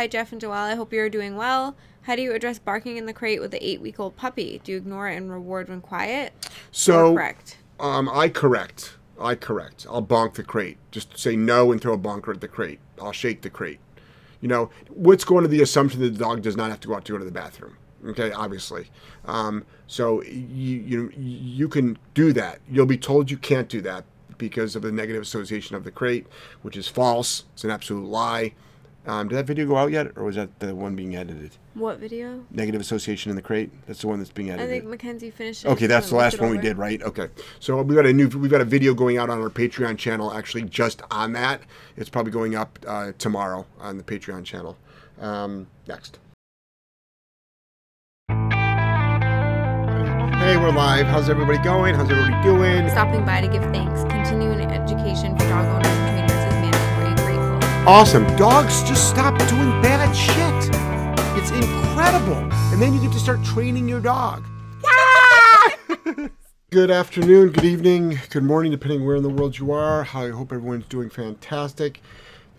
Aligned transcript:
Hi, 0.00 0.06
Jeff 0.06 0.32
and 0.32 0.40
Joelle. 0.40 0.52
I 0.52 0.76
hope 0.76 0.94
you're 0.94 1.10
doing 1.10 1.36
well. 1.36 1.76
How 2.04 2.16
do 2.16 2.22
you 2.22 2.32
address 2.32 2.58
barking 2.58 2.96
in 2.96 3.04
the 3.04 3.12
crate 3.12 3.38
with 3.38 3.50
the 3.50 3.62
eight 3.62 3.82
week 3.82 4.00
old 4.00 4.16
puppy? 4.16 4.58
Do 4.64 4.72
you 4.72 4.78
ignore 4.78 5.10
it 5.10 5.16
and 5.16 5.30
reward 5.30 5.68
when 5.68 5.82
quiet? 5.82 6.32
So, 6.72 7.12
correct. 7.12 7.58
um, 7.78 8.08
I 8.08 8.30
correct. 8.30 8.94
I 9.20 9.34
correct. 9.34 9.86
I'll 9.90 10.02
bonk 10.02 10.36
the 10.36 10.42
crate. 10.42 10.78
Just 10.90 11.18
say 11.18 11.36
no 11.36 11.70
and 11.70 11.82
throw 11.82 11.92
a 11.92 11.98
bonker 11.98 12.32
at 12.32 12.40
the 12.40 12.48
crate. 12.48 12.80
I'll 12.98 13.12
shake 13.12 13.42
the 13.42 13.50
crate. 13.50 13.78
You 14.40 14.48
know, 14.48 14.70
what's 14.88 15.22
going 15.22 15.42
to 15.42 15.48
the 15.48 15.60
assumption 15.60 16.00
that 16.00 16.14
the 16.14 16.18
dog 16.18 16.40
does 16.40 16.56
not 16.56 16.70
have 16.70 16.80
to 16.80 16.88
go 16.88 16.94
out 16.94 17.04
to 17.04 17.12
go 17.12 17.18
to 17.18 17.24
the 17.26 17.30
bathroom? 17.30 17.76
Okay, 18.06 18.32
obviously. 18.32 18.86
Um, 19.26 19.66
so 19.86 20.22
you, 20.22 20.78
you 20.78 21.12
you 21.14 21.68
can 21.68 21.98
do 22.14 22.32
that. 22.32 22.60
You'll 22.70 22.86
be 22.86 22.96
told 22.96 23.30
you 23.30 23.36
can't 23.36 23.68
do 23.68 23.82
that 23.82 24.06
because 24.38 24.74
of 24.76 24.80
the 24.80 24.92
negative 24.92 25.20
association 25.20 25.76
of 25.76 25.84
the 25.84 25.90
crate, 25.90 26.26
which 26.62 26.78
is 26.78 26.88
false. 26.88 27.44
It's 27.52 27.64
an 27.64 27.70
absolute 27.70 28.08
lie. 28.08 28.54
Um, 29.10 29.26
did 29.26 29.34
that 29.38 29.46
video 29.46 29.66
go 29.66 29.76
out 29.76 29.90
yet, 29.90 30.12
or 30.14 30.22
was 30.22 30.36
that 30.36 30.60
the 30.60 30.72
one 30.72 30.94
being 30.94 31.16
edited? 31.16 31.56
What 31.74 31.98
video? 31.98 32.44
Negative 32.52 32.80
association 32.80 33.30
in 33.30 33.34
the 33.34 33.42
crate. 33.42 33.72
That's 33.88 34.02
the 34.02 34.06
one 34.06 34.20
that's 34.20 34.30
being 34.30 34.50
edited. 34.50 34.70
I 34.70 34.72
think 34.72 34.84
Mackenzie 34.88 35.32
finished 35.32 35.64
it. 35.64 35.68
Okay, 35.68 35.88
that's 35.88 36.10
the 36.10 36.14
last 36.14 36.40
one 36.40 36.50
we 36.50 36.58
did, 36.58 36.78
right? 36.78 37.02
Okay. 37.02 37.26
So 37.58 37.82
we 37.82 37.96
got 37.96 38.06
a 38.06 38.12
new, 38.12 38.28
we've 38.28 38.52
got 38.52 38.60
a 38.60 38.64
video 38.64 38.94
going 38.94 39.18
out 39.18 39.28
on 39.28 39.40
our 39.40 39.50
Patreon 39.50 39.98
channel, 39.98 40.32
actually 40.32 40.62
just 40.62 41.02
on 41.10 41.32
that. 41.32 41.60
It's 41.96 42.08
probably 42.08 42.30
going 42.30 42.54
up 42.54 42.78
uh, 42.86 43.10
tomorrow 43.18 43.66
on 43.80 43.96
the 43.96 44.04
Patreon 44.04 44.44
channel. 44.44 44.76
Um, 45.20 45.66
next. 45.88 46.20
Hey, 50.38 50.56
we're 50.56 50.70
live. 50.70 51.06
How's 51.06 51.28
everybody 51.28 51.58
going? 51.58 51.96
How's 51.96 52.08
everybody 52.08 52.40
doing? 52.44 52.88
Stopping 52.90 53.24
by 53.24 53.40
to 53.40 53.48
give 53.48 53.64
thanks. 53.72 54.02
Continuing 54.02 54.70
education 54.70 55.36
for 55.36 55.48
dog 55.48 55.66
owners 55.66 56.09
Awesome. 57.92 58.24
Dogs 58.36 58.84
just 58.84 59.08
stop 59.08 59.36
doing 59.48 59.82
bad 59.82 60.14
shit. 60.14 60.70
It's 61.36 61.50
incredible. 61.50 62.36
And 62.72 62.80
then 62.80 62.94
you 62.94 63.00
get 63.00 63.10
to 63.10 63.18
start 63.18 63.42
training 63.42 63.88
your 63.88 63.98
dog. 63.98 64.44
good 66.70 66.92
afternoon, 66.92 67.50
good 67.50 67.64
evening, 67.64 68.20
good 68.30 68.44
morning, 68.44 68.70
depending 68.70 69.04
where 69.04 69.16
in 69.16 69.24
the 69.24 69.28
world 69.28 69.58
you 69.58 69.72
are. 69.72 70.02
I 70.14 70.28
hope 70.28 70.52
everyone's 70.52 70.86
doing 70.86 71.10
fantastic. 71.10 72.00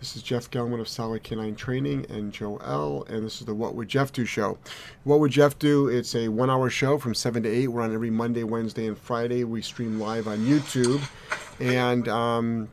This 0.00 0.16
is 0.16 0.22
Jeff 0.22 0.50
Gellman 0.50 0.80
of 0.80 0.86
Solid 0.86 1.24
K9 1.24 1.56
Training 1.56 2.04
and 2.10 2.30
Joelle 2.30 3.08
And 3.08 3.24
this 3.24 3.40
is 3.40 3.46
the 3.46 3.54
What 3.54 3.74
Would 3.74 3.88
Jeff 3.88 4.12
Do 4.12 4.26
show. 4.26 4.58
What 5.04 5.18
Would 5.20 5.30
Jeff 5.30 5.58
Do? 5.58 5.88
It's 5.88 6.14
a 6.14 6.28
one 6.28 6.50
hour 6.50 6.68
show 6.68 6.98
from 6.98 7.14
7 7.14 7.44
to 7.44 7.48
8. 7.48 7.68
We're 7.68 7.80
on 7.80 7.94
every 7.94 8.10
Monday, 8.10 8.44
Wednesday, 8.44 8.86
and 8.86 8.98
Friday. 8.98 9.44
We 9.44 9.62
stream 9.62 9.98
live 9.98 10.28
on 10.28 10.40
YouTube. 10.40 11.02
And 11.58 12.06
um, 12.08 12.68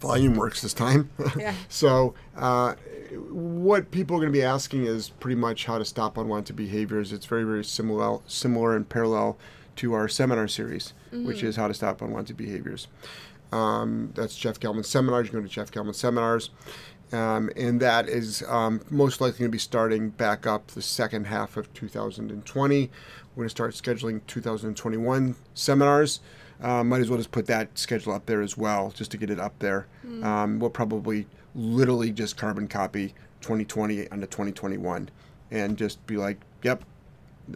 volume 0.00 0.34
works 0.34 0.62
this 0.62 0.74
time. 0.74 1.10
Yeah. 1.36 1.54
so, 1.68 2.14
uh, 2.36 2.74
what 3.30 3.90
people 3.90 4.16
are 4.16 4.20
going 4.20 4.32
to 4.32 4.38
be 4.38 4.42
asking 4.44 4.86
is 4.86 5.08
pretty 5.08 5.36
much 5.36 5.64
how 5.66 5.78
to 5.78 5.84
stop 5.84 6.16
unwanted 6.18 6.56
behaviors. 6.56 7.12
It's 7.12 7.26
very, 7.26 7.44
very 7.44 7.64
similar, 7.64 8.18
similar 8.26 8.76
and 8.76 8.88
parallel 8.88 9.38
to 9.76 9.94
our 9.94 10.08
seminar 10.08 10.48
series, 10.48 10.92
which 11.12 11.42
is 11.42 11.56
how 11.56 11.68
to 11.68 11.74
stop 11.74 12.02
unwanted 12.02 12.36
behaviors. 12.36 12.88
Um, 13.52 14.12
that's 14.14 14.36
Jeff 14.36 14.60
Gellman 14.60 14.84
seminars. 14.84 15.26
You 15.26 15.30
can 15.30 15.40
go 15.40 15.46
to 15.46 15.52
Jeff 15.52 15.70
Gellman 15.70 15.94
seminars. 15.94 16.50
Um, 17.12 17.50
and 17.56 17.80
that 17.80 18.08
is 18.08 18.42
um, 18.48 18.82
most 18.90 19.20
likely 19.20 19.38
going 19.38 19.50
to 19.50 19.52
be 19.52 19.58
starting 19.58 20.10
back 20.10 20.46
up 20.46 20.68
the 20.68 20.82
second 20.82 21.26
half 21.26 21.56
of 21.56 21.72
2020. 21.72 22.90
We're 23.34 23.42
going 23.42 23.46
to 23.46 23.50
start 23.50 23.72
scheduling 23.74 24.20
2021 24.26 25.36
seminars. 25.54 26.20
Uh, 26.60 26.82
might 26.82 27.00
as 27.00 27.08
well 27.08 27.18
just 27.18 27.30
put 27.30 27.46
that 27.46 27.78
schedule 27.78 28.12
up 28.12 28.26
there 28.26 28.42
as 28.42 28.56
well, 28.56 28.90
just 28.90 29.10
to 29.12 29.16
get 29.16 29.30
it 29.30 29.38
up 29.38 29.58
there. 29.60 29.86
Um, 30.24 30.58
we'll 30.58 30.70
probably 30.70 31.26
literally 31.54 32.10
just 32.10 32.36
carbon 32.36 32.66
copy 32.68 33.14
2020 33.40 34.10
onto 34.10 34.26
2021 34.26 35.08
and 35.50 35.76
just 35.76 36.04
be 36.06 36.16
like, 36.16 36.38
yep, 36.62 36.84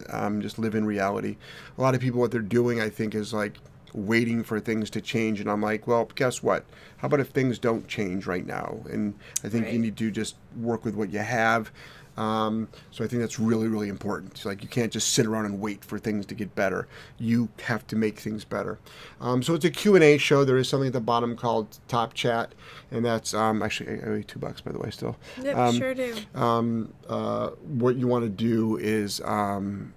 um, 0.09 0.41
just 0.41 0.57
live 0.57 0.73
in 0.75 0.85
reality. 0.85 1.37
A 1.77 1.81
lot 1.81 1.95
of 1.95 2.01
people, 2.01 2.19
what 2.19 2.31
they're 2.31 2.41
doing, 2.41 2.79
I 2.81 2.89
think, 2.89 3.13
is 3.13 3.33
like 3.33 3.57
waiting 3.93 4.43
for 4.43 4.59
things 4.59 4.89
to 4.91 5.01
change. 5.01 5.39
And 5.39 5.49
I'm 5.49 5.61
like, 5.61 5.85
well, 5.85 6.09
guess 6.15 6.41
what? 6.41 6.65
How 6.97 7.07
about 7.07 7.19
if 7.19 7.29
things 7.29 7.59
don't 7.59 7.87
change 7.87 8.25
right 8.25 8.45
now? 8.45 8.79
And 8.89 9.13
I 9.43 9.49
think 9.49 9.71
you 9.71 9.79
need 9.79 9.97
to 9.97 10.09
just 10.11 10.35
work 10.57 10.83
with 10.85 10.95
what 10.95 11.11
you 11.11 11.19
have. 11.19 11.71
Um, 12.17 12.67
so 12.91 13.03
I 13.03 13.07
think 13.07 13.21
that's 13.21 13.39
really, 13.39 13.67
really 13.67 13.89
important. 13.89 14.33
It's 14.33 14.45
like 14.45 14.61
you 14.61 14.69
can't 14.69 14.91
just 14.91 15.13
sit 15.13 15.25
around 15.25 15.45
and 15.45 15.59
wait 15.59 15.83
for 15.83 15.97
things 15.97 16.25
to 16.27 16.35
get 16.35 16.53
better. 16.55 16.87
You 17.17 17.49
have 17.63 17.87
to 17.87 17.95
make 17.95 18.19
things 18.19 18.43
better. 18.45 18.79
Um, 19.19 19.41
so 19.41 19.53
it's 19.55 19.65
a 19.65 19.71
Q&A 19.71 20.17
show. 20.17 20.45
There 20.45 20.57
is 20.57 20.69
something 20.69 20.87
at 20.87 20.93
the 20.93 21.01
bottom 21.01 21.35
called 21.35 21.79
Top 21.87 22.13
Chat. 22.13 22.53
And 22.91 23.03
that's 23.03 23.33
um, 23.33 23.63
actually, 23.63 23.99
I 24.01 24.05
owe 24.05 24.15
you 24.15 24.23
two 24.23 24.39
bucks, 24.39 24.61
by 24.61 24.71
the 24.71 24.79
way, 24.79 24.89
still 24.91 25.15
Yep, 25.41 25.55
Um, 25.57 25.75
sure 25.77 25.93
do. 25.95 26.15
um, 26.35 26.93
uh, 27.09 27.49
what 27.77 27.95
you 27.95 28.07
want 28.07 28.23
to 28.25 28.29
do 28.29 28.77
is 28.77 29.19
um, 29.25 29.93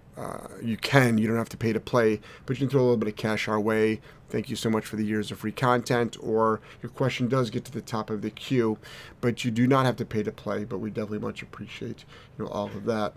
you 0.63 0.77
can 0.77 1.19
you 1.19 1.27
don't 1.27 1.37
have 1.37 1.49
to 1.49 1.57
pay 1.57 1.73
to 1.73 1.81
play 1.81 2.21
but 2.47 2.57
you 2.57 2.67
can 2.67 2.71
throw 2.71 2.81
a 2.81 2.83
little 2.83 2.97
bit 2.97 3.09
of 3.09 3.17
cash 3.17 3.49
our 3.49 3.61
way. 3.61 4.01
Thank 4.29 4.51
you 4.51 4.57
so 4.57 4.69
much 4.69 4.85
for 4.85 4.97
the 4.97 5.05
years 5.05 5.31
of 5.31 5.39
free 5.39 5.53
content 5.53 6.17
or 6.21 6.61
your 6.83 6.91
question 6.91 7.29
does 7.29 7.49
get 7.49 7.65
to 7.67 7.73
the 7.73 7.81
top 7.81 8.11
of 8.11 8.23
the 8.23 8.31
queue 8.31 8.77
but 9.21 9.45
you 9.45 9.51
do 9.51 9.67
not 9.69 9.87
have 9.87 9.97
to 9.97 10.05
pay 10.05 10.23
to 10.23 10.33
play 10.33 10.65
but 10.65 10.79
we 10.79 10.91
definitely 10.91 11.21
much 11.21 11.43
appreciate 11.43 12.05
you 12.37 12.45
know 12.45 12.51
all 12.51 12.67
of 12.67 12.85
that. 12.87 13.13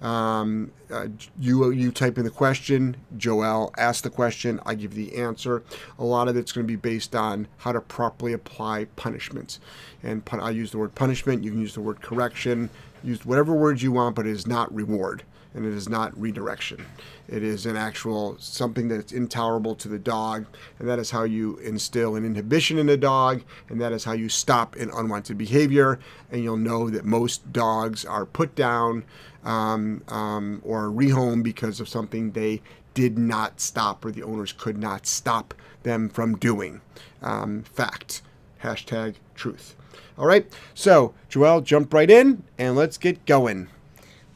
Um, 0.00 0.70
uh, 0.90 1.08
you 1.38 1.70
you 1.70 1.90
type 1.90 2.16
in 2.18 2.24
the 2.24 2.30
question 2.30 2.96
joelle 3.16 3.70
asks 3.76 4.02
the 4.02 4.10
question 4.10 4.60
i 4.64 4.74
give 4.74 4.94
the 4.94 5.16
answer. 5.16 5.62
A 5.98 6.04
lot 6.04 6.28
of 6.28 6.36
it's 6.36 6.52
going 6.52 6.66
to 6.66 6.70
be 6.72 6.76
based 6.76 7.14
on 7.14 7.48
how 7.58 7.72
to 7.72 7.80
properly 7.80 8.32
apply 8.32 8.86
punishments 8.96 9.60
and 10.02 10.24
pun- 10.24 10.40
i 10.40 10.50
use 10.50 10.70
the 10.70 10.78
word 10.78 10.94
punishment 10.94 11.42
you 11.42 11.50
can 11.50 11.60
use 11.60 11.74
the 11.74 11.80
word 11.80 12.00
correction 12.00 12.70
use 13.02 13.26
whatever 13.26 13.52
words 13.54 13.82
you 13.82 13.92
want 13.92 14.14
but 14.16 14.26
it 14.26 14.30
is 14.30 14.46
not 14.46 14.72
reward 14.74 15.24
and 15.54 15.64
it 15.64 15.72
is 15.72 15.88
not 15.88 16.18
redirection. 16.20 16.84
It 17.28 17.42
is 17.42 17.64
an 17.64 17.76
actual 17.76 18.36
something 18.38 18.88
that's 18.88 19.12
intolerable 19.12 19.74
to 19.76 19.88
the 19.88 19.98
dog, 19.98 20.46
and 20.78 20.88
that 20.88 20.98
is 20.98 21.10
how 21.10 21.22
you 21.24 21.56
instill 21.58 22.16
an 22.16 22.24
inhibition 22.24 22.78
in 22.78 22.88
a 22.88 22.96
dog, 22.96 23.42
and 23.68 23.80
that 23.80 23.92
is 23.92 24.04
how 24.04 24.12
you 24.12 24.28
stop 24.28 24.76
an 24.76 24.90
unwanted 24.94 25.38
behavior. 25.38 25.98
And 26.30 26.42
you'll 26.42 26.56
know 26.56 26.90
that 26.90 27.04
most 27.04 27.52
dogs 27.52 28.04
are 28.04 28.26
put 28.26 28.54
down 28.54 29.04
um, 29.44 30.02
um, 30.08 30.60
or 30.64 30.88
rehomed 30.88 31.44
because 31.44 31.80
of 31.80 31.88
something 31.88 32.32
they 32.32 32.60
did 32.94 33.18
not 33.18 33.60
stop 33.60 34.04
or 34.04 34.10
the 34.10 34.22
owners 34.22 34.52
could 34.52 34.78
not 34.78 35.06
stop 35.06 35.54
them 35.82 36.08
from 36.08 36.36
doing. 36.36 36.80
Um, 37.22 37.62
fact. 37.64 38.22
Hashtag 38.62 39.16
truth. 39.34 39.76
All 40.16 40.26
right, 40.26 40.46
so 40.74 41.12
Joelle, 41.28 41.62
jump 41.62 41.92
right 41.92 42.10
in 42.10 42.44
and 42.56 42.76
let's 42.76 42.96
get 42.96 43.26
going. 43.26 43.68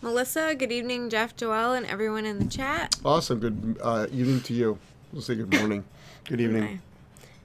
Melissa, 0.01 0.55
good 0.55 0.71
evening, 0.71 1.11
Jeff, 1.11 1.37
Joelle, 1.37 1.77
and 1.77 1.85
everyone 1.87 2.25
in 2.25 2.39
the 2.39 2.47
chat. 2.47 2.95
Awesome. 3.05 3.41
Good 3.41 3.79
uh, 3.83 4.07
evening 4.13 4.41
to 4.43 4.55
you. 4.55 4.79
We'll 5.13 5.23
say 5.23 5.35
good 5.35 5.53
morning. 5.53 5.85
Good 6.29 6.41
evening. 6.41 6.81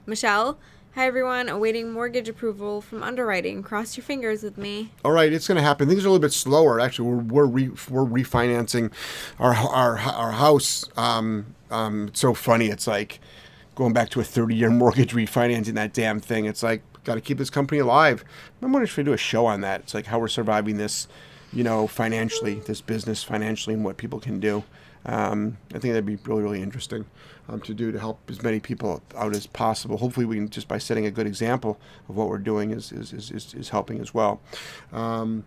Michelle, 0.06 0.58
hi 0.94 1.06
everyone. 1.06 1.48
Awaiting 1.48 1.90
mortgage 1.90 2.28
approval 2.28 2.80
from 2.80 3.02
underwriting. 3.02 3.64
Cross 3.64 3.96
your 3.96 4.04
fingers 4.04 4.44
with 4.44 4.56
me. 4.56 4.92
All 5.04 5.10
right, 5.10 5.32
it's 5.32 5.48
going 5.48 5.56
to 5.56 5.62
happen. 5.62 5.88
Things 5.88 6.04
are 6.04 6.08
a 6.08 6.10
little 6.12 6.22
bit 6.22 6.32
slower. 6.32 6.78
Actually, 6.78 7.08
we're 7.08 7.22
we're, 7.22 7.46
re, 7.46 7.68
we're 7.90 8.04
refinancing 8.04 8.92
our 9.40 9.54
our 9.54 9.98
our 9.98 10.32
house. 10.32 10.84
Um, 10.96 11.54
um, 11.72 12.08
it's 12.08 12.20
so 12.20 12.34
funny. 12.34 12.66
It's 12.66 12.86
like 12.86 13.18
going 13.74 13.92
back 13.92 14.10
to 14.10 14.20
a 14.20 14.24
30 14.24 14.54
year 14.54 14.70
mortgage, 14.70 15.12
refinancing 15.12 15.74
that 15.74 15.92
damn 15.92 16.20
thing. 16.20 16.44
It's 16.44 16.62
like 16.62 16.82
got 17.02 17.16
to 17.16 17.20
keep 17.20 17.38
this 17.38 17.50
company 17.50 17.80
alive. 17.80 18.24
I'm 18.62 18.72
wondering 18.72 18.88
if 18.88 18.96
we 18.96 19.02
do 19.02 19.12
a 19.12 19.16
show 19.16 19.46
on 19.46 19.60
that. 19.62 19.80
It's 19.80 19.94
like 19.94 20.06
how 20.06 20.18
we're 20.20 20.28
surviving 20.28 20.76
this, 20.76 21.08
you 21.54 21.64
know, 21.64 21.86
financially, 21.86 22.56
this 22.60 22.80
business 22.80 23.22
financially, 23.22 23.74
and 23.74 23.84
what 23.84 23.96
people 23.96 24.20
can 24.20 24.40
do. 24.40 24.64
Um, 25.06 25.58
I 25.70 25.78
think 25.78 25.92
that'd 25.92 26.06
be 26.06 26.16
really, 26.16 26.42
really 26.42 26.62
interesting 26.62 27.04
um, 27.48 27.60
to 27.62 27.74
do 27.74 27.92
to 27.92 27.98
help 27.98 28.18
as 28.28 28.42
many 28.42 28.58
people 28.58 29.02
out 29.16 29.34
as 29.36 29.46
possible. 29.46 29.98
Hopefully, 29.98 30.26
we 30.26 30.36
can 30.36 30.48
just 30.48 30.68
by 30.68 30.78
setting 30.78 31.06
a 31.06 31.10
good 31.10 31.26
example 31.26 31.78
of 32.08 32.16
what 32.16 32.28
we're 32.28 32.38
doing 32.38 32.70
is 32.70 32.90
is, 32.90 33.12
is, 33.12 33.30
is, 33.30 33.54
is 33.54 33.68
helping 33.68 34.00
as 34.00 34.14
well. 34.14 34.40
Um, 34.92 35.44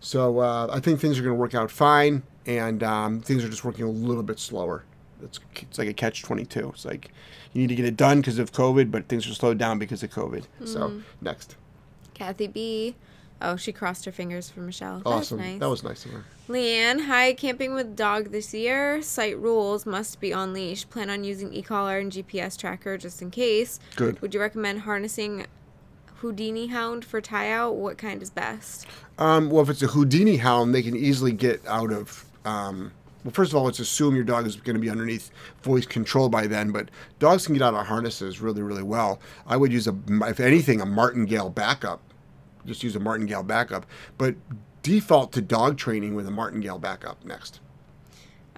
so 0.00 0.38
uh, 0.40 0.68
I 0.70 0.80
think 0.80 1.00
things 1.00 1.18
are 1.18 1.22
going 1.22 1.34
to 1.34 1.40
work 1.40 1.54
out 1.54 1.70
fine, 1.70 2.22
and 2.46 2.82
um, 2.82 3.20
things 3.20 3.44
are 3.44 3.48
just 3.48 3.64
working 3.64 3.84
a 3.84 3.90
little 3.90 4.22
bit 4.22 4.38
slower. 4.38 4.84
It's, 5.22 5.40
it's 5.56 5.78
like 5.78 5.88
a 5.88 5.92
catch 5.92 6.22
22. 6.22 6.68
It's 6.68 6.84
like 6.84 7.10
you 7.52 7.62
need 7.62 7.68
to 7.68 7.74
get 7.74 7.86
it 7.86 7.96
done 7.96 8.20
because 8.20 8.38
of 8.38 8.52
COVID, 8.52 8.90
but 8.90 9.08
things 9.08 9.28
are 9.28 9.34
slowed 9.34 9.58
down 9.58 9.78
because 9.78 10.02
of 10.02 10.10
COVID. 10.10 10.44
So 10.64 11.02
next. 11.20 11.56
Kathy 12.14 12.46
B. 12.46 12.94
Oh, 13.40 13.54
she 13.56 13.72
crossed 13.72 14.04
her 14.04 14.12
fingers 14.12 14.50
for 14.50 14.60
Michelle. 14.60 14.98
That 14.98 15.06
Awesome. 15.06 15.38
was 15.38 15.46
nice. 15.46 15.60
That 15.60 15.68
was 15.68 15.82
nice 15.84 16.04
of 16.04 16.10
her. 16.12 16.24
Leanne, 16.48 17.06
hi, 17.06 17.34
camping 17.34 17.72
with 17.74 17.94
dog 17.94 18.32
this 18.32 18.52
year. 18.52 19.00
Site 19.02 19.38
rules 19.38 19.86
must 19.86 20.18
be 20.20 20.32
on 20.32 20.52
leash. 20.52 20.88
Plan 20.88 21.08
on 21.10 21.22
using 21.22 21.52
e-collar 21.52 21.98
and 21.98 22.10
GPS 22.10 22.56
tracker 22.58 22.96
just 22.98 23.22
in 23.22 23.30
case. 23.30 23.78
Good. 23.96 24.20
Would 24.22 24.34
you 24.34 24.40
recommend 24.40 24.80
harnessing 24.80 25.46
Houdini 26.16 26.66
hound 26.66 27.04
for 27.04 27.20
tie 27.20 27.50
out? 27.52 27.76
What 27.76 27.96
kind 27.96 28.22
is 28.22 28.30
best? 28.30 28.86
Um, 29.18 29.50
well, 29.50 29.62
if 29.62 29.68
it's 29.70 29.82
a 29.82 29.88
Houdini 29.88 30.36
hound, 30.38 30.74
they 30.74 30.82
can 30.82 30.96
easily 30.96 31.32
get 31.32 31.64
out 31.66 31.92
of. 31.92 32.24
Um, 32.44 32.90
well, 33.24 33.32
first 33.32 33.52
of 33.52 33.56
all, 33.56 33.64
let's 33.64 33.78
assume 33.78 34.14
your 34.16 34.24
dog 34.24 34.46
is 34.46 34.56
going 34.56 34.74
to 34.74 34.80
be 34.80 34.90
underneath 34.90 35.30
voice 35.62 35.86
control 35.86 36.28
by 36.28 36.46
then. 36.48 36.72
But 36.72 36.88
dogs 37.20 37.46
can 37.46 37.54
get 37.54 37.62
out 37.62 37.74
of 37.74 37.86
harnesses 37.86 38.40
really, 38.40 38.62
really 38.62 38.82
well. 38.82 39.20
I 39.46 39.56
would 39.56 39.72
use 39.72 39.86
a, 39.86 39.96
if 40.22 40.40
anything, 40.40 40.80
a 40.80 40.86
martingale 40.86 41.50
backup. 41.50 42.00
Just 42.68 42.82
use 42.82 42.94
a 42.94 43.00
martingale 43.00 43.42
backup. 43.42 43.86
But 44.16 44.36
default 44.82 45.32
to 45.32 45.40
dog 45.40 45.76
training 45.76 46.14
with 46.14 46.26
a 46.26 46.30
martingale 46.30 46.78
backup 46.78 47.24
next. 47.24 47.60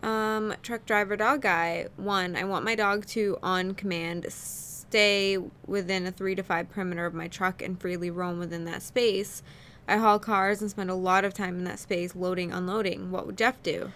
Um, 0.02 0.54
truck 0.62 0.86
driver 0.86 1.16
dog 1.16 1.42
guy. 1.42 1.86
One, 1.96 2.36
I 2.36 2.44
want 2.44 2.64
my 2.64 2.74
dog 2.74 3.06
to, 3.06 3.38
on 3.42 3.74
command, 3.74 4.26
stay 4.30 5.38
within 5.66 6.06
a 6.06 6.12
three 6.12 6.34
to 6.34 6.42
five 6.42 6.70
perimeter 6.70 7.06
of 7.06 7.14
my 7.14 7.28
truck 7.28 7.62
and 7.62 7.80
freely 7.80 8.10
roam 8.10 8.38
within 8.38 8.64
that 8.64 8.82
space. 8.82 9.42
I 9.86 9.96
haul 9.96 10.18
cars 10.18 10.60
and 10.60 10.70
spend 10.70 10.90
a 10.90 10.94
lot 10.94 11.24
of 11.24 11.34
time 11.34 11.58
in 11.58 11.64
that 11.64 11.78
space 11.78 12.14
loading, 12.14 12.52
unloading. 12.52 13.10
What 13.10 13.26
would 13.26 13.36
Jeff 13.36 13.62
do? 13.62 13.92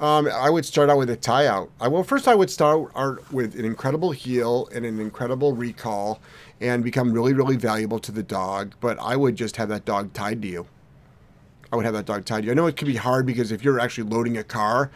Um, 0.00 0.28
I 0.28 0.50
would 0.50 0.64
start 0.64 0.90
out 0.90 0.98
with 0.98 1.10
a 1.10 1.16
tie 1.16 1.46
out. 1.46 1.70
I, 1.80 1.86
well, 1.86 2.02
first 2.02 2.26
I 2.26 2.34
would 2.34 2.50
start 2.50 2.90
out 2.96 3.32
with 3.32 3.54
an 3.54 3.64
incredible 3.64 4.10
heel 4.10 4.68
and 4.74 4.84
an 4.84 4.98
incredible 4.98 5.52
recall, 5.52 6.20
and 6.60 6.84
become 6.84 7.12
really, 7.12 7.32
really 7.32 7.56
valuable 7.56 7.98
to 8.00 8.12
the 8.12 8.22
dog. 8.22 8.74
But 8.80 8.98
I 9.00 9.16
would 9.16 9.36
just 9.36 9.56
have 9.56 9.68
that 9.68 9.84
dog 9.84 10.12
tied 10.12 10.42
to 10.42 10.48
you. 10.48 10.66
I 11.72 11.76
would 11.76 11.84
have 11.84 11.94
that 11.94 12.06
dog 12.06 12.24
tied 12.24 12.42
to 12.42 12.46
you. 12.46 12.52
I 12.52 12.54
know 12.54 12.66
it 12.66 12.76
can 12.76 12.86
be 12.86 12.96
hard 12.96 13.26
because 13.26 13.52
if 13.52 13.64
you're 13.64 13.80
actually 13.80 14.08
loading 14.08 14.36
a 14.36 14.44
car, 14.44 14.90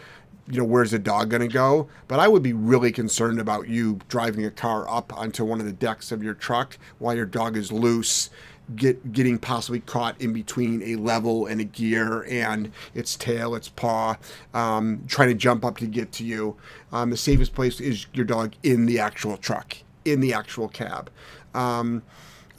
you 0.50 0.58
know, 0.58 0.64
where's 0.64 0.92
the 0.92 0.98
dog 0.98 1.30
going 1.30 1.42
to 1.42 1.48
go? 1.48 1.88
But 2.06 2.20
I 2.20 2.28
would 2.28 2.42
be 2.42 2.52
really 2.52 2.90
concerned 2.90 3.38
about 3.38 3.68
you 3.68 3.98
driving 4.08 4.44
a 4.44 4.50
car 4.50 4.88
up 4.88 5.16
onto 5.16 5.44
one 5.44 5.60
of 5.60 5.66
the 5.66 5.72
decks 5.72 6.10
of 6.10 6.22
your 6.22 6.34
truck 6.34 6.78
while 6.98 7.14
your 7.14 7.26
dog 7.26 7.56
is 7.56 7.70
loose, 7.70 8.30
get 8.74 9.12
getting 9.12 9.38
possibly 9.38 9.80
caught 9.80 10.20
in 10.20 10.32
between 10.32 10.82
a 10.82 10.96
level 10.96 11.46
and 11.46 11.60
a 11.60 11.64
gear 11.64 12.24
and 12.28 12.72
its 12.94 13.16
tail, 13.16 13.54
its 13.54 13.68
paw, 13.68 14.16
um, 14.54 15.04
trying 15.06 15.28
to 15.28 15.34
jump 15.34 15.64
up 15.64 15.76
to 15.78 15.86
get 15.86 16.12
to 16.12 16.24
you. 16.24 16.56
Um, 16.92 17.10
the 17.10 17.16
safest 17.16 17.54
place 17.54 17.80
is 17.80 18.06
your 18.14 18.24
dog 18.24 18.54
in 18.62 18.86
the 18.86 18.98
actual 18.98 19.36
truck, 19.36 19.76
in 20.04 20.20
the 20.20 20.32
actual 20.32 20.68
cab. 20.68 21.10
Um, 21.54 22.02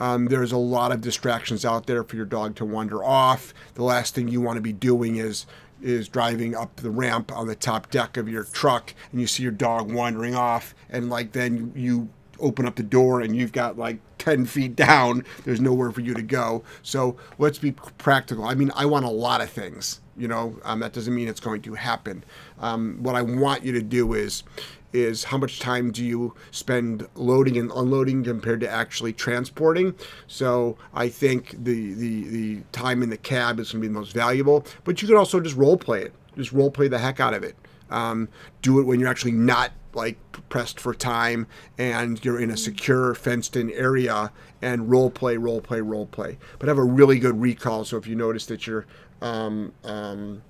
um, 0.00 0.26
there's 0.26 0.52
a 0.52 0.56
lot 0.56 0.92
of 0.92 1.02
distractions 1.02 1.64
out 1.64 1.86
there 1.86 2.02
for 2.02 2.16
your 2.16 2.24
dog 2.24 2.56
to 2.56 2.64
wander 2.64 3.04
off. 3.04 3.52
The 3.74 3.84
last 3.84 4.14
thing 4.14 4.28
you 4.28 4.40
want 4.40 4.56
to 4.56 4.62
be 4.62 4.72
doing 4.72 5.16
is 5.16 5.46
is 5.82 6.08
driving 6.08 6.54
up 6.54 6.76
the 6.76 6.90
ramp 6.90 7.32
on 7.32 7.46
the 7.46 7.54
top 7.54 7.90
deck 7.90 8.16
of 8.16 8.28
your 8.28 8.44
truck 8.44 8.92
and 9.12 9.20
you 9.20 9.26
see 9.26 9.42
your 9.42 9.52
dog 9.52 9.90
wandering 9.90 10.34
off 10.34 10.74
and 10.90 11.08
like 11.08 11.32
then 11.32 11.72
you 11.74 12.08
open 12.38 12.66
up 12.66 12.76
the 12.76 12.82
door 12.82 13.20
and 13.20 13.36
you've 13.36 13.52
got 13.52 13.78
like 13.78 13.98
10 14.18 14.44
feet 14.46 14.76
down 14.76 15.24
there's 15.44 15.60
nowhere 15.60 15.90
for 15.90 16.00
you 16.00 16.14
to 16.14 16.22
go 16.22 16.62
so 16.82 17.16
let's 17.38 17.58
be 17.58 17.72
practical 17.72 18.44
i 18.44 18.54
mean 18.54 18.70
i 18.74 18.84
want 18.84 19.04
a 19.04 19.10
lot 19.10 19.40
of 19.40 19.48
things 19.50 20.00
you 20.16 20.28
know 20.28 20.58
um, 20.64 20.80
that 20.80 20.92
doesn't 20.92 21.14
mean 21.14 21.28
it's 21.28 21.40
going 21.40 21.62
to 21.62 21.74
happen 21.74 22.24
um, 22.58 22.98
what 23.02 23.14
i 23.14 23.22
want 23.22 23.64
you 23.64 23.72
to 23.72 23.82
do 23.82 24.12
is 24.12 24.42
is 24.92 25.24
how 25.24 25.38
much 25.38 25.60
time 25.60 25.90
do 25.90 26.04
you 26.04 26.34
spend 26.50 27.06
loading 27.14 27.56
and 27.56 27.70
unloading 27.72 28.24
compared 28.24 28.60
to 28.60 28.68
actually 28.68 29.12
transporting. 29.12 29.94
So 30.26 30.76
I 30.94 31.08
think 31.08 31.52
the 31.64 31.94
the, 31.94 32.24
the 32.28 32.60
time 32.72 33.02
in 33.02 33.10
the 33.10 33.16
cab 33.16 33.60
is 33.60 33.72
going 33.72 33.82
to 33.82 33.88
be 33.88 33.92
the 33.92 33.98
most 33.98 34.12
valuable. 34.12 34.64
But 34.84 35.02
you 35.02 35.08
can 35.08 35.16
also 35.16 35.40
just 35.40 35.56
role 35.56 35.76
play 35.76 36.02
it. 36.02 36.12
Just 36.36 36.52
role 36.52 36.70
play 36.70 36.88
the 36.88 36.98
heck 36.98 37.20
out 37.20 37.34
of 37.34 37.42
it. 37.42 37.56
Um, 37.90 38.28
do 38.62 38.78
it 38.78 38.84
when 38.84 39.00
you're 39.00 39.08
actually 39.08 39.32
not 39.32 39.72
like 39.94 40.16
pressed 40.48 40.78
for 40.78 40.94
time 40.94 41.46
and 41.76 42.24
you're 42.24 42.40
in 42.40 42.50
a 42.50 42.56
secure 42.56 43.14
fenced 43.14 43.56
in 43.56 43.70
area 43.72 44.32
and 44.62 44.90
role 44.90 45.10
play 45.10 45.36
role 45.36 45.60
play 45.60 45.80
role 45.80 46.06
play 46.06 46.38
but 46.58 46.68
have 46.68 46.78
a 46.78 46.84
really 46.84 47.18
good 47.18 47.40
recall 47.40 47.84
so 47.84 47.96
if 47.96 48.06
you 48.06 48.14
notice 48.14 48.46
that 48.46 48.66
your 48.66 48.86
um, 49.20 49.72
um, 49.84 50.42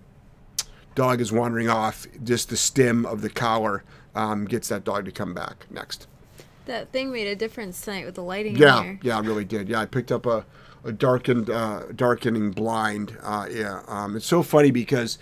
dog 0.94 1.20
is 1.20 1.32
wandering 1.32 1.68
off 1.68 2.06
just 2.22 2.50
the 2.50 2.56
stim 2.56 3.06
of 3.06 3.22
the 3.22 3.30
collar 3.30 3.82
um, 4.14 4.44
gets 4.44 4.68
that 4.68 4.84
dog 4.84 5.04
to 5.06 5.12
come 5.12 5.34
back 5.34 5.66
next. 5.70 6.06
That 6.66 6.92
thing 6.92 7.10
made 7.12 7.26
a 7.26 7.34
difference 7.34 7.80
tonight 7.80 8.06
with 8.06 8.14
the 8.14 8.22
lighting. 8.22 8.56
Yeah, 8.56 8.94
yeah, 9.02 9.18
it 9.18 9.24
really 9.24 9.44
did. 9.44 9.68
Yeah, 9.68 9.80
I 9.80 9.86
picked 9.86 10.12
up 10.12 10.26
a, 10.26 10.44
a 10.84 10.92
darkened, 10.92 11.50
uh, 11.50 11.84
darkening 11.96 12.52
blind. 12.52 13.16
Uh, 13.22 13.48
yeah, 13.50 13.82
um, 13.88 14.14
it's 14.16 14.26
so 14.26 14.42
funny 14.42 14.70
because 14.70 15.18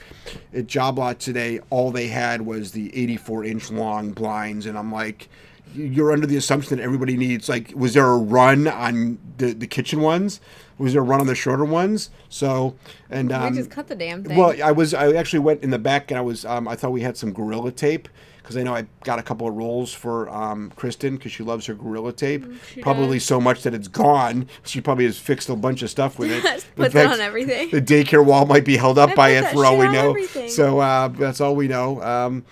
at 0.52 0.66
Job 0.66 0.98
Lot 0.98 1.20
today, 1.20 1.60
all 1.70 1.90
they 1.90 2.08
had 2.08 2.42
was 2.42 2.72
the 2.72 2.94
84 2.94 3.44
inch 3.44 3.70
long 3.70 4.12
blinds, 4.12 4.66
and 4.66 4.76
I'm 4.76 4.92
like, 4.92 5.28
you're 5.74 6.12
under 6.12 6.26
the 6.26 6.36
assumption 6.36 6.76
that 6.76 6.82
everybody 6.82 7.16
needs 7.16 7.48
like, 7.48 7.72
was 7.74 7.94
there 7.94 8.06
a 8.06 8.18
run 8.18 8.66
on 8.66 9.18
the 9.38 9.52
the 9.52 9.66
kitchen 9.66 10.00
ones? 10.00 10.40
Was 10.76 10.92
there 10.92 11.02
a 11.02 11.04
run 11.04 11.20
on 11.20 11.26
the 11.26 11.34
shorter 11.34 11.64
ones? 11.64 12.10
So 12.28 12.76
and 13.10 13.32
um, 13.32 13.52
we 13.52 13.58
just 13.58 13.70
cut 13.70 13.88
the 13.88 13.94
damn 13.94 14.24
thing. 14.24 14.36
Well, 14.36 14.54
I 14.62 14.72
was 14.72 14.94
I 14.94 15.12
actually 15.12 15.40
went 15.40 15.62
in 15.62 15.70
the 15.70 15.78
back 15.78 16.10
and 16.10 16.18
I 16.18 16.20
was 16.20 16.44
um, 16.44 16.68
I 16.68 16.76
thought 16.76 16.92
we 16.92 17.02
had 17.02 17.16
some 17.16 17.32
gorilla 17.32 17.72
tape 17.72 18.08
because 18.48 18.56
I 18.56 18.62
know 18.62 18.74
I 18.74 18.86
got 19.04 19.18
a 19.18 19.22
couple 19.22 19.46
of 19.46 19.54
rolls 19.54 19.92
for 19.92 20.26
um, 20.30 20.72
Kristen 20.74 21.16
because 21.16 21.32
she 21.32 21.42
loves 21.42 21.66
her 21.66 21.74
Gorilla 21.74 22.14
Tape. 22.14 22.46
Mm, 22.46 22.80
probably 22.80 23.18
does. 23.18 23.26
so 23.26 23.38
much 23.38 23.62
that 23.64 23.74
it's 23.74 23.88
gone. 23.88 24.48
She 24.64 24.80
probably 24.80 25.04
has 25.04 25.18
fixed 25.18 25.50
a 25.50 25.54
bunch 25.54 25.82
of 25.82 25.90
stuff 25.90 26.18
with 26.18 26.30
it. 26.30 26.42
Puts 26.76 26.94
it 26.94 27.06
on 27.06 27.20
everything. 27.20 27.68
The 27.68 27.82
daycare 27.82 28.24
wall 28.24 28.46
might 28.46 28.64
be 28.64 28.78
held 28.78 28.96
up 28.96 29.10
I 29.10 29.14
by 29.14 29.28
it 29.32 29.52
for 29.52 29.66
all 29.66 29.76
we 29.76 29.86
know. 29.88 30.08
everything. 30.08 30.48
So 30.48 30.78
uh, 30.78 31.08
that's 31.08 31.42
all 31.42 31.56
we 31.56 31.68
know. 31.68 32.02
Um, 32.02 32.46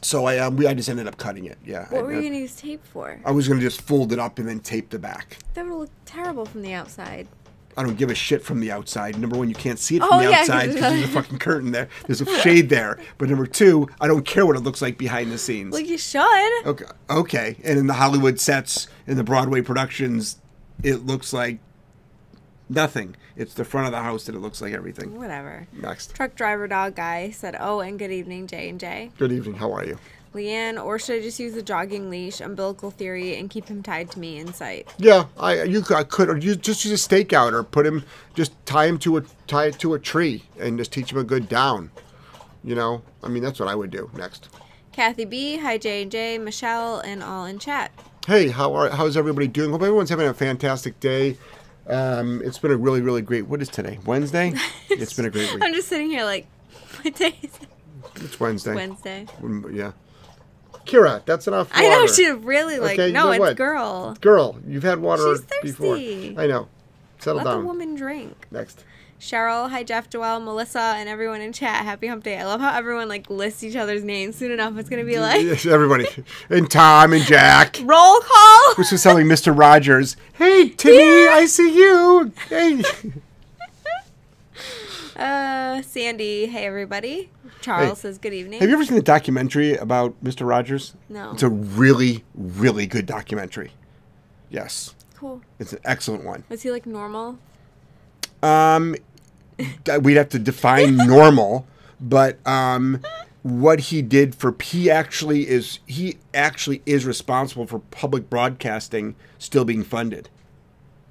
so 0.00 0.24
I 0.24 0.38
um, 0.38 0.56
we 0.56 0.66
I 0.66 0.72
just 0.72 0.88
ended 0.88 1.06
up 1.06 1.18
cutting 1.18 1.44
it. 1.44 1.58
Yeah. 1.66 1.86
what 1.90 1.98
I, 2.00 2.02
were 2.02 2.14
you 2.14 2.22
gonna 2.22 2.40
use 2.40 2.56
tape 2.56 2.82
for? 2.86 3.20
I 3.26 3.30
was 3.30 3.46
gonna 3.46 3.60
just 3.60 3.82
fold 3.82 4.10
it 4.10 4.18
up 4.18 4.38
and 4.38 4.48
then 4.48 4.60
tape 4.60 4.88
the 4.88 4.98
back. 4.98 5.36
That 5.52 5.66
would 5.66 5.74
look 5.74 5.90
terrible 6.06 6.46
from 6.46 6.62
the 6.62 6.72
outside. 6.72 7.28
I 7.76 7.82
don't 7.82 7.96
give 7.96 8.10
a 8.10 8.14
shit 8.14 8.42
from 8.42 8.60
the 8.60 8.70
outside. 8.70 9.18
Number 9.18 9.36
one, 9.36 9.48
you 9.48 9.54
can't 9.54 9.78
see 9.78 9.96
it 9.96 10.02
Oh, 10.02 10.08
from 10.08 10.24
the 10.24 10.30
yeah, 10.30 10.40
outside 10.40 10.66
'cause 10.66 10.74
because 10.74 10.92
there's 10.92 11.04
a 11.04 11.08
fucking 11.22 11.38
curtain 11.38 11.72
there. 11.72 11.88
There's 12.06 12.20
a 12.20 12.38
shade 12.40 12.68
there. 12.68 12.98
But 13.18 13.28
number 13.28 13.46
two, 13.46 13.88
I 14.00 14.06
don't 14.06 14.24
care 14.24 14.46
what 14.46 14.56
it 14.56 14.60
looks 14.60 14.80
like 14.80 14.96
behind 14.98 15.32
the 15.32 15.38
scenes. 15.38 15.72
Well, 15.72 15.80
you 15.82 15.98
should. 15.98 16.66
Okay. 16.66 16.84
Okay. 17.10 17.56
And 17.64 17.78
in 17.78 17.86
the 17.86 17.94
Hollywood 17.94 18.38
sets, 18.40 18.86
in 19.06 19.16
the 19.16 19.24
Broadway 19.24 19.60
productions, 19.60 20.36
it 20.82 21.04
looks 21.06 21.32
like 21.32 21.58
nothing. 22.68 23.16
It's 23.36 23.54
the 23.54 23.64
front 23.64 23.86
of 23.86 23.92
the 23.92 24.00
house 24.02 24.24
that 24.24 24.34
it 24.34 24.38
looks 24.38 24.62
like 24.62 24.72
everything. 24.72 25.16
Whatever. 25.16 25.66
Next. 25.72 26.14
Truck 26.14 26.36
driver 26.36 26.68
dog 26.68 26.94
guy 26.94 27.30
said, 27.30 27.56
"Oh, 27.58 27.80
and 27.80 27.98
good 27.98 28.12
evening, 28.12 28.46
J 28.46 28.68
and 28.68 28.78
J." 28.78 29.10
Good 29.18 29.32
evening. 29.32 29.54
How 29.56 29.72
are 29.72 29.84
you? 29.84 29.98
Leanne, 30.34 30.82
or 30.82 30.98
should 30.98 31.20
I 31.20 31.22
just 31.22 31.40
use 31.40 31.56
a 31.56 31.62
jogging 31.62 32.10
leash, 32.10 32.40
umbilical 32.40 32.90
theory, 32.90 33.36
and 33.36 33.48
keep 33.48 33.66
him 33.68 33.82
tied 33.82 34.10
to 34.10 34.18
me 34.18 34.38
in 34.38 34.52
sight? 34.52 34.92
Yeah, 34.98 35.26
I 35.38 35.62
you 35.62 35.80
could, 35.80 35.96
I 35.96 36.04
could 36.04 36.28
or 36.28 36.36
you 36.36 36.56
just 36.56 36.84
use 36.84 36.92
a 36.92 37.08
stakeout 37.08 37.52
or 37.52 37.62
put 37.62 37.86
him 37.86 38.04
just 38.34 38.52
tie 38.66 38.86
him 38.86 38.98
to 39.00 39.16
a 39.18 39.22
tie 39.46 39.66
it 39.66 39.78
to 39.78 39.94
a 39.94 39.98
tree 39.98 40.42
and 40.58 40.76
just 40.76 40.92
teach 40.92 41.10
him 41.12 41.18
a 41.18 41.24
good 41.24 41.48
down. 41.48 41.90
You 42.62 42.74
know, 42.74 43.02
I 43.22 43.28
mean 43.28 43.42
that's 43.42 43.58
what 43.58 43.68
I 43.68 43.74
would 43.74 43.90
do 43.90 44.10
next. 44.14 44.48
Kathy 44.92 45.24
B, 45.24 45.56
hi 45.58 45.78
J 45.78 46.02
and 46.02 46.10
J, 46.10 46.38
Michelle, 46.38 46.98
and 47.00 47.22
all 47.22 47.46
in 47.46 47.58
chat. 47.58 47.90
Hey, 48.26 48.48
how 48.48 48.74
are 48.74 48.90
how's 48.90 49.16
everybody 49.16 49.46
doing? 49.46 49.70
Hope 49.70 49.82
everyone's 49.82 50.10
having 50.10 50.26
a 50.28 50.34
fantastic 50.34 50.98
day. 51.00 51.36
Um, 51.86 52.40
it's 52.44 52.58
been 52.58 52.70
a 52.70 52.76
really 52.76 53.00
really 53.02 53.22
great. 53.22 53.46
What 53.46 53.60
is 53.60 53.68
today? 53.68 53.98
Wednesday. 54.06 54.52
it's 54.90 55.12
been 55.12 55.26
a 55.26 55.30
great 55.30 55.52
week. 55.52 55.62
I'm 55.62 55.74
just 55.74 55.88
sitting 55.88 56.08
here 56.08 56.24
like, 56.24 56.46
what 57.02 57.14
day 57.14 57.36
is 57.42 57.50
it? 57.60 57.68
It's 58.16 58.38
Wednesday. 58.40 58.74
Wednesday. 58.74 59.26
Mm, 59.42 59.74
Yeah. 59.74 59.92
Kira, 60.86 61.24
that's 61.24 61.46
enough. 61.46 61.70
Water. 61.74 61.84
I 61.84 61.88
know 61.88 62.06
she 62.06 62.30
really 62.30 62.78
like. 62.78 62.94
Okay, 62.94 63.08
you 63.08 63.12
no, 63.12 63.24
know 63.24 63.32
it's 63.32 63.40
what? 63.40 63.56
girl. 63.56 64.14
Girl, 64.20 64.58
you've 64.66 64.82
had 64.82 65.00
water 65.00 65.36
She's 65.62 65.76
before. 65.76 65.96
I 65.96 66.46
know. 66.46 66.68
Settle 67.18 67.38
Let 67.38 67.44
down. 67.44 67.60
the 67.60 67.66
woman 67.66 67.94
drink. 67.94 68.46
Next. 68.50 68.84
Cheryl, 69.20 69.70
hi 69.70 69.82
Jeff, 69.82 70.10
Joelle, 70.10 70.44
Melissa, 70.44 70.78
and 70.98 71.08
everyone 71.08 71.40
in 71.40 71.52
chat. 71.54 71.84
Happy 71.84 72.08
Hump 72.08 72.24
Day. 72.24 72.36
I 72.36 72.44
love 72.44 72.60
how 72.60 72.76
everyone 72.76 73.08
like 73.08 73.30
lists 73.30 73.64
each 73.64 73.76
other's 73.76 74.04
names. 74.04 74.36
Soon 74.36 74.50
enough, 74.50 74.76
it's 74.76 74.90
gonna 74.90 75.04
be 75.04 75.18
like 75.18 75.64
everybody. 75.64 76.06
And 76.50 76.70
Tom 76.70 77.14
and 77.14 77.24
Jack. 77.24 77.78
roll 77.84 78.20
call. 78.20 78.74
Which 78.74 78.92
is 78.92 79.00
selling 79.00 79.26
Mr. 79.26 79.56
Rogers. 79.56 80.16
Hey, 80.34 80.68
Timmy, 80.68 81.28
I 81.28 81.46
see 81.46 81.74
you. 81.74 82.32
Hey. 82.48 82.82
Uh, 85.16 85.80
Sandy, 85.82 86.46
hey 86.46 86.66
everybody. 86.66 87.30
Charles 87.60 87.98
Hey, 88.02 88.08
says 88.08 88.18
good 88.18 88.34
evening. 88.34 88.60
Have 88.60 88.68
you 88.68 88.74
ever 88.74 88.84
seen 88.84 88.96
the 88.96 89.02
documentary 89.02 89.76
about 89.76 90.22
Mr. 90.24 90.46
Rogers? 90.46 90.94
No. 91.08 91.32
It's 91.32 91.42
a 91.42 91.48
really, 91.48 92.24
really 92.34 92.86
good 92.86 93.06
documentary. 93.06 93.70
Yes. 94.50 94.94
cool. 95.16 95.40
It's 95.58 95.72
an 95.72 95.78
excellent 95.84 96.24
one. 96.24 96.44
Was 96.48 96.62
he 96.62 96.70
like 96.70 96.84
normal? 96.86 97.38
Um, 98.42 98.96
we'd 100.00 100.16
have 100.16 100.28
to 100.30 100.38
define 100.38 100.96
normal, 101.06 101.66
but 102.00 102.44
um, 102.46 103.00
what 103.42 103.78
he 103.80 104.02
did 104.02 104.34
for 104.34 104.54
he 104.62 104.90
actually 104.90 105.48
is 105.48 105.78
he 105.86 106.18
actually 106.34 106.82
is 106.86 107.06
responsible 107.06 107.66
for 107.66 107.78
public 107.78 108.28
broadcasting 108.28 109.14
still 109.38 109.64
being 109.64 109.84
funded. 109.84 110.28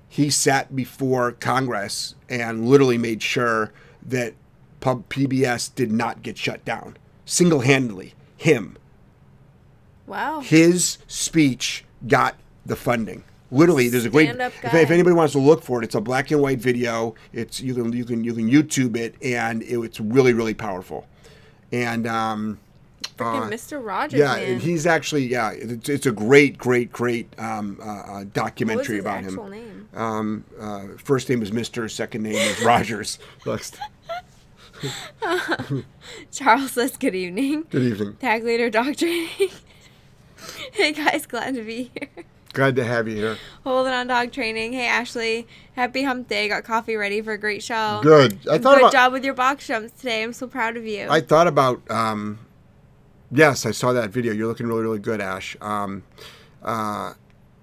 He 0.09 0.29
sat 0.29 0.75
before 0.75 1.31
Congress 1.31 2.13
and 2.29 2.67
literally 2.67 2.97
made 2.99 3.23
sure 3.23 3.71
that 4.05 4.33
pub 4.79 5.07
PBS 5.09 5.73
did 5.73 5.91
not 5.91 6.21
get 6.21 6.37
shut 6.37 6.63
down 6.65 6.97
single 7.25 7.61
handedly. 7.61 8.13
Him, 8.37 8.77
Wow. 10.05 10.41
his 10.41 10.97
speech 11.07 11.85
got 12.07 12.35
the 12.65 12.75
funding. 12.75 13.23
Literally, 13.51 13.87
there's 13.87 14.05
a 14.05 14.09
great. 14.09 14.29
If, 14.29 14.63
if 14.63 14.89
anybody 14.91 15.15
wants 15.15 15.33
to 15.33 15.39
look 15.39 15.63
for 15.63 15.81
it, 15.81 15.85
it's 15.85 15.95
a 15.95 16.01
black 16.01 16.31
and 16.31 16.41
white 16.41 16.59
video. 16.59 17.13
It's 17.31 17.59
you 17.61 17.75
can 17.75 17.93
you 17.93 18.03
can 18.03 18.23
you 18.23 18.33
can 18.33 18.49
YouTube 18.49 18.97
it, 18.97 19.15
and 19.21 19.61
it, 19.61 19.77
it's 19.77 19.99
really 19.99 20.33
really 20.33 20.55
powerful. 20.55 21.07
And 21.71 22.07
um, 22.07 22.59
Freaking 23.17 23.47
Uh, 23.47 23.49
Mr. 23.49 23.85
Rogers, 23.85 24.19
Yeah, 24.19 24.35
man. 24.35 24.43
and 24.53 24.61
he's 24.61 24.85
actually 24.87 25.25
yeah. 25.27 25.51
It's, 25.51 25.87
it's 25.89 26.05
a 26.05 26.11
great, 26.11 26.57
great, 26.57 26.91
great 26.91 27.27
um, 27.39 27.79
uh, 27.81 27.85
uh, 27.87 28.23
documentary 28.33 28.99
about 28.99 29.23
him. 29.23 29.35
name? 29.49 29.89
Um, 29.93 30.43
uh, 30.59 30.87
first 30.97 31.29
name 31.29 31.41
is 31.43 31.51
Mister. 31.51 31.87
Second 31.89 32.23
name 32.23 32.35
is 32.35 32.61
Rogers. 32.63 33.19
Charles 36.31 36.71
says, 36.71 36.97
"Good 36.97 37.15
evening." 37.15 37.65
Good 37.69 37.83
evening. 37.83 38.17
Tag 38.17 38.43
leader, 38.43 38.69
dog 38.69 38.95
training. 38.97 39.29
hey 40.73 40.91
guys, 40.91 41.25
glad 41.25 41.55
to 41.55 41.63
be 41.63 41.91
here. 41.95 42.09
Glad 42.53 42.75
to 42.75 42.83
have 42.83 43.07
you 43.07 43.15
here. 43.15 43.37
Holding 43.63 43.93
on 43.93 44.07
dog 44.07 44.31
training. 44.31 44.73
Hey 44.73 44.85
Ashley, 44.87 45.47
happy 45.75 46.03
hump 46.03 46.27
day. 46.27 46.47
Got 46.49 46.63
coffee 46.65 46.95
ready 46.95 47.21
for 47.21 47.31
a 47.33 47.37
great 47.37 47.63
show. 47.63 47.99
Good. 48.03 48.33
I 48.49 48.57
thought 48.57 48.75
Good 48.75 48.81
about. 48.83 48.91
job 48.91 49.13
with 49.13 49.23
your 49.25 49.33
box 49.33 49.65
jumps 49.67 49.91
today. 49.99 50.21
I'm 50.23 50.33
so 50.33 50.47
proud 50.47 50.77
of 50.77 50.85
you. 50.85 51.07
I 51.09 51.21
thought 51.21 51.47
about. 51.47 51.81
Um, 51.89 52.39
yes, 53.33 53.65
I 53.65 53.71
saw 53.71 53.93
that 53.93 54.09
video. 54.11 54.33
You're 54.33 54.47
looking 54.47 54.67
really, 54.67 54.81
really 54.83 54.99
good, 54.99 55.21
Ash. 55.21 55.55
Um, 55.61 56.03
uh, 56.61 57.13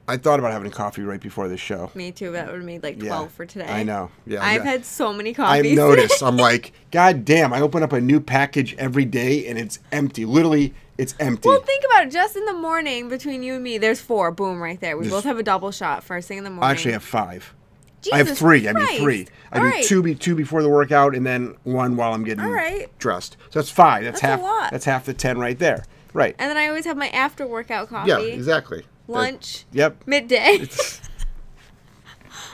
I 0.08 0.16
thought 0.16 0.40
about 0.40 0.50
having 0.52 0.70
coffee 0.72 1.02
right 1.02 1.20
before 1.20 1.48
this 1.48 1.60
show. 1.60 1.90
Me 1.94 2.10
too. 2.10 2.32
That 2.32 2.46
would 2.48 2.56
have 2.56 2.64
made 2.64 2.82
like 2.82 3.00
Yeah, 3.00 3.10
12 3.10 3.32
for 3.32 3.46
today. 3.46 3.66
I 3.66 3.84
know. 3.84 4.10
Yeah, 4.26 4.44
I've 4.44 4.64
yeah. 4.64 4.70
had 4.72 4.84
so 4.84 5.12
many 5.12 5.32
coffees. 5.32 5.70
I 5.72 5.74
noticed. 5.74 6.22
I'm 6.22 6.36
like, 6.48 6.72
God 6.90 7.24
damn! 7.24 7.52
I 7.52 7.60
open 7.60 7.82
up 7.84 7.92
a 7.92 8.00
new 8.00 8.18
package 8.20 8.74
every 8.76 9.04
day 9.04 9.46
and 9.46 9.56
it's 9.58 9.78
empty. 9.92 10.24
Literally, 10.24 10.74
it's 10.98 11.14
empty. 11.20 11.48
well, 11.48 11.60
think 11.60 11.84
about 11.90 12.06
it. 12.06 12.10
Just 12.10 12.36
in 12.36 12.44
the 12.44 12.52
morning, 12.52 13.08
between 13.08 13.42
you 13.44 13.54
and 13.54 13.62
me, 13.62 13.78
there's 13.78 14.00
four. 14.00 14.32
Boom, 14.32 14.60
right 14.60 14.80
there. 14.80 14.96
We 14.96 15.04
There's- 15.04 15.14
both 15.16 15.24
have 15.24 15.38
a 15.38 15.42
double 15.44 15.70
shot 15.70 16.02
first 16.02 16.26
thing 16.26 16.38
in 16.38 16.44
the 16.44 16.50
morning. 16.50 16.64
I 16.68 16.72
actually 16.72 16.92
have 16.92 17.04
five. 17.04 17.54
Jesus 18.02 18.14
I 18.14 18.18
have 18.18 18.36
three. 18.38 18.68
I 18.68 18.72
Christ. 18.72 18.90
mean 18.92 19.00
three. 19.02 19.26
I 19.52 19.58
All 19.58 19.64
do 19.64 19.70
right. 19.70 19.84
two 19.84 20.02
be 20.02 20.14
two 20.14 20.34
before 20.34 20.62
the 20.62 20.68
workout 20.68 21.14
and 21.14 21.26
then 21.26 21.54
one 21.64 21.96
while 21.96 22.14
I'm 22.14 22.24
getting 22.24 22.44
All 22.44 22.50
right. 22.50 22.88
dressed. 22.98 23.36
So 23.50 23.58
that's 23.58 23.70
five. 23.70 24.04
That's, 24.04 24.20
That's 24.20 24.24
a 24.24 24.36
half. 24.36 24.42
lot. 24.42 24.70
That's 24.70 24.84
half 24.84 25.04
the 25.04 25.14
ten 25.14 25.38
right 25.38 25.58
there. 25.58 25.84
Right. 26.12 26.34
And 26.38 26.50
then 26.50 26.56
I 26.56 26.68
always 26.68 26.84
have 26.86 26.96
my 26.96 27.08
after 27.10 27.46
workout 27.46 27.88
coffee. 27.88 28.08
yeah. 28.08 28.18
Exactly. 28.18 28.80
That- 28.80 29.12
Lunch. 29.12 29.64
yep. 29.72 30.02
midday. 30.06 30.68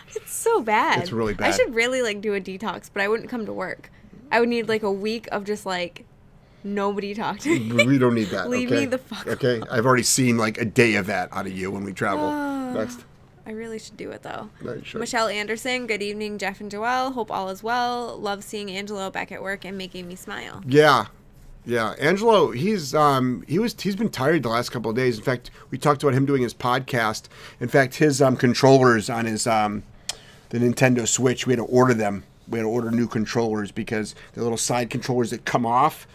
It's, 0.08 0.32
so 0.32 0.62
bad. 0.62 1.00
It's 1.02 1.12
really 1.12 1.34
bad. 1.34 1.48
I 1.52 1.56
should 1.56 1.74
really 1.74 2.00
like 2.02 2.20
do 2.20 2.32
a 2.34 2.40
detox, 2.40 2.88
but 2.92 3.02
I 3.02 3.08
wouldn't 3.08 3.28
come 3.28 3.44
to 3.46 3.52
work. 3.52 3.90
I 4.32 4.40
would 4.40 4.48
need 4.48 4.68
like 4.68 4.82
a 4.82 4.90
week 4.90 5.28
of 5.32 5.44
just 5.44 5.66
like 5.66 6.04
nobody 6.64 7.14
talk 7.14 7.38
to 7.40 7.50
me. 7.50 7.84
We 7.84 7.98
don't 7.98 8.14
need 8.14 8.28
that. 8.28 8.48
Leave 8.50 8.70
okay? 8.70 8.80
me 8.80 8.86
the 8.86 8.98
fuck 8.98 9.26
Okay. 9.26 9.60
I've 9.70 9.84
already 9.84 10.02
seen 10.02 10.38
like 10.38 10.58
a 10.58 10.64
day 10.64 10.94
of 10.94 11.06
that 11.06 11.28
out 11.32 11.46
of 11.46 11.52
you 11.52 11.70
when 11.70 11.84
we 11.84 11.92
travel. 11.92 12.24
Ah. 12.24 12.72
Next. 12.72 13.04
I 13.46 13.52
really 13.52 13.78
should 13.78 13.96
do 13.96 14.10
it 14.10 14.22
though. 14.24 14.50
Michelle 14.94 15.28
Anderson, 15.28 15.86
good 15.86 16.02
evening, 16.02 16.36
Jeff 16.36 16.60
and 16.60 16.70
Joelle. 16.70 17.12
Hope 17.14 17.30
all 17.30 17.48
is 17.48 17.62
well. 17.62 18.16
Love 18.18 18.42
seeing 18.42 18.70
Angelo 18.72 19.08
back 19.08 19.30
at 19.30 19.40
work 19.40 19.64
and 19.64 19.78
making 19.78 20.08
me 20.08 20.16
smile. 20.16 20.62
Yeah. 20.66 21.06
Yeah, 21.64 21.94
Angelo, 21.98 22.52
he's 22.52 22.94
um 22.94 23.44
he 23.48 23.58
was 23.58 23.74
he's 23.80 23.96
been 23.96 24.08
tired 24.08 24.42
the 24.44 24.48
last 24.48 24.70
couple 24.70 24.90
of 24.90 24.96
days. 24.96 25.18
In 25.18 25.24
fact, 25.24 25.50
we 25.70 25.78
talked 25.78 26.02
about 26.02 26.14
him 26.14 26.24
doing 26.24 26.42
his 26.42 26.54
podcast. 26.54 27.24
In 27.60 27.68
fact, 27.68 27.96
his 27.96 28.20
um 28.22 28.36
controllers 28.36 29.08
on 29.10 29.26
his 29.26 29.46
um 29.46 29.82
the 30.50 30.58
Nintendo 30.58 31.06
Switch, 31.06 31.46
we 31.46 31.52
had 31.52 31.58
to 31.58 31.64
order 31.64 31.92
them. 31.94 32.22
We 32.48 32.58
had 32.58 32.64
to 32.64 32.68
order 32.68 32.90
new 32.92 33.08
controllers 33.08 33.72
because 33.72 34.14
the 34.34 34.42
little 34.42 34.58
side 34.58 34.90
controllers 34.90 35.30
that 35.30 35.44
come 35.44 35.66
off, 35.66 36.06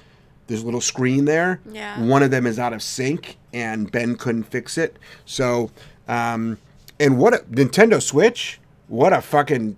there's 0.47 0.61
a 0.61 0.65
little 0.65 0.79
screen 0.79 1.25
there. 1.25 1.59
Yeah. 1.69 2.01
One 2.01 2.23
of 2.23 2.31
them 2.31 2.45
is 2.45 2.57
out 2.57 2.71
of 2.71 2.81
sync 2.81 3.37
and 3.53 3.91
Ben 3.91 4.15
couldn't 4.15 4.43
fix 4.43 4.77
it. 4.77 4.97
So 5.25 5.69
um 6.07 6.59
and 7.01 7.17
what 7.17 7.33
a 7.33 7.37
Nintendo 7.49 8.01
Switch, 8.01 8.59
what 8.87 9.11
a 9.13 9.21
fucking 9.21 9.75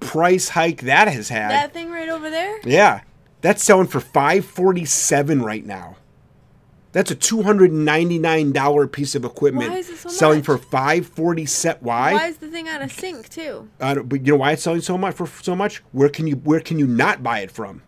price 0.00 0.50
hike 0.50 0.82
that 0.82 1.08
has 1.08 1.28
had. 1.28 1.50
That 1.50 1.72
thing 1.72 1.90
right 1.90 2.08
over 2.08 2.30
there? 2.30 2.60
Yeah, 2.64 3.00
that's 3.40 3.62
selling 3.64 3.86
for 3.86 4.00
five 4.00 4.44
forty 4.44 4.84
seven 4.84 5.42
right 5.42 5.64
now. 5.64 5.96
That's 6.92 7.10
a 7.10 7.14
two 7.14 7.42
hundred 7.42 7.72
ninety 7.72 8.18
nine 8.18 8.52
dollar 8.52 8.86
piece 8.88 9.14
of 9.14 9.24
equipment 9.24 9.70
Why 9.70 9.76
is 9.78 9.88
it 9.90 9.98
so 9.98 10.08
selling 10.08 10.38
much? 10.38 10.46
for 10.46 10.58
five 10.58 11.06
forty 11.06 11.46
set. 11.46 11.82
Why? 11.82 12.14
Why 12.14 12.26
is 12.26 12.38
the 12.38 12.48
thing 12.48 12.68
out 12.68 12.82
of 12.82 12.90
sync 12.92 13.28
too? 13.28 13.68
Don't- 13.78 14.08
but 14.08 14.26
you 14.26 14.32
know 14.32 14.38
why 14.38 14.52
it's 14.52 14.62
selling 14.64 14.80
so 14.80 14.98
much 14.98 15.14
for 15.14 15.26
so 15.26 15.54
much? 15.54 15.78
Where 15.92 16.08
can 16.08 16.26
you 16.26 16.36
where 16.36 16.60
can 16.60 16.78
you 16.78 16.86
not 16.86 17.22
buy 17.22 17.40
it 17.40 17.50
from? 17.50 17.82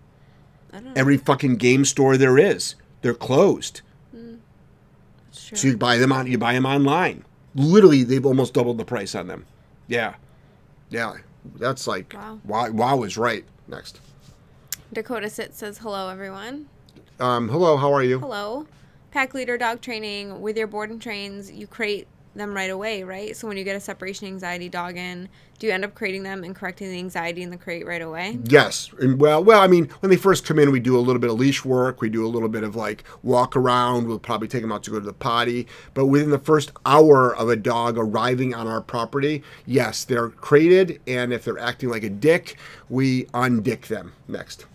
I 0.73 0.77
don't 0.77 0.85
know. 0.87 0.93
Every 0.97 1.17
fucking 1.17 1.57
game 1.57 1.85
store 1.85 2.17
there 2.17 2.39
is. 2.39 2.77
They're 3.03 3.13
closed. 3.13 3.81
Hmm. 4.13 4.37
Sure. 5.33 5.59
So 5.59 5.69
you 5.69 5.77
buy 5.77 5.97
them 5.97 6.13
on 6.13 6.29
you 6.29 6.39
buy 6.39 6.53
them 6.55 6.65
online. 6.67 7.25
Literally, 7.55 8.03
they've 8.03 8.25
almost 8.25 8.55
doubled 8.55 8.79
the 8.79 8.85
price 8.85 9.15
on 9.15 9.27
them. 9.27 9.45
Yeah, 9.89 10.15
yeah. 10.91 11.15
That's 11.57 11.87
like 11.87 12.15
Wow. 12.15 12.41
wow. 12.45 12.71
Wow 12.71 13.03
is 13.03 13.17
right. 13.19 13.45
Next. 13.69 14.01
Dakota 14.93 15.29
Sit 15.31 15.55
says 15.55 15.79
hello 15.79 16.09
everyone. 16.09 16.69
Um, 17.19 17.49
hello. 17.49 17.77
How 17.77 17.93
are 17.93 18.03
you? 18.03 18.19
Hello. 18.21 18.67
Pack 19.11 19.35
leader 19.35 19.59
dog 19.59 19.81
training 19.81 20.41
with 20.41 20.57
your 20.57 20.67
board 20.67 20.91
and 20.91 21.01
trains, 21.01 21.51
you 21.51 21.67
crate 21.67 22.07
them 22.35 22.55
right 22.55 22.71
away, 22.71 23.03
right? 23.03 23.37
So 23.37 23.47
when 23.47 23.57
you 23.59 23.65
get 23.65 23.77
a 23.77 23.81
separation 23.81 24.27
anxiety 24.27 24.69
dog 24.71 24.97
in, 24.97 25.29
do 25.63 25.69
you 25.69 25.73
end 25.73 25.85
up 25.85 25.95
creating 25.95 26.25
them 26.25 26.43
and 26.43 26.57
correcting 26.57 26.91
the 26.91 26.99
anxiety 26.99 27.41
in 27.41 27.51
the 27.51 27.57
crate 27.57 27.87
right 27.87 28.03
away? 28.03 28.37
Yes, 28.47 28.91
and 28.99 29.21
well, 29.21 29.45
well, 29.45 29.61
I 29.61 29.69
mean, 29.69 29.89
when 30.01 30.11
they 30.11 30.17
first 30.17 30.45
come 30.45 30.59
in, 30.59 30.73
we 30.73 30.81
do 30.81 30.99
a 30.99 30.99
little 30.99 31.21
bit 31.21 31.31
of 31.31 31.39
leash 31.39 31.65
work. 31.65 32.01
We 32.01 32.11
do 32.11 32.27
a 32.27 32.29
little 32.29 32.49
bit 32.49 32.65
of 32.65 32.75
like 32.75 33.05
walk 33.23 33.55
around. 33.55 34.09
We'll 34.09 34.19
probably 34.19 34.49
take 34.49 34.63
them 34.63 34.73
out 34.73 34.83
to 34.83 34.91
go 34.91 34.99
to 34.99 35.07
the 35.07 35.13
potty. 35.13 35.69
But 35.95 36.07
within 36.07 36.31
the 36.31 36.41
first 36.41 36.73
hour 36.85 37.33
of 37.37 37.49
a 37.49 37.55
dog 37.55 37.97
arriving 37.97 38.57
on 38.57 38.67
our 38.67 38.81
property, 38.81 39.45
yes, 39.65 40.03
they're 40.03 40.31
crated, 40.31 41.01
and 41.07 41.33
if 41.33 41.45
they're 41.45 41.61
acting 41.61 41.91
like 41.91 42.03
a 42.03 42.11
dick, 42.11 42.57
we 42.91 43.27
undick 43.27 43.83
them. 43.83 44.15
Next. 44.27 44.67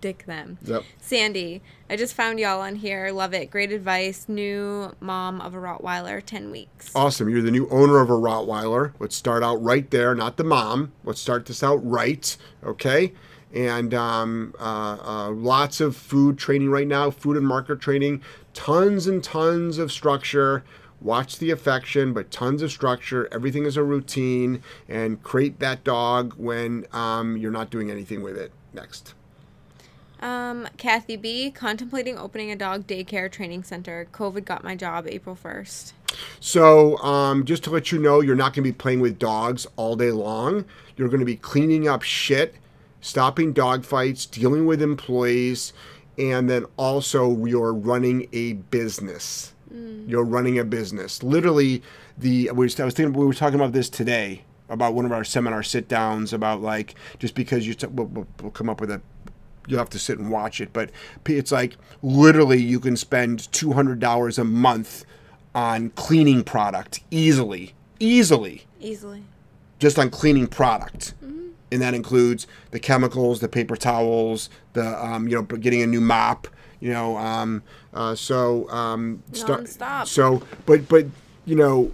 Undick 0.00 0.24
them. 0.26 0.58
Yep. 0.64 0.84
Sandy, 1.00 1.62
I 1.90 1.96
just 1.96 2.14
found 2.14 2.38
y'all 2.38 2.60
on 2.60 2.76
here. 2.76 3.10
Love 3.10 3.34
it. 3.34 3.50
Great 3.50 3.72
advice. 3.72 4.28
New 4.28 4.94
mom 5.00 5.40
of 5.40 5.54
a 5.54 5.58
Rottweiler, 5.58 6.22
10 6.24 6.50
weeks. 6.50 6.90
Awesome. 6.94 7.28
You're 7.28 7.42
the 7.42 7.50
new 7.50 7.68
owner 7.68 8.00
of 8.00 8.10
a 8.10 8.14
Rottweiler. 8.14 8.92
Let's 8.98 9.16
start 9.16 9.42
out 9.42 9.62
right 9.62 9.90
there, 9.90 10.14
not 10.14 10.36
the 10.36 10.44
mom. 10.44 10.92
Let's 11.04 11.20
start 11.20 11.46
this 11.46 11.62
out 11.62 11.76
right, 11.84 12.36
okay? 12.64 13.12
And 13.52 13.94
um, 13.94 14.54
uh, 14.60 14.98
uh, 15.02 15.30
lots 15.30 15.80
of 15.80 15.96
food 15.96 16.38
training 16.38 16.70
right 16.70 16.86
now, 16.86 17.10
food 17.10 17.36
and 17.36 17.46
marker 17.46 17.76
training, 17.76 18.22
tons 18.54 19.06
and 19.06 19.24
tons 19.24 19.78
of 19.78 19.90
structure. 19.90 20.64
Watch 21.00 21.38
the 21.38 21.50
affection, 21.50 22.12
but 22.12 22.30
tons 22.30 22.60
of 22.60 22.70
structure. 22.72 23.28
Everything 23.32 23.64
is 23.64 23.76
a 23.76 23.84
routine, 23.84 24.62
and 24.88 25.22
crate 25.22 25.60
that 25.60 25.84
dog 25.84 26.34
when 26.36 26.86
um, 26.92 27.36
you're 27.36 27.52
not 27.52 27.70
doing 27.70 27.88
anything 27.88 28.20
with 28.20 28.36
it. 28.36 28.52
Next. 28.74 29.14
Um, 30.20 30.68
Kathy 30.76 31.16
B, 31.16 31.50
contemplating 31.50 32.18
opening 32.18 32.50
a 32.50 32.56
dog 32.56 32.86
daycare 32.86 33.30
training 33.30 33.62
center. 33.62 34.08
COVID 34.12 34.44
got 34.44 34.64
my 34.64 34.74
job 34.74 35.06
April 35.08 35.36
1st. 35.36 35.92
So, 36.40 36.98
um, 36.98 37.44
just 37.44 37.64
to 37.64 37.70
let 37.70 37.92
you 37.92 37.98
know, 37.98 38.20
you're 38.20 38.34
not 38.34 38.54
going 38.54 38.64
to 38.64 38.70
be 38.70 38.72
playing 38.72 39.00
with 39.00 39.18
dogs 39.18 39.66
all 39.76 39.94
day 39.94 40.10
long. 40.10 40.64
You're 40.96 41.08
going 41.08 41.20
to 41.20 41.26
be 41.26 41.36
cleaning 41.36 41.86
up 41.86 42.02
shit, 42.02 42.56
stopping 43.00 43.52
dog 43.52 43.84
fights, 43.84 44.26
dealing 44.26 44.66
with 44.66 44.82
employees, 44.82 45.72
and 46.18 46.50
then 46.50 46.64
also 46.76 47.46
you're 47.46 47.72
running 47.72 48.28
a 48.32 48.54
business. 48.54 49.52
You're 49.70 50.24
running 50.24 50.58
a 50.58 50.64
business. 50.64 51.22
Literally, 51.22 51.82
the 52.16 52.48
I 52.48 52.52
was 52.52 52.80
I 52.80 52.86
was 52.86 52.94
thinking 52.94 53.12
we 53.12 53.26
were 53.26 53.34
talking 53.34 53.60
about 53.60 53.72
this 53.72 53.90
today 53.90 54.44
about 54.70 54.94
one 54.94 55.04
of 55.04 55.12
our 55.12 55.24
seminar 55.24 55.62
sit 55.62 55.88
downs 55.88 56.32
about 56.32 56.60
like 56.60 56.94
just 57.18 57.34
because 57.34 57.66
you 57.66 57.74
we'll, 57.90 58.06
we'll, 58.06 58.26
we'll 58.40 58.50
come 58.50 58.68
up 58.68 58.80
with 58.80 58.90
a 58.90 59.00
you'll 59.68 59.78
have 59.78 59.90
to 59.90 59.98
sit 59.98 60.18
and 60.18 60.30
watch 60.30 60.60
it. 60.60 60.72
But 60.72 60.90
it's 61.26 61.52
like 61.52 61.76
literally 62.02 62.60
you 62.60 62.80
can 62.80 62.96
spend 62.96 63.50
two 63.52 63.72
hundred 63.72 64.00
dollars 64.00 64.38
a 64.38 64.44
month 64.44 65.04
on 65.54 65.90
cleaning 65.90 66.42
product 66.44 67.00
easily, 67.10 67.74
easily, 68.00 68.66
Easily. 68.80 69.22
just 69.78 69.98
on 69.98 70.10
cleaning 70.10 70.46
product, 70.46 71.14
and 71.20 71.82
that 71.82 71.94
includes 71.94 72.46
the 72.70 72.78
chemicals, 72.80 73.40
the 73.40 73.48
paper 73.48 73.76
towels, 73.76 74.50
the 74.72 75.04
um, 75.04 75.28
you 75.28 75.34
know 75.36 75.42
getting 75.42 75.82
a 75.82 75.86
new 75.86 76.00
mop. 76.00 76.48
You 76.80 76.92
know, 76.92 77.16
um, 77.16 77.62
uh, 77.92 78.14
so 78.14 78.70
um, 78.70 79.22
start-. 79.32 79.66
So, 80.06 80.42
but 80.64 80.88
but 80.88 81.06
you 81.44 81.56
know, 81.56 81.92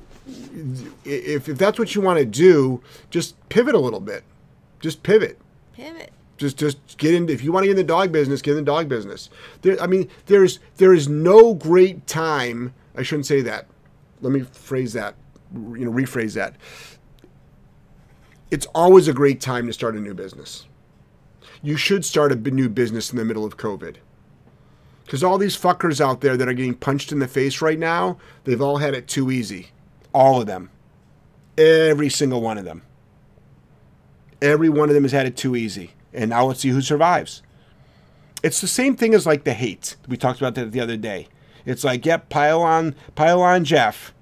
if 1.06 1.48
if 1.48 1.56
that's 1.56 1.78
what 1.78 1.94
you 1.94 2.02
want 2.02 2.18
to 2.18 2.26
do, 2.26 2.82
just 3.08 3.36
pivot 3.48 3.74
a 3.74 3.78
little 3.78 4.00
bit. 4.00 4.24
Just 4.80 5.02
pivot 5.02 5.38
Pivot. 5.72 6.12
Just 6.44 6.58
just 6.58 6.98
get 6.98 7.14
into 7.14 7.32
if 7.32 7.42
you 7.42 7.52
want 7.52 7.64
to 7.64 7.68
get 7.68 7.72
in 7.72 7.76
the 7.76 7.84
dog 7.84 8.12
business 8.12 8.42
get 8.42 8.52
in 8.52 8.56
the 8.58 8.62
dog 8.62 8.88
business. 8.88 9.30
There 9.62 9.80
i 9.80 9.86
mean 9.86 10.08
there's 10.26 10.60
there 10.76 10.92
is 10.92 11.08
no 11.08 11.54
great 11.54 12.06
time 12.06 12.74
i 12.96 13.02
shouldn't 13.02 13.26
say 13.26 13.40
that. 13.42 13.66
Let 14.20 14.32
me 14.32 14.40
phrase 14.40 14.92
that 14.92 15.16
you 15.54 15.84
know 15.84 15.90
rephrase 15.90 16.34
that. 16.34 16.56
It's 18.50 18.66
always 18.74 19.08
a 19.08 19.12
great 19.12 19.40
time 19.40 19.66
to 19.66 19.72
start 19.72 19.96
a 19.96 20.00
new 20.00 20.14
business. 20.14 20.66
You 21.62 21.76
should 21.76 22.04
start 22.04 22.30
a 22.30 22.36
new 22.36 22.68
business 22.68 23.10
in 23.10 23.18
the 23.18 23.24
middle 23.24 23.44
of 23.44 23.56
covid. 23.56 23.96
Because 25.04 25.22
all 25.22 25.38
these 25.38 25.56
fuckers 25.56 26.00
out 26.00 26.20
there 26.20 26.36
that 26.36 26.48
are 26.48 26.54
getting 26.54 26.74
punched 26.74 27.12
in 27.12 27.18
the 27.18 27.28
face 27.28 27.60
right 27.60 27.78
now 27.78 28.18
they've 28.44 28.60
all 28.60 28.78
had 28.78 28.94
it 28.94 29.08
too 29.08 29.30
easy. 29.30 29.68
All 30.12 30.40
of 30.40 30.46
them. 30.46 30.70
Every 31.56 32.08
single 32.08 32.40
one 32.40 32.58
of 32.58 32.64
them. 32.64 32.82
Every 34.42 34.68
one 34.68 34.88
of 34.88 34.94
them 34.94 35.04
has 35.04 35.12
had 35.12 35.26
it 35.26 35.36
too 35.36 35.56
easy. 35.56 35.92
And 36.14 36.30
now 36.30 36.46
let's 36.46 36.60
see 36.60 36.70
who 36.70 36.80
survives. 36.80 37.42
It's 38.42 38.60
the 38.60 38.68
same 38.68 38.96
thing 38.96 39.14
as 39.14 39.26
like 39.26 39.44
the 39.44 39.54
hate. 39.54 39.96
We 40.06 40.16
talked 40.16 40.40
about 40.40 40.54
that 40.54 40.72
the 40.72 40.80
other 40.80 40.96
day. 40.96 41.28
It's 41.66 41.82
like, 41.82 42.04
yep, 42.06 42.28
pile 42.28 42.62
on, 42.62 42.94
pile 43.14 43.40
on 43.40 43.64
Jeff. 43.64 44.12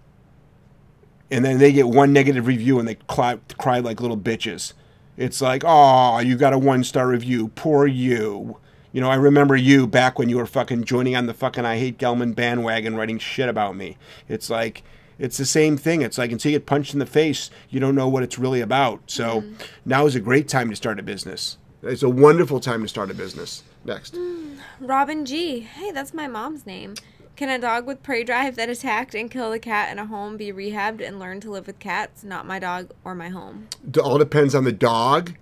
And 1.30 1.44
then 1.44 1.58
they 1.58 1.72
get 1.72 1.88
one 1.88 2.12
negative 2.12 2.46
review 2.46 2.78
and 2.78 2.87
they 2.87 2.94
cry, 2.94 3.38
cry 3.58 3.80
like 3.80 4.00
little 4.00 4.18
bitches. 4.18 4.75
It's 5.16 5.40
like, 5.40 5.62
oh, 5.66 6.18
you 6.20 6.37
got 6.37 6.52
a 6.52 6.58
one 6.58 6.84
star 6.84 7.08
review. 7.08 7.49
Poor 7.49 7.87
you. 7.87 8.58
You 8.92 9.00
know, 9.00 9.11
I 9.11 9.14
remember 9.14 9.56
you 9.56 9.87
back 9.87 10.18
when 10.18 10.28
you 10.28 10.37
were 10.37 10.46
fucking 10.46 10.84
joining 10.84 11.16
on 11.16 11.26
the 11.26 11.34
fucking 11.34 11.64
I 11.64 11.78
hate 11.78 11.99
Gellman 11.99 12.34
bandwagon 12.34 12.94
writing 12.94 13.18
shit 13.18 13.49
about 13.49 13.75
me. 13.75 13.96
It's 14.28 14.50
like, 14.50 14.82
it's 15.18 15.38
the 15.38 15.46
same 15.46 15.76
thing. 15.76 16.02
It's 16.02 16.18
like 16.18 16.30
until 16.30 16.52
you 16.52 16.58
get 16.58 16.66
punched 16.66 16.92
in 16.92 16.99
the 16.99 17.06
face, 17.06 17.50
you 17.70 17.80
don't 17.80 17.94
know 17.94 18.08
what 18.08 18.22
it's 18.22 18.38
really 18.38 18.61
about. 18.61 19.02
So 19.06 19.42
mm. 19.42 19.54
now 19.84 20.06
is 20.06 20.14
a 20.14 20.20
great 20.20 20.49
time 20.49 20.68
to 20.70 20.76
start 20.76 20.99
a 20.99 21.02
business. 21.02 21.56
It's 21.82 22.04
a 22.04 22.08
wonderful 22.08 22.60
time 22.60 22.82
to 22.82 22.88
start 22.88 23.10
a 23.10 23.14
business. 23.14 23.64
Next. 23.84 24.14
Mm, 24.14 24.58
Robin 24.78 25.24
G. 25.24 25.60
Hey, 25.60 25.90
that's 25.90 26.14
my 26.14 26.28
mom's 26.28 26.64
name. 26.64 26.94
Can 27.34 27.48
a 27.48 27.58
dog 27.58 27.86
with 27.86 28.04
prey 28.04 28.22
drive 28.22 28.54
that 28.54 28.68
attacked 28.68 29.16
and 29.16 29.28
killed 29.28 29.54
a 29.54 29.58
cat 29.58 29.90
in 29.90 29.98
a 29.98 30.06
home 30.06 30.36
be 30.36 30.52
rehabbed 30.52 31.04
and 31.04 31.18
learn 31.18 31.40
to 31.40 31.50
live 31.50 31.66
with 31.66 31.80
cats? 31.80 32.22
Not 32.22 32.46
my 32.46 32.60
dog 32.60 32.92
or 33.04 33.16
my 33.16 33.30
home. 33.30 33.68
It 33.88 33.98
all 33.98 34.18
depends 34.18 34.54
on 34.54 34.62
the 34.62 34.72
dog 34.72 35.32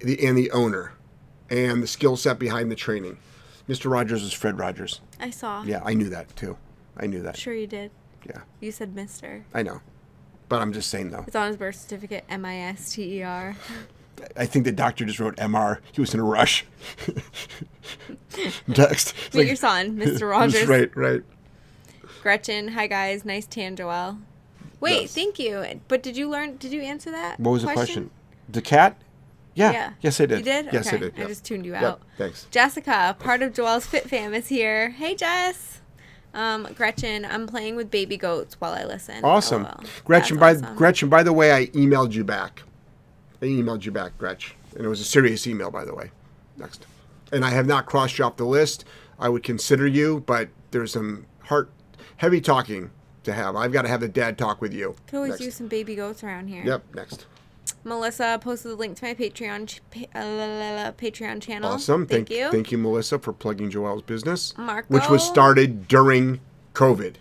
the, 0.00 0.22
and 0.26 0.36
the 0.36 0.50
owner 0.50 0.92
and 1.48 1.82
the 1.82 1.86
skill 1.86 2.16
set 2.16 2.38
behind 2.38 2.70
the 2.70 2.76
training. 2.76 3.16
Mr. 3.66 3.90
Rogers 3.90 4.22
is 4.22 4.32
Fred 4.34 4.58
Rogers. 4.58 5.00
I 5.18 5.30
saw. 5.30 5.62
Yeah, 5.62 5.80
I 5.84 5.94
knew 5.94 6.10
that 6.10 6.34
too. 6.36 6.58
I 6.98 7.06
knew 7.06 7.22
that. 7.22 7.36
Sure, 7.38 7.54
you 7.54 7.66
did. 7.66 7.92
Yeah. 8.26 8.42
You 8.60 8.72
said 8.72 8.94
Mister. 8.94 9.46
I 9.54 9.62
know, 9.62 9.80
but 10.50 10.60
I'm 10.60 10.72
just 10.72 10.90
saying 10.90 11.12
though. 11.12 11.24
It's 11.26 11.36
on 11.36 11.48
his 11.48 11.56
birth 11.56 11.76
certificate. 11.76 12.24
M 12.28 12.44
I 12.44 12.58
S 12.58 12.92
T 12.92 13.20
E 13.20 13.22
R. 13.22 13.56
I 14.36 14.46
think 14.46 14.64
the 14.64 14.72
doctor 14.72 15.04
just 15.04 15.20
wrote 15.20 15.36
MR. 15.36 15.78
He 15.92 16.00
was 16.00 16.14
in 16.14 16.20
a 16.20 16.24
rush. 16.24 16.64
Text. 18.72 19.14
Meet 19.26 19.34
like, 19.34 19.46
your 19.46 19.56
son, 19.56 19.96
Mr. 19.98 20.30
Rogers. 20.30 20.66
right, 20.66 20.94
right. 20.96 21.22
Gretchen, 22.22 22.68
hi 22.68 22.86
guys, 22.86 23.24
nice 23.24 23.46
tan, 23.46 23.76
Joelle. 23.76 24.20
Wait, 24.80 25.02
yes. 25.02 25.14
thank 25.14 25.38
you. 25.38 25.80
But 25.88 26.02
did 26.02 26.16
you 26.16 26.28
learn? 26.28 26.56
Did 26.56 26.72
you 26.72 26.82
answer 26.82 27.10
that? 27.10 27.40
What 27.40 27.52
was 27.52 27.62
question? 27.64 27.74
the 27.74 27.80
question? 27.80 28.10
The 28.50 28.62
cat? 28.62 28.96
Yeah. 29.54 29.72
yeah. 29.72 29.92
Yes, 30.02 30.20
I 30.20 30.26
did. 30.26 30.38
You 30.38 30.44
did? 30.44 30.68
Yes, 30.72 30.86
okay. 30.86 30.96
I 30.96 31.00
did. 31.00 31.16
Yep. 31.16 31.24
I 31.24 31.28
just 31.28 31.44
tuned 31.44 31.66
you 31.66 31.74
out. 31.74 31.82
Yep. 31.82 32.00
Thanks. 32.16 32.46
Jessica, 32.50 33.16
part 33.18 33.42
of 33.42 33.52
Joelle's 33.52 33.86
Fit 33.86 34.08
Fam, 34.08 34.32
is 34.32 34.48
here. 34.48 34.90
Hey, 34.90 35.16
Jess. 35.16 35.80
Um, 36.32 36.68
Gretchen, 36.76 37.24
I'm 37.24 37.48
playing 37.48 37.74
with 37.74 37.90
baby 37.90 38.16
goats 38.16 38.60
while 38.60 38.72
I 38.72 38.84
listen. 38.84 39.24
Awesome. 39.24 39.62
Oh, 39.62 39.64
well. 39.64 39.84
Gretchen, 40.04 40.38
That's 40.38 40.60
by 40.60 40.66
awesome. 40.66 40.76
Gretchen, 40.76 41.08
by 41.08 41.22
the 41.24 41.32
way, 41.32 41.52
I 41.52 41.66
emailed 41.68 42.12
you 42.12 42.22
back. 42.22 42.62
I 43.40 43.46
emailed 43.46 43.84
you 43.84 43.92
back, 43.92 44.16
Gretch. 44.18 44.54
And 44.74 44.84
it 44.84 44.88
was 44.88 45.00
a 45.00 45.04
serious 45.04 45.46
email, 45.46 45.70
by 45.70 45.84
the 45.84 45.94
way. 45.94 46.10
Next. 46.56 46.86
And 47.32 47.44
I 47.44 47.50
have 47.50 47.66
not 47.66 47.86
crossed 47.86 48.18
you 48.18 48.24
off 48.24 48.36
the 48.36 48.44
list. 48.44 48.84
I 49.18 49.28
would 49.28 49.42
consider 49.42 49.86
you, 49.86 50.22
but 50.26 50.48
there's 50.70 50.92
some 50.92 51.26
heart 51.40 51.70
heavy 52.16 52.40
talking 52.40 52.90
to 53.24 53.32
have. 53.32 53.56
I've 53.56 53.72
got 53.72 53.82
to 53.82 53.88
have 53.88 54.00
the 54.00 54.08
dad 54.08 54.38
talk 54.38 54.60
with 54.60 54.72
you. 54.72 54.96
Could 55.06 55.16
always 55.16 55.30
next. 55.30 55.42
use 55.42 55.54
some 55.56 55.68
baby 55.68 55.94
goats 55.94 56.22
around 56.22 56.48
here. 56.48 56.64
Yep, 56.64 56.94
next. 56.94 57.26
Melissa 57.84 58.38
posted 58.42 58.72
the 58.72 58.76
link 58.76 58.96
to 58.98 59.04
my 59.04 59.14
Patreon 59.14 59.80
uh, 60.14 60.92
Patreon 60.92 61.40
channel. 61.40 61.72
Awesome. 61.72 62.06
Thank, 62.06 62.28
thank, 62.28 62.38
you. 62.38 62.50
Thank 62.50 62.72
you, 62.72 62.78
Melissa, 62.78 63.18
for 63.18 63.32
plugging 63.32 63.70
Joelle's 63.70 64.02
business, 64.02 64.56
Marco. 64.56 64.92
which 64.92 65.08
was 65.08 65.22
started 65.22 65.88
during 65.88 66.40
COVID. 66.74 67.14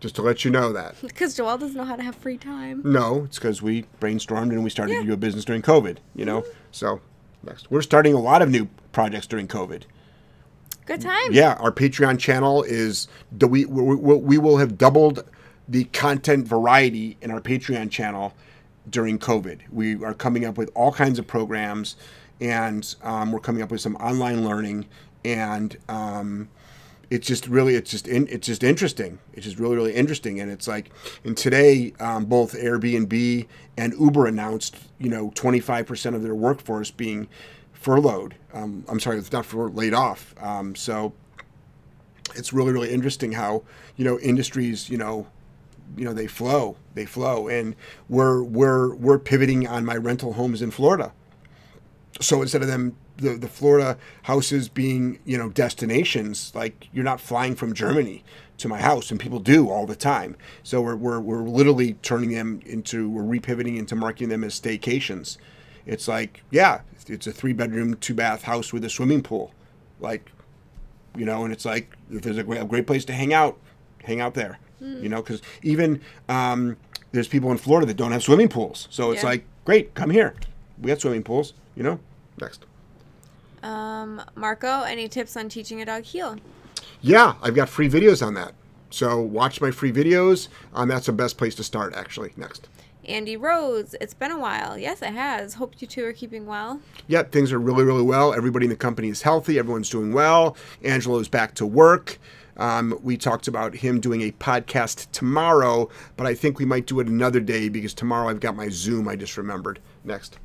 Just 0.00 0.16
to 0.16 0.22
let 0.22 0.44
you 0.44 0.50
know 0.50 0.72
that. 0.72 0.96
Because 1.02 1.36
Joelle 1.36 1.60
doesn't 1.60 1.76
know 1.76 1.84
how 1.84 1.96
to 1.96 2.02
have 2.02 2.16
free 2.16 2.38
time. 2.38 2.82
No, 2.84 3.24
it's 3.24 3.38
because 3.38 3.60
we 3.60 3.84
brainstormed 4.00 4.50
and 4.50 4.64
we 4.64 4.70
started 4.70 4.94
yeah. 4.94 5.00
to 5.00 5.06
do 5.06 5.12
a 5.12 5.16
business 5.16 5.44
during 5.44 5.62
COVID, 5.62 5.98
you 6.14 6.24
know? 6.24 6.40
Mm-hmm. 6.40 6.50
So, 6.72 7.00
next. 7.42 7.70
We're 7.70 7.82
starting 7.82 8.14
a 8.14 8.20
lot 8.20 8.40
of 8.42 8.50
new 8.50 8.68
projects 8.92 9.26
during 9.26 9.46
COVID. 9.46 9.82
Good 10.86 11.02
time. 11.02 11.32
Yeah, 11.32 11.54
our 11.60 11.70
Patreon 11.70 12.18
channel 12.18 12.62
is, 12.62 13.06
we, 13.38 13.64
we, 13.66 13.94
we 13.94 14.38
will 14.38 14.56
have 14.56 14.78
doubled 14.78 15.24
the 15.68 15.84
content 15.84 16.48
variety 16.48 17.16
in 17.20 17.30
our 17.30 17.40
Patreon 17.40 17.90
channel 17.90 18.34
during 18.88 19.18
COVID. 19.18 19.60
We 19.70 20.02
are 20.02 20.14
coming 20.14 20.44
up 20.44 20.58
with 20.58 20.70
all 20.74 20.92
kinds 20.92 21.18
of 21.18 21.26
programs 21.26 21.96
and 22.40 22.94
um, 23.02 23.32
we're 23.32 23.40
coming 23.40 23.62
up 23.62 23.70
with 23.70 23.80
some 23.80 23.96
online 23.96 24.44
learning 24.44 24.86
and 25.24 25.76
um, 25.88 26.48
it's 27.10 27.26
just 27.26 27.48
really 27.48 27.74
it's 27.74 27.90
just 27.90 28.06
in, 28.06 28.28
it's 28.28 28.46
just 28.46 28.62
interesting. 28.62 29.18
It's 29.34 29.44
just 29.44 29.58
really 29.58 29.76
really 29.76 29.94
interesting. 29.94 30.40
And 30.40 30.50
it's 30.50 30.68
like 30.68 30.90
and 31.24 31.36
today 31.36 31.92
um, 31.98 32.24
both 32.24 32.54
airbnb 32.54 33.46
and 33.76 33.94
uber 33.94 34.26
announced 34.26 34.76
you 34.98 35.10
know 35.10 35.30
25% 35.30 36.14
of 36.14 36.22
their 36.22 36.34
workforce 36.34 36.90
being 36.90 37.28
furloughed. 37.72 38.36
Um, 38.52 38.84
i'm 38.88 39.00
sorry 39.00 39.18
it's 39.18 39.32
not 39.32 39.44
for 39.44 39.68
laid 39.68 39.92
off. 39.92 40.34
Um, 40.40 40.74
so 40.76 41.12
it's 42.36 42.52
really 42.52 42.72
really 42.72 42.90
interesting 42.90 43.32
how 43.32 43.64
you 43.96 44.04
know 44.04 44.18
industries 44.20 44.88
you 44.88 44.96
know 44.96 45.26
you 45.96 46.04
know 46.04 46.12
they 46.12 46.28
flow 46.28 46.76
they 46.94 47.06
flow. 47.06 47.48
And 47.48 47.74
we're 48.08 48.40
we're 48.42 48.94
we're 48.94 49.18
pivoting 49.18 49.66
on 49.66 49.84
my 49.84 49.96
rental 49.96 50.34
homes 50.34 50.62
in 50.62 50.70
florida 50.70 51.12
so 52.20 52.42
instead 52.42 52.62
of 52.62 52.68
them 52.68 52.96
the, 53.16 53.36
the 53.36 53.48
Florida 53.48 53.98
houses 54.22 54.68
being, 54.68 55.18
you 55.24 55.36
know, 55.36 55.48
destinations, 55.50 56.52
like 56.54 56.88
you're 56.92 57.04
not 57.04 57.20
flying 57.20 57.54
from 57.54 57.74
Germany 57.74 58.24
to 58.58 58.68
my 58.68 58.80
house, 58.80 59.10
and 59.10 59.18
people 59.18 59.38
do 59.38 59.70
all 59.70 59.86
the 59.86 59.96
time. 59.96 60.36
So 60.62 60.80
we're, 60.80 60.96
we're, 60.96 61.20
we're 61.20 61.42
literally 61.42 61.94
turning 62.02 62.30
them 62.30 62.60
into, 62.66 63.08
we're 63.08 63.22
repivoting 63.22 63.78
into 63.78 63.94
marketing 63.96 64.28
them 64.28 64.44
as 64.44 64.58
staycations. 64.58 65.38
It's 65.86 66.06
like, 66.08 66.42
yeah, 66.50 66.80
it's 67.06 67.26
a 67.26 67.32
three 67.32 67.52
bedroom, 67.52 67.94
two 67.94 68.14
bath 68.14 68.42
house 68.42 68.72
with 68.72 68.84
a 68.84 68.90
swimming 68.90 69.22
pool. 69.22 69.52
Like, 69.98 70.30
you 71.16 71.24
know, 71.24 71.44
and 71.44 71.52
it's 71.52 71.64
like, 71.64 71.96
if 72.10 72.22
there's 72.22 72.38
a 72.38 72.42
great, 72.42 72.60
a 72.60 72.64
great 72.64 72.86
place 72.86 73.04
to 73.06 73.12
hang 73.12 73.32
out, 73.32 73.58
hang 74.04 74.20
out 74.20 74.34
there, 74.34 74.58
mm. 74.80 75.02
you 75.02 75.08
know, 75.08 75.22
because 75.22 75.42
even 75.62 76.00
um, 76.28 76.76
there's 77.12 77.28
people 77.28 77.50
in 77.50 77.58
Florida 77.58 77.86
that 77.86 77.96
don't 77.96 78.12
have 78.12 78.22
swimming 78.22 78.48
pools. 78.48 78.88
So 78.90 79.10
it's 79.10 79.22
yeah. 79.22 79.30
like, 79.30 79.44
great, 79.64 79.94
come 79.94 80.10
here. 80.10 80.34
We 80.80 80.88
got 80.88 81.00
swimming 81.00 81.22
pools, 81.22 81.54
you 81.74 81.82
know? 81.82 81.98
Next. 82.40 82.64
Um, 83.62 84.22
Marco, 84.34 84.82
any 84.82 85.08
tips 85.08 85.36
on 85.36 85.48
teaching 85.48 85.80
a 85.82 85.84
dog 85.84 86.04
heel? 86.04 86.36
Yeah, 87.02 87.34
I've 87.42 87.54
got 87.54 87.68
free 87.68 87.88
videos 87.88 88.26
on 88.26 88.34
that. 88.34 88.54
So 88.90 89.20
watch 89.20 89.60
my 89.60 89.70
free 89.70 89.92
videos. 89.92 90.48
Um, 90.74 90.88
that's 90.88 91.06
the 91.06 91.12
best 91.12 91.38
place 91.38 91.54
to 91.56 91.64
start, 91.64 91.94
actually. 91.94 92.32
Next. 92.36 92.68
Andy 93.04 93.36
Rose, 93.36 93.94
it's 94.00 94.14
been 94.14 94.30
a 94.30 94.38
while. 94.38 94.76
Yes, 94.76 95.02
it 95.02 95.12
has. 95.12 95.54
Hope 95.54 95.74
you 95.78 95.86
two 95.86 96.04
are 96.04 96.12
keeping 96.12 96.46
well. 96.46 96.80
Yep, 97.08 97.32
things 97.32 97.52
are 97.52 97.58
really, 97.58 97.84
really 97.84 98.02
well. 98.02 98.34
Everybody 98.34 98.66
in 98.66 98.70
the 98.70 98.76
company 98.76 99.08
is 99.08 99.22
healthy. 99.22 99.58
Everyone's 99.58 99.90
doing 99.90 100.12
well. 100.12 100.56
Angelo's 100.84 101.28
back 101.28 101.54
to 101.56 101.66
work. 101.66 102.18
Um, 102.56 102.98
we 103.02 103.16
talked 103.16 103.48
about 103.48 103.74
him 103.74 104.00
doing 104.00 104.20
a 104.20 104.32
podcast 104.32 105.10
tomorrow, 105.12 105.88
but 106.16 106.26
I 106.26 106.34
think 106.34 106.58
we 106.58 106.66
might 106.66 106.86
do 106.86 107.00
it 107.00 107.06
another 107.06 107.40
day 107.40 107.70
because 107.70 107.94
tomorrow 107.94 108.28
I've 108.28 108.40
got 108.40 108.54
my 108.54 108.68
Zoom. 108.68 109.08
I 109.08 109.16
just 109.16 109.38
remembered. 109.38 109.80
Next. 110.04 110.38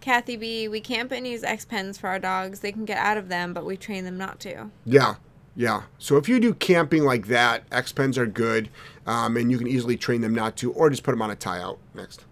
Kathy 0.00 0.36
B, 0.36 0.68
we 0.68 0.80
camp 0.80 1.12
and 1.12 1.26
use 1.26 1.44
X 1.44 1.64
pens 1.64 1.98
for 1.98 2.08
our 2.08 2.18
dogs. 2.18 2.60
They 2.60 2.72
can 2.72 2.84
get 2.84 2.98
out 2.98 3.16
of 3.16 3.28
them, 3.28 3.52
but 3.52 3.66
we 3.66 3.76
train 3.76 4.04
them 4.04 4.16
not 4.16 4.40
to. 4.40 4.70
Yeah, 4.84 5.16
yeah. 5.54 5.82
So 5.98 6.16
if 6.16 6.28
you 6.28 6.40
do 6.40 6.54
camping 6.54 7.04
like 7.04 7.26
that, 7.26 7.64
X 7.70 7.92
pens 7.92 8.16
are 8.16 8.26
good, 8.26 8.70
um, 9.06 9.36
and 9.36 9.50
you 9.50 9.58
can 9.58 9.66
easily 9.66 9.96
train 9.96 10.22
them 10.22 10.34
not 10.34 10.56
to, 10.58 10.72
or 10.72 10.88
just 10.90 11.02
put 11.02 11.12
them 11.12 11.22
on 11.22 11.30
a 11.30 11.36
tie 11.36 11.60
out. 11.60 11.78
Next. 11.94 12.24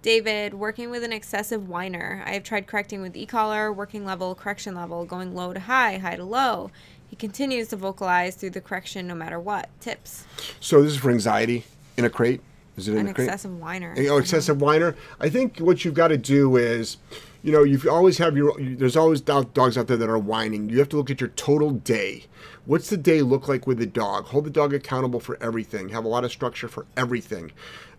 David, 0.00 0.54
working 0.54 0.90
with 0.90 1.02
an 1.02 1.12
excessive 1.12 1.68
whiner. 1.68 2.22
I 2.24 2.34
have 2.34 2.44
tried 2.44 2.68
correcting 2.68 3.02
with 3.02 3.16
e-collar, 3.16 3.72
working 3.72 4.04
level, 4.04 4.34
correction 4.36 4.76
level, 4.76 5.04
going 5.04 5.34
low 5.34 5.52
to 5.52 5.60
high, 5.60 5.98
high 5.98 6.16
to 6.16 6.24
low. 6.24 6.70
He 7.08 7.16
continues 7.16 7.68
to 7.68 7.76
vocalize 7.76 8.36
through 8.36 8.50
the 8.50 8.60
correction 8.60 9.08
no 9.08 9.14
matter 9.14 9.40
what. 9.40 9.68
Tips. 9.80 10.24
So 10.60 10.82
this 10.82 10.92
is 10.92 10.98
for 10.98 11.10
anxiety 11.10 11.64
in 11.96 12.04
a 12.04 12.10
crate. 12.10 12.42
Is 12.78 12.88
it 12.88 12.96
an 12.96 13.08
excessive 13.08 13.58
whiner? 13.58 13.94
Oh, 13.96 14.18
excessive 14.18 14.60
whiner. 14.60 14.94
I 15.20 15.28
think 15.28 15.58
what 15.58 15.84
you've 15.84 15.94
got 15.94 16.08
to 16.08 16.16
do 16.16 16.56
is, 16.56 16.96
you 17.42 17.52
know, 17.52 17.64
you 17.64 17.80
always 17.90 18.18
have 18.18 18.36
your. 18.36 18.54
There's 18.58 18.96
always 18.96 19.20
dogs 19.20 19.76
out 19.76 19.86
there 19.88 19.96
that 19.96 20.08
are 20.08 20.18
whining. 20.18 20.68
You 20.68 20.78
have 20.78 20.88
to 20.90 20.96
look 20.96 21.10
at 21.10 21.20
your 21.20 21.30
total 21.30 21.70
day. 21.72 22.24
What's 22.66 22.90
the 22.90 22.96
day 22.96 23.22
look 23.22 23.48
like 23.48 23.66
with 23.66 23.78
the 23.78 23.86
dog? 23.86 24.26
Hold 24.26 24.44
the 24.44 24.50
dog 24.50 24.72
accountable 24.72 25.20
for 25.20 25.42
everything. 25.42 25.88
Have 25.88 26.04
a 26.04 26.08
lot 26.08 26.24
of 26.24 26.30
structure 26.30 26.68
for 26.68 26.86
everything. 26.96 27.52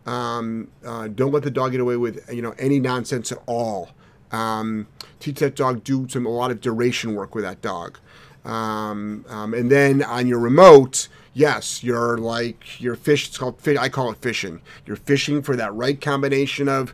Um, 0.06 0.70
uh, 0.86 1.08
don't 1.08 1.32
let 1.32 1.44
the 1.44 1.52
dog 1.52 1.72
get 1.72 1.82
away 1.82 1.98
with 1.98 2.28
you 2.34 2.42
know 2.42 2.56
any 2.58 2.80
nonsense 2.80 3.32
at 3.32 3.40
all. 3.46 3.90
Um, 4.32 4.88
teach 5.20 5.40
that 5.40 5.56
dog 5.56 5.84
do 5.84 6.08
some 6.08 6.26
a 6.26 6.30
lot 6.30 6.52
of 6.52 6.62
duration 6.62 7.16
work 7.16 7.36
with 7.36 7.44
that 7.44 7.62
dog. 7.62 8.00
Um, 8.46 9.26
um, 9.28 9.54
and 9.54 9.72
then 9.72 10.04
on 10.04 10.28
your 10.28 10.40
remote, 10.40 11.08
yes, 11.34 11.84
you're 11.84 12.18
like 12.18 12.80
you're 12.80 12.96
fish. 12.96 13.28
It's 13.28 13.38
called 13.38 13.60
fish. 13.60 13.78
I 13.78 13.90
call 13.90 14.12
it 14.12 14.18
fishing. 14.18 14.62
You're 14.86 14.96
fishing 14.96 15.42
for 15.42 15.56
that 15.56 15.74
right 15.74 16.00
combination 16.00 16.68
of, 16.68 16.94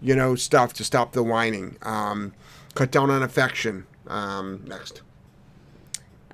you 0.00 0.16
know, 0.16 0.34
stuff 0.34 0.72
to 0.74 0.84
stop 0.84 1.12
the 1.12 1.22
whining. 1.22 1.76
Um, 1.82 2.32
cut 2.74 2.90
down 2.90 3.10
on 3.10 3.22
affection. 3.22 3.86
Um, 4.06 4.62
next. 4.66 5.02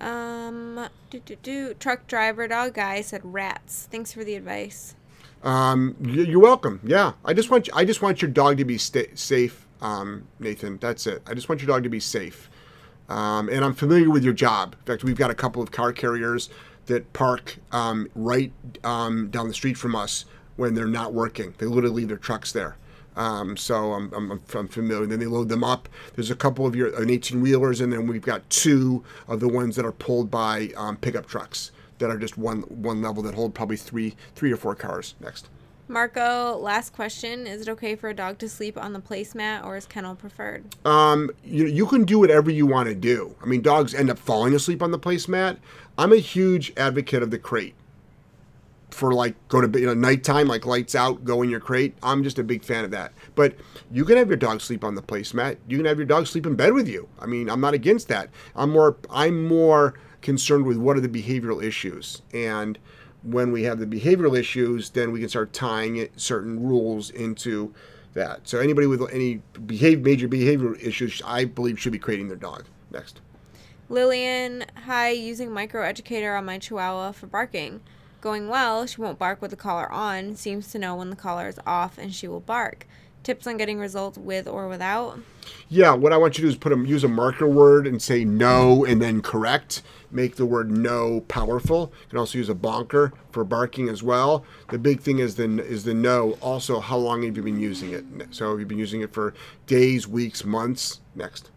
Um, 0.00 0.88
do 1.10 1.20
do 1.20 1.36
do. 1.42 1.74
Truck 1.74 2.06
driver 2.06 2.48
dog 2.48 2.74
guy 2.74 3.00
said 3.02 3.20
rats. 3.24 3.88
Thanks 3.90 4.12
for 4.12 4.24
the 4.24 4.34
advice. 4.34 4.94
Um, 5.42 5.96
you're 6.00 6.40
welcome. 6.40 6.80
Yeah, 6.84 7.12
I 7.24 7.34
just 7.34 7.50
want 7.50 7.68
I 7.74 7.84
just 7.84 8.02
want 8.02 8.22
your 8.22 8.30
dog 8.30 8.58
to 8.58 8.64
be 8.64 8.78
sta- 8.78 9.14
safe, 9.14 9.66
um, 9.80 10.26
Nathan. 10.38 10.78
That's 10.78 11.06
it. 11.06 11.22
I 11.26 11.34
just 11.34 11.48
want 11.48 11.60
your 11.60 11.68
dog 11.68 11.82
to 11.84 11.88
be 11.88 12.00
safe. 12.00 12.48
Um, 13.12 13.50
and 13.50 13.62
I'm 13.62 13.74
familiar 13.74 14.08
with 14.08 14.24
your 14.24 14.32
job. 14.32 14.74
In 14.80 14.86
fact, 14.86 15.04
we've 15.04 15.18
got 15.18 15.30
a 15.30 15.34
couple 15.34 15.62
of 15.62 15.70
car 15.70 15.92
carriers 15.92 16.48
that 16.86 17.12
park 17.12 17.58
um, 17.70 18.08
right 18.14 18.52
um, 18.84 19.28
down 19.28 19.48
the 19.48 19.54
street 19.54 19.76
from 19.76 19.94
us 19.94 20.24
when 20.56 20.74
they're 20.74 20.86
not 20.86 21.12
working. 21.12 21.54
They 21.58 21.66
literally 21.66 21.96
leave 21.96 22.08
their 22.08 22.16
trucks 22.16 22.52
there. 22.52 22.76
Um, 23.14 23.58
so 23.58 23.92
I'm, 23.92 24.10
I'm, 24.14 24.40
I'm, 24.54 24.68
familiar. 24.68 25.02
And 25.02 25.12
then 25.12 25.18
they 25.18 25.26
load 25.26 25.50
them 25.50 25.62
up. 25.62 25.90
There's 26.14 26.30
a 26.30 26.34
couple 26.34 26.64
of 26.64 26.74
your 26.74 26.98
an 26.98 27.10
18 27.10 27.42
wheelers, 27.42 27.82
and 27.82 27.92
then 27.92 28.06
we've 28.06 28.22
got 28.22 28.48
two 28.48 29.04
of 29.28 29.40
the 29.40 29.48
ones 29.48 29.76
that 29.76 29.84
are 29.84 29.92
pulled 29.92 30.30
by 30.30 30.70
um, 30.78 30.96
pickup 30.96 31.26
trucks 31.26 31.70
that 31.98 32.08
are 32.08 32.16
just 32.16 32.38
one 32.38 32.62
one 32.62 33.02
level 33.02 33.22
that 33.24 33.34
hold 33.34 33.54
probably 33.54 33.76
three 33.76 34.16
three 34.34 34.50
or 34.50 34.56
four 34.56 34.74
cars. 34.74 35.14
Next. 35.20 35.50
Marco, 35.88 36.56
last 36.58 36.92
question: 36.92 37.46
Is 37.46 37.62
it 37.62 37.68
okay 37.68 37.96
for 37.96 38.08
a 38.08 38.14
dog 38.14 38.38
to 38.38 38.48
sleep 38.48 38.78
on 38.78 38.92
the 38.92 39.00
placemat, 39.00 39.64
or 39.64 39.76
is 39.76 39.86
kennel 39.86 40.14
preferred? 40.14 40.64
Um, 40.86 41.30
you 41.44 41.66
you 41.66 41.86
can 41.86 42.04
do 42.04 42.18
whatever 42.18 42.50
you 42.50 42.66
want 42.66 42.88
to 42.88 42.94
do. 42.94 43.34
I 43.42 43.46
mean, 43.46 43.62
dogs 43.62 43.94
end 43.94 44.10
up 44.10 44.18
falling 44.18 44.54
asleep 44.54 44.82
on 44.82 44.90
the 44.90 44.98
placemat. 44.98 45.58
I'm 45.98 46.12
a 46.12 46.16
huge 46.16 46.72
advocate 46.76 47.22
of 47.22 47.30
the 47.30 47.38
crate. 47.38 47.74
For 48.90 49.14
like 49.14 49.34
go 49.48 49.60
to 49.60 49.68
bed, 49.68 49.80
you 49.80 49.86
know 49.86 49.94
nighttime 49.94 50.48
like 50.48 50.66
lights 50.66 50.94
out 50.94 51.24
go 51.24 51.42
in 51.42 51.50
your 51.50 51.60
crate. 51.60 51.96
I'm 52.02 52.22
just 52.22 52.38
a 52.38 52.44
big 52.44 52.62
fan 52.62 52.84
of 52.84 52.90
that. 52.90 53.12
But 53.34 53.54
you 53.90 54.04
can 54.04 54.18
have 54.18 54.28
your 54.28 54.36
dog 54.36 54.60
sleep 54.60 54.84
on 54.84 54.94
the 54.94 55.02
placemat. 55.02 55.56
You 55.66 55.78
can 55.78 55.86
have 55.86 55.96
your 55.96 56.06
dog 56.06 56.26
sleep 56.26 56.46
in 56.46 56.56
bed 56.56 56.74
with 56.74 56.86
you. 56.86 57.08
I 57.18 57.24
mean 57.24 57.48
i'm 57.48 57.60
not 57.60 57.72
against 57.72 58.08
that. 58.08 58.28
I'm 58.54 58.70
more 58.70 58.96
i'm 59.08 59.46
more 59.46 59.94
concerned 60.20 60.66
with 60.66 60.76
what 60.76 60.96
are 60.96 61.00
the 61.00 61.08
behavioral 61.08 61.62
issues. 61.62 62.20
And 62.34 62.78
when 63.22 63.52
we 63.52 63.62
have 63.64 63.78
the 63.78 63.86
behavioral 63.86 64.38
issues 64.38 64.90
then 64.90 65.12
we 65.12 65.20
can 65.20 65.28
start 65.28 65.52
tying 65.52 65.96
it, 65.96 66.12
certain 66.18 66.62
rules 66.62 67.10
into 67.10 67.72
that. 68.14 68.40
So 68.46 68.58
anybody 68.58 68.86
with 68.86 69.02
any 69.12 69.40
behave, 69.66 70.02
major 70.02 70.28
behavioral 70.28 70.80
issues 70.82 71.22
i 71.24 71.44
believe 71.44 71.80
should 71.80 71.92
be 71.92 71.98
creating 71.98 72.28
their 72.28 72.36
dog. 72.36 72.64
Next. 72.90 73.20
Lillian 73.88 74.64
hi 74.86 75.10
using 75.10 75.50
microeducator 75.50 76.36
on 76.36 76.44
my 76.44 76.58
chihuahua 76.58 77.12
for 77.12 77.26
barking. 77.26 77.80
Going 78.20 78.48
well, 78.48 78.86
she 78.86 79.00
won't 79.00 79.18
bark 79.18 79.42
with 79.42 79.50
the 79.50 79.56
collar 79.56 79.90
on, 79.90 80.36
seems 80.36 80.70
to 80.70 80.78
know 80.78 80.94
when 80.94 81.10
the 81.10 81.16
collar 81.16 81.48
is 81.48 81.58
off, 81.66 81.98
and 81.98 82.14
she 82.14 82.28
will 82.28 82.40
bark. 82.40 82.86
Tips 83.22 83.46
on 83.46 83.56
getting 83.56 83.78
results 83.78 84.18
with 84.18 84.48
or 84.48 84.68
without? 84.68 85.18
Yeah, 85.68 85.94
what 85.94 86.12
I 86.12 86.16
want 86.16 86.36
you 86.36 86.42
to 86.42 86.48
do 86.48 86.50
is 86.50 86.56
put 86.56 86.72
a 86.72 86.76
use 86.76 87.04
a 87.04 87.08
marker 87.08 87.46
word 87.46 87.86
and 87.86 88.02
say 88.02 88.24
no 88.24 88.84
and 88.84 89.00
then 89.00 89.22
correct. 89.22 89.82
Make 90.10 90.36
the 90.36 90.44
word 90.44 90.70
no 90.70 91.20
powerful. 91.22 91.92
You 92.02 92.08
can 92.10 92.18
also 92.18 92.38
use 92.38 92.48
a 92.48 92.54
bonker 92.54 93.12
for 93.30 93.44
barking 93.44 93.88
as 93.88 94.02
well. 94.02 94.44
The 94.70 94.78
big 94.78 95.00
thing 95.00 95.18
is 95.18 95.36
the 95.36 95.62
is 95.64 95.84
the 95.84 95.94
no. 95.94 96.32
Also, 96.40 96.80
how 96.80 96.96
long 96.96 97.22
have 97.22 97.36
you 97.36 97.42
been 97.42 97.60
using 97.60 97.92
it? 97.92 98.04
So 98.30 98.50
have 98.50 98.60
you 98.60 98.66
been 98.66 98.78
using 98.78 99.00
it 99.00 99.12
for 99.12 99.34
days, 99.66 100.06
weeks, 100.08 100.44
months? 100.44 101.00
Next. 101.14 101.50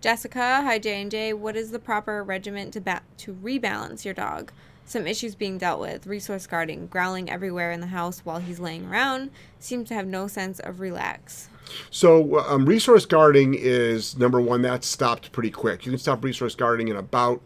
Jessica, 0.00 0.62
hi 0.62 0.78
J 0.78 1.02
and 1.02 1.10
J. 1.10 1.32
What 1.32 1.56
is 1.56 1.70
the 1.70 1.78
proper 1.78 2.24
regimen 2.24 2.70
to 2.72 2.80
ba- 2.80 3.02
to 3.18 3.34
rebalance 3.34 4.04
your 4.04 4.14
dog? 4.14 4.52
Some 4.90 5.06
issues 5.06 5.36
being 5.36 5.56
dealt 5.56 5.78
with. 5.78 6.04
Resource 6.08 6.48
guarding, 6.48 6.88
growling 6.88 7.30
everywhere 7.30 7.70
in 7.70 7.80
the 7.80 7.86
house 7.86 8.24
while 8.24 8.40
he's 8.40 8.58
laying 8.58 8.86
around, 8.86 9.30
seems 9.60 9.86
to 9.86 9.94
have 9.94 10.04
no 10.04 10.26
sense 10.26 10.58
of 10.58 10.80
relax. 10.80 11.48
So, 11.90 12.40
um, 12.40 12.66
resource 12.66 13.06
guarding 13.06 13.54
is 13.54 14.18
number 14.18 14.40
one, 14.40 14.62
that's 14.62 14.88
stopped 14.88 15.30
pretty 15.30 15.52
quick. 15.52 15.86
You 15.86 15.92
can 15.92 15.98
stop 16.00 16.24
resource 16.24 16.56
guarding 16.56 16.88
in 16.88 16.96
about, 16.96 17.40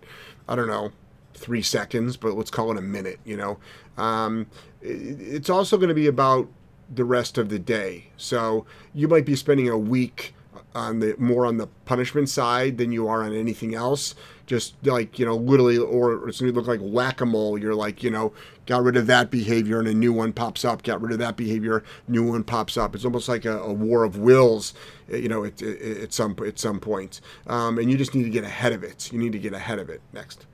I 0.49 0.57
don't 0.57 0.69
know, 0.69 0.93
three 1.35 1.61
seconds, 1.61 2.17
but 2.17 2.33
let's 2.33 2.51
call 2.51 2.71
it 2.71 2.79
a 2.79 2.83
minute, 2.83 3.21
you 3.27 3.37
know. 3.37 3.59
Um, 3.99 4.47
it's 4.81 5.51
also 5.51 5.77
going 5.77 5.91
to 5.91 5.95
be 5.95 6.07
about 6.07 6.49
the 6.95 7.05
rest 7.05 7.37
of 7.37 7.51
the 7.51 7.59
day. 7.59 8.07
So, 8.17 8.65
you 8.95 9.07
might 9.07 9.27
be 9.27 9.37
spending 9.37 9.69
a 9.69 9.77
week 9.77 10.34
on 10.75 10.99
the 10.99 11.15
more 11.19 11.47
on 11.47 11.57
the 11.57 11.69
punishment 11.85 12.29
side 12.29 12.79
than 12.79 12.91
you 12.91 13.07
are 13.07 13.23
on 13.23 13.35
anything 13.35 13.75
else. 13.75 14.15
Just 14.47 14.75
like 14.85 15.19
you 15.19 15.25
know, 15.25 15.37
literally, 15.37 15.79
or 15.79 16.29
it's 16.29 16.41
gonna 16.41 16.53
look 16.53 16.67
like 16.67 16.81
whack 16.81 17.21
a 17.21 17.27
mole. 17.27 17.57
You're 17.57 17.75
like 17.75 18.03
you 18.03 18.11
know, 18.11 18.33
got 18.67 18.83
rid 18.83 18.97
of 18.97 19.07
that 19.07 19.31
behavior 19.31 19.79
and 19.79 19.89
a 19.89 19.95
new 19.95 20.13
one 20.13 20.33
pops 20.33 20.65
up. 20.65 20.83
Got 20.83 21.01
rid 21.01 21.13
of 21.13 21.19
that 21.19 21.37
behavior, 21.37 21.83
new 22.09 22.25
one 22.31 22.45
pops 22.45 22.77
up. 22.77 22.95
It's 22.95 23.05
almost 23.05 23.29
like 23.29 23.45
a, 23.45 23.59
a 23.61 23.73
war 23.73 24.05
of 24.05 24.19
wills. 24.19 24.75
Eh, 25.11 25.17
you 25.17 25.29
know, 25.29 25.45
at, 25.45 25.63
at 25.63 26.13
some 26.13 26.37
at 26.47 26.59
some 26.59 26.81
point, 26.81 27.21
um, 27.47 27.79
and 27.79 27.91
you 27.91 27.97
just 27.97 28.15
need 28.15 28.25
to 28.25 28.31
get 28.31 28.45
ahead 28.45 28.73
of 28.73 28.83
it. 28.83 29.13
You 29.13 29.19
need 29.19 29.33
to 29.33 29.39
get 29.39 29.55
ahead 29.55 29.79
of 29.79 29.89
it. 29.89 30.01
Next. 30.13 30.47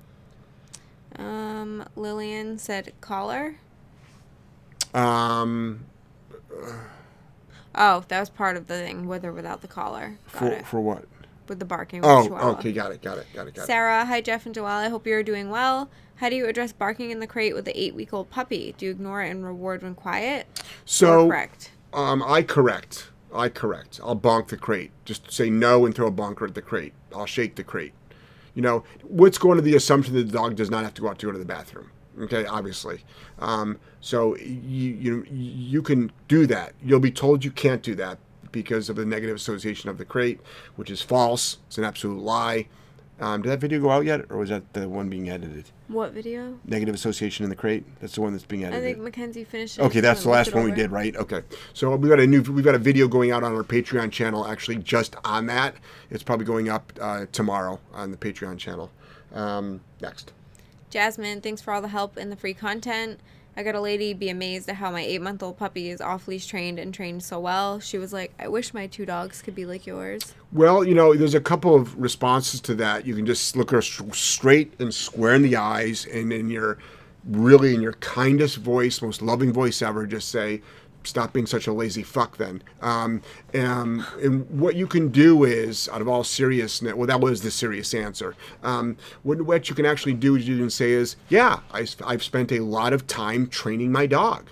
Um, 1.17 1.85
Lillian 1.97 2.59
said 2.59 2.93
collar. 3.01 3.57
Um. 4.95 5.87
Uh, 6.53 6.73
Oh, 7.75 8.05
that 8.09 8.21
was 8.21 8.31
part 8.31 8.57
of 8.57 8.67
the 8.67 8.75
thing, 8.75 9.07
with 9.07 9.25
or 9.25 9.33
without 9.33 9.63
the 9.63 9.69
collar. 9.69 10.19
Got 10.33 10.39
for, 10.39 10.49
it. 10.49 10.67
For 10.67 10.81
what? 10.81 11.05
With 11.49 11.59
the 11.59 11.65
barking. 11.65 12.03
oh, 12.05 12.29
okay, 12.55 12.73
got 12.73 12.93
it, 12.93 13.03
got 13.03 13.19
it, 13.19 13.27
got 13.35 13.49
it, 13.49 13.55
got 13.55 13.63
it. 13.63 13.67
Sarah, 13.67 14.03
it. 14.03 14.07
hi 14.07 14.21
Jeff 14.21 14.47
and 14.47 14.55
Joelle. 14.55 14.67
I 14.67 14.89
hope 14.89 15.07
you're 15.07 15.23
doing 15.23 15.51
well. 15.51 15.91
How 16.17 16.29
do 16.29 16.37
you 16.37 16.47
address 16.47 16.73
barking 16.73 17.11
in 17.11 17.19
the 17.19 17.27
crate 17.27 17.55
with 17.55 17.65
the 17.65 17.81
eight-week-old 17.81 18.29
puppy? 18.31 18.75
Do 18.77 18.85
you 18.85 18.93
ignore 18.93 19.23
it 19.23 19.31
and 19.31 19.45
reward 19.45 19.83
when 19.83 19.95
quiet? 19.95 20.47
So 20.85 21.29
correct. 21.29 21.71
Um, 21.93 22.23
I 22.23 22.43
correct. 22.43 23.11
I 23.35 23.49
correct. 23.49 24.01
I'll 24.03 24.17
bonk 24.17 24.49
the 24.49 24.57
crate. 24.57 24.91
Just 25.05 25.33
say 25.33 25.51
no 25.51 25.87
and 25.87 25.95
throw 25.95 26.09
a 26.09 26.11
bonker 26.11 26.45
at 26.47 26.55
the 26.55 26.63
crate. 26.63 26.93
I'll 27.15 27.27
shake 27.27 27.55
the 27.55 27.65
crate. 27.65 27.95
You 28.55 28.63
know, 28.63 28.85
what's 29.03 29.39
going 29.39 29.57
to 29.57 29.63
the 29.63 29.75
assumption 29.77 30.15
that 30.15 30.25
the 30.25 30.33
dog 30.33 30.57
does 30.57 30.71
not 30.71 30.85
have 30.85 30.95
to 30.95 31.03
go 31.03 31.09
out 31.09 31.19
to 31.21 31.27
go 31.27 31.33
to 31.33 31.39
the 31.39 31.45
bathroom. 31.45 31.91
Okay, 32.21 32.45
obviously. 32.47 33.05
Um, 33.39 33.79
so 34.01 34.37
you, 34.37 34.91
you 34.95 35.27
you 35.31 35.83
can 35.83 36.11
do 36.29 36.47
that. 36.47 36.75
You'll 36.83 37.01
be 37.01 37.13
told 37.13 37.45
you 37.45 37.51
can't 37.51 37.83
do 37.83 37.95
that 37.97 38.19
because 38.53 38.89
of 38.89 38.97
the 38.97 39.05
negative 39.05 39.37
association 39.37 39.89
of 39.91 39.99
the 39.99 40.05
crate, 40.05 40.41
which 40.77 40.91
is 40.91 41.03
false. 41.03 41.59
It's 41.69 41.79
an 41.79 41.85
absolute 41.85 42.21
lie. 42.21 42.67
Um, 43.21 43.43
did 43.43 43.51
that 43.51 43.61
video 43.61 43.81
go 43.81 43.91
out 43.91 44.07
yet, 44.07 44.23
or 44.31 44.39
was 44.39 44.49
that 44.49 44.73
the 44.73 44.89
one 44.89 45.11
being 45.11 45.29
edited? 45.29 45.67
What 45.89 46.13
video? 46.13 46.59
Negative 46.65 46.95
association 46.95 47.45
in 47.45 47.51
the 47.51 47.57
crate. 47.57 47.85
That's 48.01 48.15
the 48.15 48.23
one 48.23 48.33
that's 48.33 48.47
being 48.47 48.65
edited. 48.65 48.83
I 48.83 48.87
think 48.87 48.99
Mackenzie 48.99 49.45
finished. 49.45 49.79
it. 49.79 49.83
Okay, 49.83 50.01
that's 50.01 50.23
the 50.23 50.31
last 50.31 50.55
one 50.55 50.65
we 50.65 50.73
did, 50.73 50.91
right? 50.91 51.15
Okay, 51.15 51.43
so 51.75 51.95
we 51.97 52.09
got 52.09 52.19
a 52.19 52.27
new, 52.27 52.41
we 52.41 52.63
got 52.63 52.75
a 52.75 52.79
video 52.79 53.09
going 53.09 53.31
out 53.31 53.45
on 53.45 53.55
our 53.55 53.63
Patreon 53.63 54.11
channel, 54.11 54.47
actually, 54.47 54.77
just 54.77 55.17
on 55.23 55.47
that. 55.47 55.75
It's 56.09 56.23
probably 56.23 56.47
going 56.47 56.71
up 56.71 56.93
uh, 56.99 57.27
tomorrow 57.31 57.79
on 57.93 58.11
the 58.11 58.17
Patreon 58.17 58.57
channel. 58.57 58.91
Um, 59.35 59.83
next. 60.01 60.33
Jasmine, 60.91 61.41
thanks 61.41 61.63
for 61.63 61.73
all 61.73 61.81
the 61.81 61.89
help 61.89 62.17
and 62.17 62.31
the 62.31 62.37
free 62.37 62.53
content. 62.53 63.21
I 63.57 63.63
got 63.63 63.75
a 63.75 63.81
lady 63.81 64.13
be 64.13 64.29
amazed 64.29 64.69
at 64.69 64.77
how 64.77 64.91
my 64.91 65.03
eight 65.03 65.21
month 65.21 65.43
old 65.43 65.57
puppy 65.57 65.91
is 65.91 66.01
off 66.01 66.27
leash 66.29 66.47
trained 66.47 66.79
and 66.79 66.93
trained 66.93 67.23
so 67.23 67.39
well. 67.39 67.79
She 67.81 67.99
was 67.99 68.13
like, 68.13 68.33
I 68.39 68.49
wish 68.49 68.75
my 68.75 68.87
two 68.87 69.07
dogs 69.07 69.43
could 69.43 69.55
be 69.55 69.67
like 69.67 69.87
yours. 69.87 70.35
Well, 70.53 70.85
you 70.85 70.95
know, 70.95 71.15
there's 71.15 71.35
a 71.35 71.41
couple 71.41 71.75
of 71.75 72.01
responses 72.01 72.61
to 72.63 72.75
that. 72.77 73.07
You 73.07 73.15
can 73.15 73.27
just 73.27 73.57
look 73.57 73.71
her 73.71 73.83
straight 73.83 74.73
and 74.81 74.93
square 74.93 75.35
in 75.35 75.43
the 75.43 75.57
eyes, 75.57 76.07
and 76.07 76.33
in 76.33 76.49
your 76.49 76.79
really 77.29 77.75
in 77.75 77.83
your 77.83 77.93
kindest 77.95 78.57
voice, 78.57 79.03
most 79.03 79.21
loving 79.21 79.53
voice 79.53 79.83
ever, 79.83 80.07
just 80.07 80.29
say, 80.29 80.63
stop 81.05 81.33
being 81.33 81.47
such 81.47 81.67
a 81.67 81.73
lazy 81.73 82.03
fuck 82.03 82.37
then. 82.37 82.63
Um, 82.81 83.23
and, 83.53 84.05
and, 84.23 84.51
what 84.51 84.77
you 84.77 84.87
can 84.87 85.09
do 85.09 85.45
is, 85.45 85.89
out 85.89 86.01
of 86.01 86.09
all 86.09 86.25
seriousness, 86.25 86.95
well, 86.95 87.07
that 87.07 87.21
was 87.21 87.43
the 87.43 87.51
serious 87.51 87.95
answer. 87.95 88.35
Um, 88.63 88.97
what, 89.23 89.43
what 89.43 89.69
you 89.69 89.75
can 89.75 89.87
actually 89.87 90.15
do 90.15 90.37
is 90.37 90.47
you 90.47 90.59
can 90.59 90.71
say 90.71 90.93
is, 90.93 91.17
yeah, 91.29 91.61
I, 91.73 91.87
I've 92.05 92.23
spent 92.23 92.53
a 92.53 92.61
lot 92.61 92.93
of 92.93 93.07
time 93.07 93.47
training 93.47 93.93
my 93.93 94.07
dog. 94.07 94.51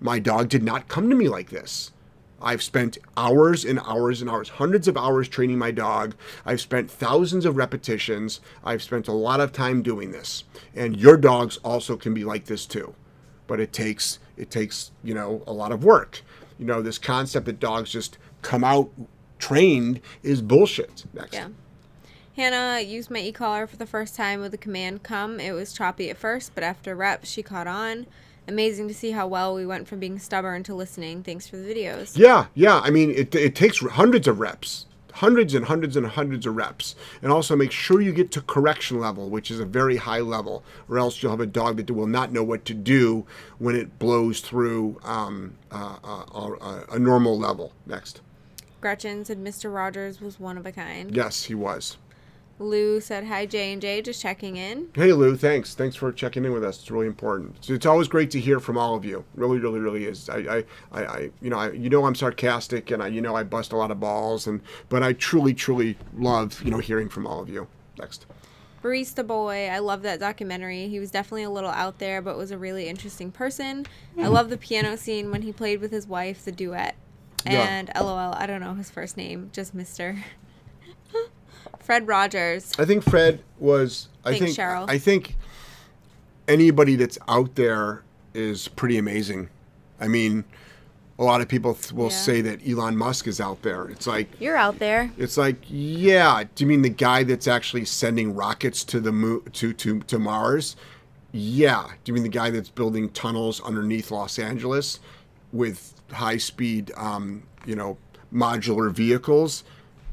My 0.00 0.18
dog 0.18 0.48
did 0.48 0.62
not 0.62 0.88
come 0.88 1.08
to 1.10 1.16
me 1.16 1.28
like 1.28 1.50
this. 1.50 1.92
I've 2.40 2.62
spent 2.62 2.98
hours 3.16 3.64
and 3.64 3.80
hours 3.80 4.20
and 4.20 4.30
hours, 4.30 4.50
hundreds 4.50 4.88
of 4.88 4.96
hours 4.96 5.26
training 5.26 5.58
my 5.58 5.70
dog. 5.70 6.14
I've 6.44 6.60
spent 6.60 6.90
thousands 6.90 7.46
of 7.46 7.56
repetitions. 7.56 8.40
I've 8.62 8.82
spent 8.82 9.08
a 9.08 9.12
lot 9.12 9.40
of 9.40 9.52
time 9.52 9.82
doing 9.82 10.10
this. 10.10 10.44
And 10.74 10.98
your 10.98 11.16
dogs 11.16 11.56
also 11.58 11.96
can 11.96 12.12
be 12.12 12.24
like 12.24 12.44
this 12.44 12.66
too 12.66 12.94
but 13.46 13.60
it 13.60 13.72
takes 13.72 14.18
it 14.36 14.50
takes 14.50 14.90
you 15.02 15.14
know 15.14 15.42
a 15.46 15.52
lot 15.52 15.72
of 15.72 15.84
work. 15.84 16.22
You 16.58 16.66
know 16.66 16.82
this 16.82 16.98
concept 16.98 17.46
that 17.46 17.60
dogs 17.60 17.90
just 17.90 18.18
come 18.42 18.64
out 18.64 18.90
trained 19.38 20.00
is 20.22 20.42
bullshit. 20.42 21.04
Next. 21.12 21.34
Yeah. 21.34 21.48
Hannah 22.36 22.80
used 22.80 23.10
my 23.10 23.20
e-collar 23.20 23.66
for 23.66 23.76
the 23.76 23.86
first 23.86 24.14
time 24.14 24.40
with 24.40 24.52
the 24.52 24.58
command 24.58 25.02
come. 25.02 25.40
It 25.40 25.52
was 25.52 25.72
choppy 25.72 26.10
at 26.10 26.18
first, 26.18 26.54
but 26.54 26.62
after 26.62 26.94
reps, 26.94 27.30
she 27.30 27.42
caught 27.42 27.66
on. 27.66 28.06
Amazing 28.46 28.88
to 28.88 28.94
see 28.94 29.12
how 29.12 29.26
well 29.26 29.54
we 29.54 29.64
went 29.64 29.88
from 29.88 30.00
being 30.00 30.18
stubborn 30.18 30.62
to 30.64 30.74
listening. 30.74 31.22
Thanks 31.22 31.48
for 31.48 31.56
the 31.56 31.66
videos. 31.66 32.16
Yeah, 32.16 32.46
yeah. 32.54 32.80
I 32.80 32.90
mean, 32.90 33.10
it, 33.10 33.34
it 33.34 33.54
takes 33.54 33.78
hundreds 33.80 34.28
of 34.28 34.38
reps 34.38 34.84
hundreds 35.16 35.54
and 35.54 35.64
hundreds 35.64 35.96
and 35.96 36.06
hundreds 36.06 36.46
of 36.46 36.56
reps. 36.56 36.94
And 37.22 37.32
also 37.32 37.56
make 37.56 37.72
sure 37.72 38.00
you 38.00 38.12
get 38.12 38.30
to 38.32 38.40
correction 38.42 39.00
level, 39.00 39.30
which 39.30 39.50
is 39.50 39.60
a 39.60 39.64
very 39.64 39.96
high 39.96 40.20
level, 40.20 40.62
or 40.88 40.98
else 40.98 41.22
you'll 41.22 41.32
have 41.32 41.40
a 41.40 41.46
dog 41.46 41.78
that 41.78 41.90
will 41.90 42.06
not 42.06 42.32
know 42.32 42.42
what 42.42 42.64
to 42.66 42.74
do 42.74 43.26
when 43.58 43.74
it 43.74 43.98
blows 43.98 44.40
through 44.40 45.00
um, 45.04 45.54
uh, 45.72 45.96
uh, 46.02 46.84
a 46.90 46.98
normal 46.98 47.38
level. 47.38 47.72
Next. 47.86 48.20
Gretchen 48.80 49.24
said 49.24 49.42
Mr. 49.42 49.74
Rogers 49.74 50.20
was 50.20 50.38
one 50.38 50.58
of 50.58 50.66
a 50.66 50.72
kind. 50.72 51.14
Yes, 51.14 51.44
he 51.44 51.54
was. 51.54 51.96
Lou 52.58 53.00
said 53.00 53.24
hi 53.24 53.44
J 53.44 53.72
and 53.72 53.82
J, 53.82 54.00
just 54.00 54.22
checking 54.22 54.56
in. 54.56 54.88
Hey 54.94 55.12
Lou, 55.12 55.36
thanks. 55.36 55.74
Thanks 55.74 55.94
for 55.94 56.10
checking 56.10 56.44
in 56.44 56.52
with 56.52 56.64
us. 56.64 56.80
It's 56.80 56.90
really 56.90 57.06
important. 57.06 57.56
It's, 57.58 57.68
it's 57.68 57.86
always 57.86 58.08
great 58.08 58.30
to 58.30 58.40
hear 58.40 58.60
from 58.60 58.78
all 58.78 58.94
of 58.94 59.04
you. 59.04 59.24
Really, 59.34 59.58
really, 59.58 59.78
really 59.78 60.06
is. 60.06 60.28
I, 60.28 60.38
I, 60.38 60.64
I, 60.92 61.04
I 61.04 61.30
you 61.42 61.50
know, 61.50 61.58
I, 61.58 61.72
you 61.72 61.90
know, 61.90 62.06
I'm 62.06 62.14
sarcastic 62.14 62.90
and 62.90 63.02
I, 63.02 63.08
you 63.08 63.20
know, 63.20 63.36
I 63.36 63.42
bust 63.42 63.72
a 63.72 63.76
lot 63.76 63.90
of 63.90 64.00
balls, 64.00 64.46
and 64.46 64.60
but 64.88 65.02
I 65.02 65.12
truly, 65.12 65.52
truly 65.52 65.98
love, 66.16 66.62
you 66.62 66.70
know, 66.70 66.78
hearing 66.78 67.08
from 67.08 67.26
all 67.26 67.40
of 67.40 67.48
you. 67.48 67.66
Next. 67.98 68.26
Barista 68.82 69.26
Boy, 69.26 69.68
I 69.68 69.80
love 69.80 70.02
that 70.02 70.20
documentary. 70.20 70.86
He 70.88 71.00
was 71.00 71.10
definitely 71.10 71.42
a 71.42 71.50
little 71.50 71.70
out 71.70 71.98
there, 71.98 72.22
but 72.22 72.36
was 72.36 72.52
a 72.52 72.58
really 72.58 72.88
interesting 72.88 73.32
person. 73.32 73.84
Hmm. 74.14 74.24
I 74.24 74.28
love 74.28 74.48
the 74.48 74.56
piano 74.56 74.96
scene 74.96 75.30
when 75.30 75.42
he 75.42 75.52
played 75.52 75.80
with 75.80 75.90
his 75.90 76.06
wife, 76.06 76.44
the 76.44 76.52
duet. 76.52 76.94
Yeah. 77.44 77.62
And 77.62 77.90
LOL, 77.94 78.34
I 78.34 78.46
don't 78.46 78.60
know 78.60 78.74
his 78.74 78.88
first 78.88 79.16
name, 79.16 79.50
just 79.52 79.74
Mister. 79.74 80.24
Fred 81.86 82.06
Rogers. 82.08 82.72
I 82.78 82.84
think 82.84 83.04
Fred 83.04 83.40
was. 83.58 84.08
I 84.24 84.30
Thanks, 84.30 84.44
think. 84.44 84.56
Cheryl. 84.58 84.90
I 84.90 84.98
think 84.98 85.36
anybody 86.48 86.96
that's 86.96 87.18
out 87.28 87.54
there 87.54 88.02
is 88.34 88.68
pretty 88.68 88.98
amazing. 88.98 89.48
I 90.00 90.08
mean, 90.08 90.44
a 91.18 91.24
lot 91.24 91.40
of 91.40 91.48
people 91.48 91.74
th- 91.74 91.92
will 91.92 92.10
Yeah. 92.10 92.16
say 92.16 92.40
that 92.42 92.68
Elon 92.68 92.96
Musk 92.96 93.26
is 93.26 93.40
out 93.40 93.62
there. 93.62 93.88
It's 93.88 94.06
like 94.06 94.28
You're 94.40 94.56
out 94.56 94.78
there. 94.78 95.10
It's 95.16 95.36
like, 95.36 95.56
yeah. 95.68 96.44
Do 96.54 96.64
you 96.64 96.68
mean 96.68 96.82
the 96.82 96.88
guy 96.90 97.22
that's 97.22 97.46
actually 97.48 97.84
sending 97.84 98.34
rockets 98.34 98.84
to 98.84 99.00
the 99.00 99.12
moon 99.12 99.42
to 99.52 99.72
to 99.72 100.00
to 100.00 100.18
Mars? 100.18 100.76
Yeah. 101.32 101.86
Do 102.04 102.10
you 102.10 102.14
mean 102.14 102.24
the 102.24 102.28
guy 102.28 102.50
that's 102.50 102.68
building 102.68 103.08
tunnels 103.10 103.60
underneath 103.62 104.10
Los 104.10 104.38
Angeles 104.38 105.00
with 105.52 105.94
high 106.12 106.36
speed, 106.38 106.92
um, 106.96 107.44
you 107.64 107.76
know, 107.76 107.96
modular 108.32 108.90
vehicles? 108.92 109.64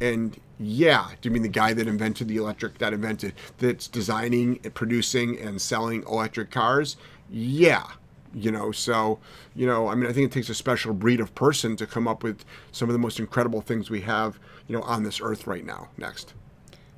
And 0.04 0.40
yeah. 0.60 1.10
Do 1.22 1.30
you 1.30 1.34
mean 1.34 1.44
the 1.44 1.50
guy 1.50 1.74
that 1.74 1.88
invented 1.88 2.28
the 2.28 2.38
electric 2.38 2.78
that 2.80 2.94
invented 2.94 3.34
that's 3.58 3.88
designing, 3.88 4.60
and 4.64 4.74
producing, 4.74 5.40
and 5.40 5.62
selling 5.62 6.04
electric 6.04 6.52
cars? 6.52 6.98
Yeah 7.30 7.86
you 8.36 8.52
know 8.52 8.72
so 8.72 9.20
you 9.56 9.66
know 9.68 9.88
i 9.88 9.96
mean 9.96 10.10
i 10.10 10.14
think 10.14 10.26
it 10.26 10.34
takes 10.34 10.50
a 10.50 10.56
special 10.56 10.94
breed 10.94 11.20
of 11.20 11.34
person 11.36 11.76
to 11.76 11.86
come 11.86 12.08
up 12.08 12.24
with 12.24 12.44
some 12.72 12.90
of 12.90 12.94
the 12.94 13.00
most 13.00 13.20
incredible 13.20 13.62
things 13.62 13.90
we 13.90 14.02
have 14.02 14.40
you 14.68 14.76
know 14.76 14.82
on 14.84 15.04
this 15.04 15.22
earth 15.22 15.46
right 15.46 15.66
now 15.66 15.88
next 15.98 16.34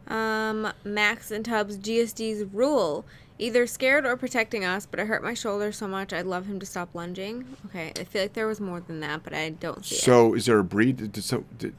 Um, 0.08 0.72
Max 0.84 1.32
and 1.32 1.44
Tubbs 1.44 1.78
GSD's 1.78 2.46
rule. 2.54 3.06
Either 3.38 3.68
scared 3.68 4.06
or 4.06 4.16
protecting 4.16 4.64
us, 4.64 4.86
but 4.86 4.98
it 5.00 5.08
hurt 5.08 5.22
my 5.24 5.34
shoulder 5.34 5.72
so 5.72 5.88
much 5.88 6.14
I'd 6.14 6.26
love 6.26 6.46
him 6.46 6.60
to 6.60 6.66
stop 6.66 6.90
lunging. 6.94 7.44
Okay, 7.66 7.92
I 8.00 8.04
feel 8.06 8.22
like 8.22 8.34
there 8.34 8.48
was 8.48 8.62
more 8.62 8.80
than 8.80 9.02
that, 9.02 9.24
but 9.24 9.34
I 9.34 9.50
don't 9.50 9.84
see 9.84 9.96
it. 9.96 10.02
so 10.02 10.34
is 10.36 10.46
there 10.46 10.60
a 10.60 10.64
breed 10.64 10.98
did, 10.98 11.12
did, 11.12 11.24
so, 11.24 11.44
did, 11.58 11.74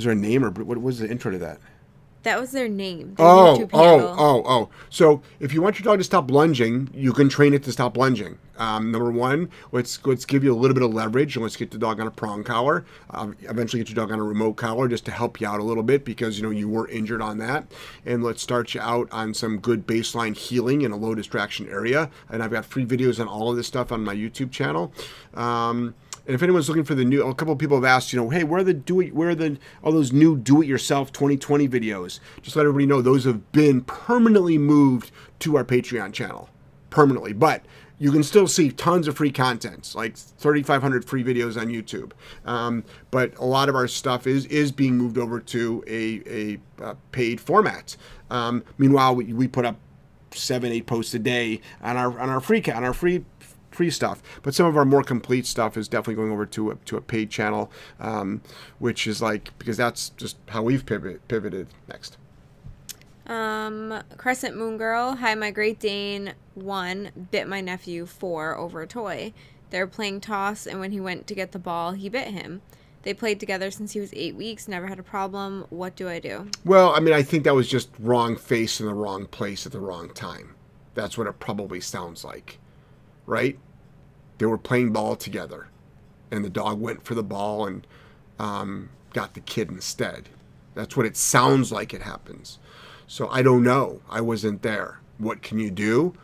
is 0.00 0.04
there 0.04 0.12
a 0.12 0.16
name 0.16 0.44
or 0.44 0.50
what 0.50 0.80
was 0.80 0.98
the 0.98 1.10
intro 1.10 1.30
to 1.30 1.38
that 1.38 1.58
That 2.22 2.40
was 2.40 2.52
their 2.52 2.68
name. 2.68 3.14
their 3.14 3.26
Oh, 3.26 3.68
oh, 3.72 4.14
oh, 4.18 4.42
oh. 4.46 4.68
So 4.88 5.22
if 5.40 5.52
you 5.52 5.62
want 5.62 5.78
your 5.78 5.84
dog 5.84 5.98
to 5.98 6.04
stop 6.04 6.30
lunging, 6.30 6.90
you 6.92 7.12
can 7.12 7.28
train 7.28 7.54
it 7.54 7.62
to 7.64 7.72
stop 7.72 7.96
lunging. 7.96 8.38
Um, 8.58 8.92
number 8.92 9.10
one, 9.10 9.48
let's 9.72 10.04
let's 10.04 10.26
give 10.26 10.44
you 10.44 10.52
a 10.52 10.58
little 10.58 10.74
bit 10.74 10.82
of 10.82 10.92
leverage 10.92 11.34
and 11.34 11.42
let's 11.42 11.56
get 11.56 11.70
the 11.70 11.78
dog 11.78 11.98
on 11.98 12.06
a 12.06 12.10
prong 12.10 12.44
collar. 12.44 12.84
Um, 13.08 13.34
eventually, 13.40 13.82
get 13.82 13.88
your 13.88 14.06
dog 14.06 14.12
on 14.12 14.18
a 14.18 14.22
remote 14.22 14.56
collar 14.56 14.86
just 14.86 15.06
to 15.06 15.10
help 15.10 15.40
you 15.40 15.48
out 15.48 15.60
a 15.60 15.62
little 15.62 15.82
bit 15.82 16.04
because 16.04 16.36
you 16.36 16.42
know 16.42 16.50
you 16.50 16.68
were 16.68 16.86
injured 16.88 17.22
on 17.22 17.38
that. 17.38 17.64
And 18.04 18.22
let's 18.22 18.42
start 18.42 18.74
you 18.74 18.82
out 18.82 19.08
on 19.12 19.32
some 19.32 19.58
good 19.58 19.86
baseline 19.86 20.36
heeling 20.36 20.82
in 20.82 20.92
a 20.92 20.96
low 20.96 21.14
distraction 21.14 21.70
area. 21.70 22.10
And 22.28 22.42
I've 22.42 22.50
got 22.50 22.66
free 22.66 22.84
videos 22.84 23.18
on 23.18 23.28
all 23.28 23.50
of 23.50 23.56
this 23.56 23.66
stuff 23.66 23.92
on 23.92 24.04
my 24.04 24.14
YouTube 24.14 24.50
channel. 24.50 24.92
Um, 25.32 25.94
and 26.30 26.36
if 26.36 26.44
anyone's 26.44 26.68
looking 26.68 26.84
for 26.84 26.94
the 26.94 27.04
new, 27.04 27.26
a 27.26 27.34
couple 27.34 27.54
of 27.54 27.58
people 27.58 27.76
have 27.76 27.84
asked, 27.84 28.12
you 28.12 28.20
know, 28.20 28.30
hey, 28.30 28.44
where 28.44 28.60
are 28.60 28.64
the 28.64 28.72
do 28.72 29.00
it, 29.00 29.12
where 29.12 29.30
are 29.30 29.34
the 29.34 29.58
all 29.82 29.90
those 29.90 30.12
new 30.12 30.38
do-it-yourself 30.38 31.12
2020 31.12 31.68
videos? 31.68 32.20
Just 32.40 32.54
let 32.54 32.62
everybody 32.62 32.86
know 32.86 33.02
those 33.02 33.24
have 33.24 33.50
been 33.50 33.80
permanently 33.80 34.56
moved 34.56 35.10
to 35.40 35.56
our 35.56 35.64
Patreon 35.64 36.12
channel, 36.12 36.48
permanently. 36.88 37.32
But 37.32 37.64
you 37.98 38.12
can 38.12 38.22
still 38.22 38.46
see 38.46 38.70
tons 38.70 39.08
of 39.08 39.16
free 39.16 39.32
content, 39.32 39.92
like 39.96 40.16
3,500 40.16 41.04
free 41.04 41.24
videos 41.24 41.60
on 41.60 41.66
YouTube. 41.66 42.12
Um, 42.44 42.84
but 43.10 43.36
a 43.36 43.44
lot 43.44 43.68
of 43.68 43.74
our 43.74 43.88
stuff 43.88 44.28
is 44.28 44.46
is 44.46 44.70
being 44.70 44.96
moved 44.96 45.18
over 45.18 45.40
to 45.40 45.82
a 45.88 46.22
a, 46.28 46.58
uh 46.80 46.94
paid 47.10 47.40
format. 47.40 47.96
Um, 48.30 48.62
meanwhile, 48.78 49.16
we, 49.16 49.32
we 49.32 49.48
put 49.48 49.64
up 49.64 49.80
seven, 50.32 50.70
eight 50.70 50.86
posts 50.86 51.12
a 51.12 51.18
day 51.18 51.60
on 51.82 51.96
our 51.96 52.20
on 52.20 52.30
our 52.30 52.40
free 52.40 52.62
on 52.72 52.84
our 52.84 52.94
free 52.94 53.24
free 53.70 53.90
stuff. 53.90 54.22
But 54.42 54.54
some 54.54 54.66
of 54.66 54.76
our 54.76 54.84
more 54.84 55.02
complete 55.02 55.46
stuff 55.46 55.76
is 55.76 55.88
definitely 55.88 56.16
going 56.16 56.32
over 56.32 56.46
to 56.46 56.70
a, 56.72 56.74
to 56.76 56.96
a 56.96 57.00
paid 57.00 57.30
channel, 57.30 57.70
um, 57.98 58.42
which 58.78 59.06
is 59.06 59.22
like 59.22 59.56
because 59.58 59.76
that's 59.76 60.10
just 60.10 60.36
how 60.48 60.62
we've 60.62 60.84
pivot, 60.84 61.26
pivoted. 61.28 61.68
Next. 61.88 62.16
Um, 63.26 64.02
Crescent 64.16 64.56
Moon 64.56 64.76
Girl. 64.76 65.14
Hi, 65.16 65.34
my 65.36 65.52
Great 65.52 65.78
Dane 65.78 66.34
one 66.54 67.28
bit 67.30 67.48
my 67.48 67.60
nephew 67.60 68.06
four 68.06 68.56
over 68.56 68.82
a 68.82 68.86
toy. 68.86 69.32
They 69.70 69.78
were 69.78 69.86
playing 69.86 70.20
toss, 70.20 70.66
and 70.66 70.80
when 70.80 70.90
he 70.90 71.00
went 71.00 71.26
to 71.28 71.34
get 71.34 71.52
the 71.52 71.58
ball, 71.58 71.92
he 71.92 72.08
bit 72.08 72.28
him. 72.28 72.62
They 73.02 73.14
played 73.14 73.40
together 73.40 73.70
since 73.70 73.92
he 73.92 74.00
was 74.00 74.12
eight 74.14 74.34
weeks, 74.34 74.68
never 74.68 74.86
had 74.86 74.98
a 74.98 75.02
problem. 75.02 75.64
What 75.70 75.96
do 75.96 76.08
I 76.08 76.18
do? 76.18 76.50
Well, 76.64 76.94
I 76.94 77.00
mean, 77.00 77.14
I 77.14 77.22
think 77.22 77.44
that 77.44 77.54
was 77.54 77.68
just 77.68 77.88
wrong 77.98 78.36
face 78.36 78.80
in 78.80 78.86
the 78.86 78.94
wrong 78.94 79.26
place 79.26 79.64
at 79.64 79.72
the 79.72 79.80
wrong 79.80 80.12
time. 80.12 80.54
That's 80.94 81.16
what 81.16 81.26
it 81.26 81.38
probably 81.38 81.80
sounds 81.80 82.24
like, 82.24 82.58
right? 83.26 83.58
They 84.38 84.46
were 84.46 84.58
playing 84.58 84.92
ball 84.92 85.16
together, 85.16 85.68
and 86.30 86.44
the 86.44 86.50
dog 86.50 86.80
went 86.80 87.04
for 87.04 87.14
the 87.14 87.22
ball 87.22 87.66
and 87.66 87.86
um, 88.38 88.90
got 89.12 89.34
the 89.34 89.40
kid 89.40 89.70
instead. 89.70 90.28
That's 90.74 90.96
what 90.96 91.06
it 91.06 91.16
sounds 91.16 91.70
like 91.72 91.92
it 91.92 92.02
happens. 92.02 92.58
So 93.06 93.28
I 93.28 93.42
don't 93.42 93.62
know. 93.62 94.00
I 94.08 94.20
wasn't 94.20 94.62
there. 94.62 95.00
What 95.18 95.42
can 95.42 95.58
you 95.58 95.70
do? 95.70 96.14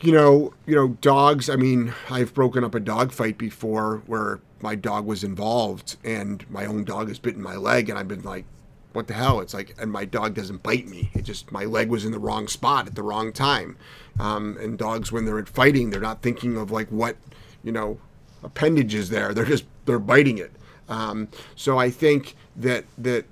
You 0.00 0.12
know, 0.12 0.54
you 0.66 0.74
know, 0.74 0.88
dogs. 1.00 1.48
I 1.48 1.56
mean, 1.56 1.94
I've 2.08 2.34
broken 2.34 2.64
up 2.64 2.74
a 2.74 2.80
dog 2.80 3.12
fight 3.12 3.38
before 3.38 4.02
where 4.06 4.40
my 4.60 4.74
dog 4.74 5.06
was 5.06 5.22
involved, 5.22 5.96
and 6.02 6.48
my 6.50 6.66
own 6.66 6.84
dog 6.84 7.08
has 7.08 7.18
bitten 7.18 7.42
my 7.42 7.56
leg, 7.56 7.88
and 7.88 7.98
I've 7.98 8.08
been 8.08 8.22
like, 8.22 8.44
"What 8.92 9.06
the 9.06 9.14
hell?" 9.14 9.40
It's 9.40 9.54
like, 9.54 9.74
and 9.78 9.90
my 9.90 10.04
dog 10.04 10.34
doesn't 10.34 10.62
bite 10.62 10.86
me. 10.86 11.10
It 11.14 11.22
just 11.22 11.52
my 11.52 11.64
leg 11.64 11.88
was 11.88 12.04
in 12.04 12.12
the 12.12 12.18
wrong 12.18 12.48
spot 12.48 12.86
at 12.86 12.94
the 12.94 13.02
wrong 13.02 13.32
time. 13.32 13.76
Um, 14.18 14.56
and 14.60 14.78
dogs, 14.78 15.10
when 15.12 15.24
they're 15.24 15.44
fighting, 15.46 15.90
they're 15.90 16.00
not 16.00 16.22
thinking 16.22 16.56
of 16.56 16.70
like 16.70 16.88
what, 16.88 17.16
you 17.62 17.72
know, 17.72 17.98
appendage 18.42 18.94
is 18.94 19.10
there. 19.10 19.32
They're 19.32 19.44
just 19.44 19.64
they're 19.86 19.98
biting 19.98 20.38
it. 20.38 20.52
Um, 20.88 21.28
so 21.54 21.78
I 21.78 21.90
think 21.90 22.34
that 22.56 22.84
that 22.98 23.24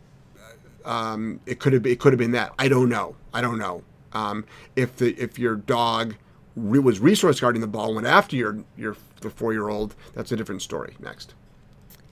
um, 0.85 1.41
it 1.47 1.61
could 1.61 1.73
have 1.73 1.87
it 1.87 2.01
could 2.01 2.13
have 2.13 2.19
been 2.19 2.33
that. 2.33 2.55
I 2.59 2.69
don't 2.69 2.89
know. 2.89 3.17
I 3.35 3.41
don't 3.41 3.59
know. 3.59 3.83
Um, 4.13 4.45
if 4.77 4.97
the 4.97 5.15
if 5.21 5.39
your 5.39 5.57
dog 5.57 6.15
re- 6.57 6.79
was 6.79 7.01
resource 7.01 7.41
guarding 7.41 7.61
the 7.61 7.67
ball 7.67 7.95
went 7.95 8.07
after 8.07 8.37
your 8.37 8.65
your 8.77 8.97
the 9.21 9.31
four 9.31 9.53
year 9.53 9.69
old, 9.69 9.95
that's 10.15 10.33
a 10.33 10.37
different 10.37 10.63
story. 10.63 10.97
Next. 11.01 11.35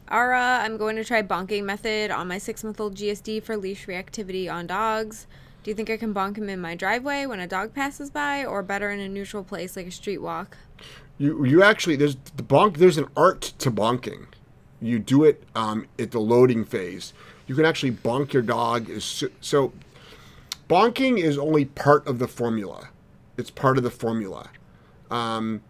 Ara, 0.08 0.60
I'm 0.62 0.76
going 0.76 0.96
to 0.96 1.04
try 1.04 1.22
bonking 1.22 1.64
method 1.64 2.10
on 2.10 2.28
my 2.28 2.38
six 2.38 2.62
month 2.62 2.80
old 2.80 2.94
GSD 2.94 3.42
for 3.42 3.56
leash 3.56 3.86
reactivity 3.86 4.52
on 4.52 4.66
dogs. 4.66 5.26
Do 5.64 5.70
you 5.70 5.74
think 5.74 5.90
I 5.90 5.96
can 5.96 6.14
bonk 6.14 6.36
him 6.36 6.48
in 6.48 6.60
my 6.60 6.76
driveway 6.76 7.26
when 7.26 7.40
a 7.40 7.46
dog 7.46 7.74
passes 7.74 8.08
by, 8.10 8.44
or 8.44 8.62
better 8.62 8.90
in 8.90 9.00
a 9.00 9.08
neutral 9.08 9.42
place 9.42 9.76
like 9.76 9.86
a 9.86 9.90
street 9.90 10.18
walk? 10.18 10.56
You 11.18 11.44
you 11.44 11.62
actually 11.62 11.96
there's 11.96 12.16
the 12.36 12.44
bonk. 12.44 12.76
There's 12.76 12.98
an 12.98 13.08
art 13.16 13.40
to 13.58 13.70
bonking. 13.70 14.26
You 14.80 15.00
do 15.00 15.24
it 15.24 15.42
um, 15.56 15.86
at 15.98 16.12
the 16.12 16.20
loading 16.20 16.64
phase. 16.64 17.12
You 17.48 17.56
can 17.56 17.64
actually 17.64 17.92
bonk 17.92 18.32
your 18.32 18.42
dog. 18.42 19.00
So, 19.00 19.28
so 19.40 19.72
bonking 20.68 21.18
is 21.18 21.36
only 21.36 21.64
part 21.64 22.06
of 22.06 22.20
the 22.20 22.28
formula. 22.28 22.90
It's 23.36 23.50
part 23.50 23.76
of 23.76 23.82
the 23.82 23.90
formula. 23.90 24.50
Um, 25.10 25.62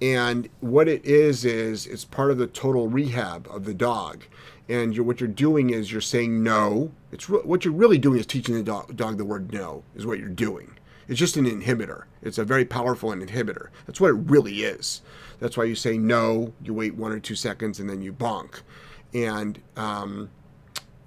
and 0.00 0.48
what 0.60 0.88
it 0.88 1.04
is 1.04 1.44
is 1.44 1.86
it's 1.86 2.04
part 2.04 2.30
of 2.30 2.38
the 2.38 2.46
total 2.46 2.88
rehab 2.88 3.48
of 3.50 3.64
the 3.64 3.74
dog. 3.74 4.24
And 4.68 4.94
you're, 4.94 5.04
what 5.04 5.20
you're 5.20 5.28
doing 5.28 5.70
is 5.70 5.90
you're 5.90 6.00
saying 6.00 6.42
no. 6.42 6.92
It's 7.10 7.28
re- 7.28 7.40
what 7.42 7.64
you're 7.64 7.74
really 7.74 7.98
doing 7.98 8.20
is 8.20 8.26
teaching 8.26 8.54
the 8.54 8.62
dog, 8.62 8.94
dog 8.96 9.18
the 9.18 9.24
word 9.24 9.52
no. 9.52 9.82
Is 9.96 10.06
what 10.06 10.18
you're 10.18 10.28
doing. 10.28 10.78
It's 11.08 11.18
just 11.18 11.38
an 11.38 11.46
inhibitor. 11.46 12.04
It's 12.22 12.36
a 12.38 12.44
very 12.44 12.66
powerful 12.66 13.10
inhibitor. 13.10 13.68
That's 13.86 14.00
what 14.00 14.10
it 14.10 14.30
really 14.30 14.62
is. 14.62 15.00
That's 15.40 15.56
why 15.56 15.64
you 15.64 15.74
say 15.74 15.96
no. 15.96 16.52
You 16.62 16.74
wait 16.74 16.94
one 16.96 17.12
or 17.12 17.18
two 17.18 17.34
seconds 17.34 17.80
and 17.80 17.88
then 17.88 18.02
you 18.02 18.12
bonk. 18.12 18.60
And 19.14 19.60
um, 19.76 20.28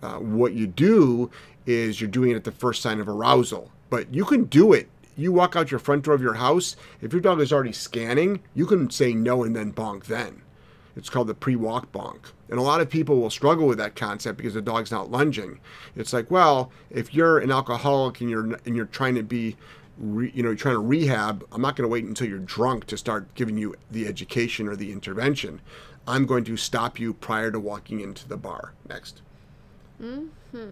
uh, 0.01 0.15
what 0.15 0.53
you 0.53 0.65
do 0.65 1.29
is 1.67 2.01
you're 2.01 2.09
doing 2.09 2.31
it 2.31 2.35
at 2.35 2.43
the 2.43 2.51
first 2.51 2.81
sign 2.81 2.99
of 2.99 3.07
arousal. 3.07 3.71
But 3.91 4.13
you 4.13 4.25
can 4.25 4.45
do 4.45 4.73
it. 4.73 4.89
You 5.15 5.31
walk 5.31 5.55
out 5.55 5.71
your 5.71 5.79
front 5.79 6.05
door 6.05 6.13
of 6.13 6.21
your 6.21 6.35
house. 6.35 6.75
If 7.01 7.11
your 7.13 7.21
dog 7.21 7.41
is 7.41 7.51
already 7.51 7.73
scanning, 7.73 8.41
you 8.55 8.65
can 8.65 8.89
say 8.89 9.13
no 9.13 9.43
and 9.43 9.55
then 9.55 9.73
bonk 9.73 10.05
then. 10.05 10.41
It's 10.95 11.09
called 11.09 11.27
the 11.27 11.33
pre-walk 11.33 11.91
bonk. 11.91 12.31
And 12.49 12.59
a 12.59 12.63
lot 12.63 12.81
of 12.81 12.89
people 12.89 13.19
will 13.19 13.29
struggle 13.29 13.67
with 13.67 13.77
that 13.77 13.95
concept 13.95 14.37
because 14.37 14.53
the 14.53 14.61
dog's 14.61 14.91
not 14.91 15.09
lunging. 15.09 15.59
It's 15.95 16.11
like, 16.11 16.29
well, 16.29 16.71
if 16.89 17.13
you're 17.13 17.39
an 17.39 17.51
alcoholic 17.51 18.19
and 18.21 18.29
you're 18.29 18.59
and 18.65 18.75
you're 18.75 18.85
trying 18.85 19.15
to 19.15 19.23
be 19.23 19.55
re, 19.97 20.31
you 20.33 20.43
know, 20.43 20.53
trying 20.53 20.75
to 20.75 20.79
rehab, 20.79 21.45
I'm 21.51 21.61
not 21.61 21.75
going 21.75 21.87
to 21.87 21.91
wait 21.91 22.03
until 22.03 22.27
you're 22.27 22.39
drunk 22.39 22.87
to 22.87 22.97
start 22.97 23.33
giving 23.35 23.57
you 23.57 23.75
the 23.89 24.05
education 24.07 24.67
or 24.67 24.75
the 24.75 24.91
intervention. 24.91 25.61
I'm 26.07 26.25
going 26.25 26.43
to 26.45 26.57
stop 26.57 26.99
you 26.99 27.13
prior 27.13 27.51
to 27.51 27.59
walking 27.59 27.99
into 28.01 28.27
the 28.27 28.37
bar. 28.37 28.73
Next. 28.89 29.21
Mm-hmm. 30.01 30.67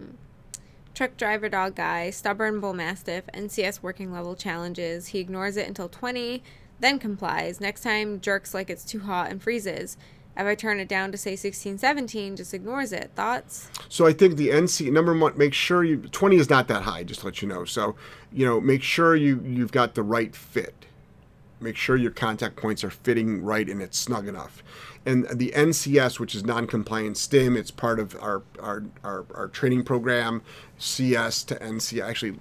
Truck 0.94 1.16
driver 1.16 1.48
dog 1.48 1.76
guy, 1.76 2.10
stubborn 2.10 2.60
bull 2.60 2.74
mastiff, 2.74 3.24
NCS 3.32 3.82
working 3.82 4.12
level 4.12 4.34
challenges. 4.34 5.08
He 5.08 5.18
ignores 5.18 5.56
it 5.56 5.68
until 5.68 5.88
20, 5.88 6.42
then 6.80 6.98
complies. 6.98 7.60
Next 7.60 7.82
time, 7.82 8.20
jerks 8.20 8.52
like 8.52 8.68
it's 8.68 8.84
too 8.84 9.00
hot 9.00 9.30
and 9.30 9.42
freezes. 9.42 9.96
If 10.36 10.46
I 10.46 10.54
turn 10.54 10.80
it 10.80 10.88
down 10.88 11.12
to 11.12 11.18
say 11.18 11.36
16, 11.36 11.78
17, 11.78 12.36
just 12.36 12.54
ignores 12.54 12.92
it. 12.92 13.10
Thoughts? 13.14 13.68
So 13.88 14.06
I 14.06 14.12
think 14.12 14.36
the 14.36 14.48
NC 14.48 14.90
number 14.90 15.16
one, 15.16 15.36
make 15.36 15.52
sure 15.52 15.84
you 15.84 15.98
20 15.98 16.36
is 16.36 16.48
not 16.48 16.68
that 16.68 16.82
high, 16.82 17.02
just 17.02 17.20
to 17.20 17.26
let 17.26 17.42
you 17.42 17.48
know. 17.48 17.64
So, 17.64 17.96
you 18.32 18.46
know, 18.46 18.60
make 18.60 18.82
sure 18.82 19.16
you 19.16 19.42
you've 19.44 19.72
got 19.72 19.94
the 19.94 20.02
right 20.02 20.34
fit. 20.34 20.86
Make 21.60 21.76
sure 21.76 21.96
your 21.96 22.10
contact 22.10 22.56
points 22.56 22.82
are 22.84 22.90
fitting 22.90 23.42
right 23.42 23.68
and 23.68 23.82
it's 23.82 23.98
snug 23.98 24.28
enough. 24.28 24.62
And 25.06 25.26
the 25.32 25.52
NCS, 25.52 26.18
which 26.18 26.34
is 26.34 26.44
non-compliant 26.44 27.16
stim, 27.16 27.56
it's 27.56 27.70
part 27.70 27.98
of 27.98 28.14
our 28.20 28.42
our, 28.58 28.84
our, 29.02 29.24
our 29.34 29.48
training 29.48 29.84
program, 29.84 30.42
CS 30.78 31.42
to 31.44 31.54
NC. 31.56 32.02
Actually, 32.02 32.36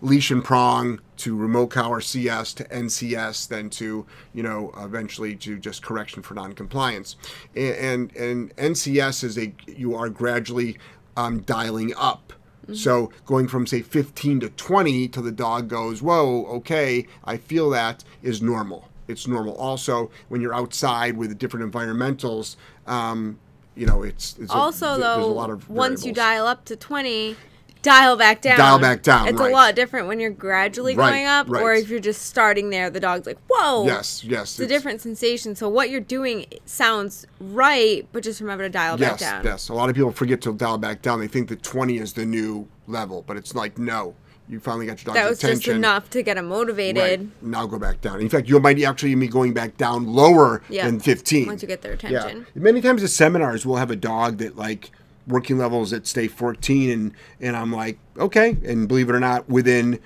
leash 0.00 0.32
and 0.32 0.44
prong 0.44 1.00
to 1.18 1.36
remote 1.36 1.68
collar 1.68 2.00
CS 2.00 2.52
to 2.54 2.64
NCS, 2.64 3.46
then 3.48 3.70
to 3.70 4.04
you 4.34 4.42
know 4.42 4.72
eventually 4.76 5.36
to 5.36 5.58
just 5.58 5.82
correction 5.82 6.22
for 6.22 6.34
noncompliance. 6.34 7.16
And 7.54 8.12
and, 8.12 8.16
and 8.16 8.56
NCS 8.56 9.24
is 9.24 9.38
a 9.38 9.54
you 9.66 9.94
are 9.94 10.08
gradually 10.08 10.78
um, 11.16 11.40
dialing 11.40 11.94
up. 11.96 12.32
So 12.74 13.10
going 13.26 13.48
from 13.48 13.66
say 13.66 13.82
15 13.82 14.40
to 14.40 14.48
20 14.48 15.08
till 15.08 15.22
the 15.24 15.32
dog 15.32 15.68
goes, 15.68 16.00
whoa, 16.00 16.46
okay, 16.46 17.06
I 17.24 17.36
feel 17.36 17.70
that 17.70 18.04
is 18.22 18.40
normal. 18.40 18.88
It's 19.12 19.28
normal. 19.28 19.54
Also, 19.56 20.10
when 20.28 20.40
you're 20.40 20.54
outside 20.54 21.16
with 21.16 21.38
different 21.38 21.70
environmentals, 21.70 22.56
um, 22.86 23.38
you 23.76 23.86
know, 23.86 24.02
it's, 24.02 24.36
it's 24.38 24.50
Also, 24.50 24.94
a, 24.94 24.98
though, 24.98 25.14
there's 25.16 25.26
a 25.26 25.30
lot 25.30 25.50
of 25.50 25.68
once 25.70 26.04
you 26.04 26.12
dial 26.12 26.46
up 26.46 26.64
to 26.66 26.76
20, 26.76 27.36
dial 27.82 28.16
back 28.16 28.42
down. 28.42 28.58
Dial 28.58 28.78
back 28.78 29.02
down, 29.02 29.28
It's 29.28 29.40
right. 29.40 29.50
a 29.50 29.52
lot 29.52 29.74
different 29.74 30.08
when 30.08 30.20
you're 30.20 30.30
gradually 30.30 30.94
Right, 30.94 31.10
going 31.10 31.26
up, 31.26 31.48
or 31.50 31.72
if 31.72 31.88
you're 31.88 32.00
just 32.00 32.22
starting 32.22 32.70
there, 32.70 32.90
the 32.90 33.00
dog's 33.00 33.26
like, 33.26 33.38
whoa. 33.48 33.84
Yes, 33.86 34.22
yes. 34.24 34.58
It's 34.58 34.60
a 34.60 34.66
different 34.66 35.00
sensation. 35.00 35.54
So 35.56 35.68
what 35.68 35.90
you're 35.90 36.00
doing 36.00 36.46
sounds 36.64 37.26
right, 37.40 38.06
but 38.12 38.22
just 38.22 38.40
remember 38.40 38.64
to 38.64 38.70
dial 38.70 38.98
Yes, 38.98 39.10
back 39.12 39.18
down. 39.20 39.44
Yes, 39.44 39.52
yes. 39.52 39.68
A 39.68 39.74
lot 39.74 39.88
of 39.88 39.94
people 39.96 40.12
forget 40.12 40.40
to 40.42 40.52
dial 40.52 40.78
back 40.78 41.02
down. 41.02 41.20
They 41.20 41.28
think 41.28 41.48
that 41.48 41.62
20 41.62 41.96
is 41.98 42.12
the 42.12 42.26
new 42.26 42.68
level, 42.86 43.24
but 43.26 43.36
it's 43.36 43.54
like, 43.54 43.78
no. 43.78 44.14
You 44.48 44.60
finally 44.60 44.86
got 44.86 45.02
your 45.04 45.14
dog's 45.14 45.16
attention. 45.16 45.22
That 45.24 45.28
was 45.30 45.38
attention. 45.38 45.60
just 45.60 45.76
enough 45.76 46.10
to 46.10 46.22
get 46.22 46.36
him 46.36 46.48
motivated. 46.48 47.20
Right. 47.20 47.42
Now 47.42 47.66
go 47.66 47.78
back 47.78 48.00
down. 48.00 48.20
In 48.20 48.28
fact, 48.28 48.48
you 48.48 48.58
might 48.60 48.80
actually 48.82 49.14
be 49.14 49.28
going 49.28 49.54
back 49.54 49.76
down 49.76 50.06
lower 50.06 50.62
Yeah. 50.68 50.86
than 50.86 51.00
15. 51.00 51.46
Once 51.46 51.62
you 51.62 51.68
get 51.68 51.82
their 51.82 51.92
attention. 51.92 52.46
Yeah. 52.54 52.60
Many 52.62 52.80
times 52.80 53.02
at 53.02 53.10
seminars, 53.10 53.64
we'll 53.64 53.76
have 53.76 53.90
a 53.90 53.96
dog 53.96 54.38
that 54.38 54.56
like 54.56 54.90
working 55.26 55.56
levels 55.58 55.90
that 55.92 56.06
stay 56.06 56.26
14, 56.28 56.90
and 56.90 57.12
and 57.40 57.56
I'm 57.56 57.72
like, 57.72 57.98
okay. 58.18 58.56
And 58.64 58.88
believe 58.88 59.08
it 59.08 59.14
or 59.14 59.20
not, 59.20 59.48
within 59.48 60.00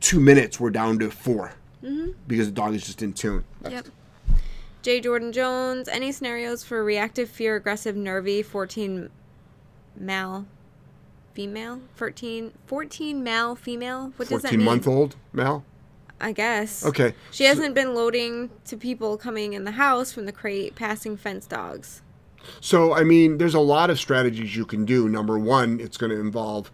two 0.00 0.20
minutes, 0.20 0.58
we're 0.58 0.70
down 0.70 0.98
to 1.00 1.10
4 1.10 1.52
because 2.26 2.46
the 2.46 2.52
dog 2.52 2.74
is 2.74 2.84
just 2.84 3.02
in 3.02 3.12
tune. 3.12 3.44
Mm-hmm. 3.62 3.72
Yep. 3.74 3.86
J. 4.82 5.00
Jordan 5.00 5.32
Jones. 5.32 5.88
Any 5.88 6.12
scenarios 6.12 6.64
for 6.64 6.82
reactive, 6.82 7.28
fear, 7.28 7.56
aggressive, 7.56 7.94
nervy, 7.96 8.42
14 8.42 9.10
male, 9.96 10.46
female? 11.40 11.82
14, 11.96 12.50
14 12.66 13.22
male, 13.22 13.54
female? 13.54 14.10
What 14.16 14.28
does 14.30 14.40
that 14.40 14.48
14 14.48 14.58
mean? 14.58 14.64
month 14.64 14.88
old 14.88 15.16
male? 15.34 15.64
I 16.18 16.32
guess. 16.32 16.82
Okay. 16.82 17.12
She 17.30 17.44
So- 17.44 17.48
hasn't 17.50 17.74
been 17.74 17.94
loading 17.94 18.48
to 18.64 18.76
people 18.78 19.18
coming 19.18 19.52
in 19.52 19.64
the 19.64 19.72
house 19.72 20.10
from 20.10 20.24
the 20.24 20.32
crate, 20.32 20.74
passing 20.74 21.14
fence 21.18 21.46
dogs. 21.46 22.00
So, 22.62 22.94
I 22.94 23.04
mean, 23.04 23.36
there's 23.36 23.52
a 23.54 23.60
lot 23.60 23.90
of 23.90 23.98
strategies 24.00 24.56
you 24.56 24.64
can 24.64 24.86
do. 24.86 25.10
Number 25.10 25.38
one, 25.38 25.78
it's 25.78 25.98
going 25.98 26.10
to 26.10 26.18
involve, 26.18 26.70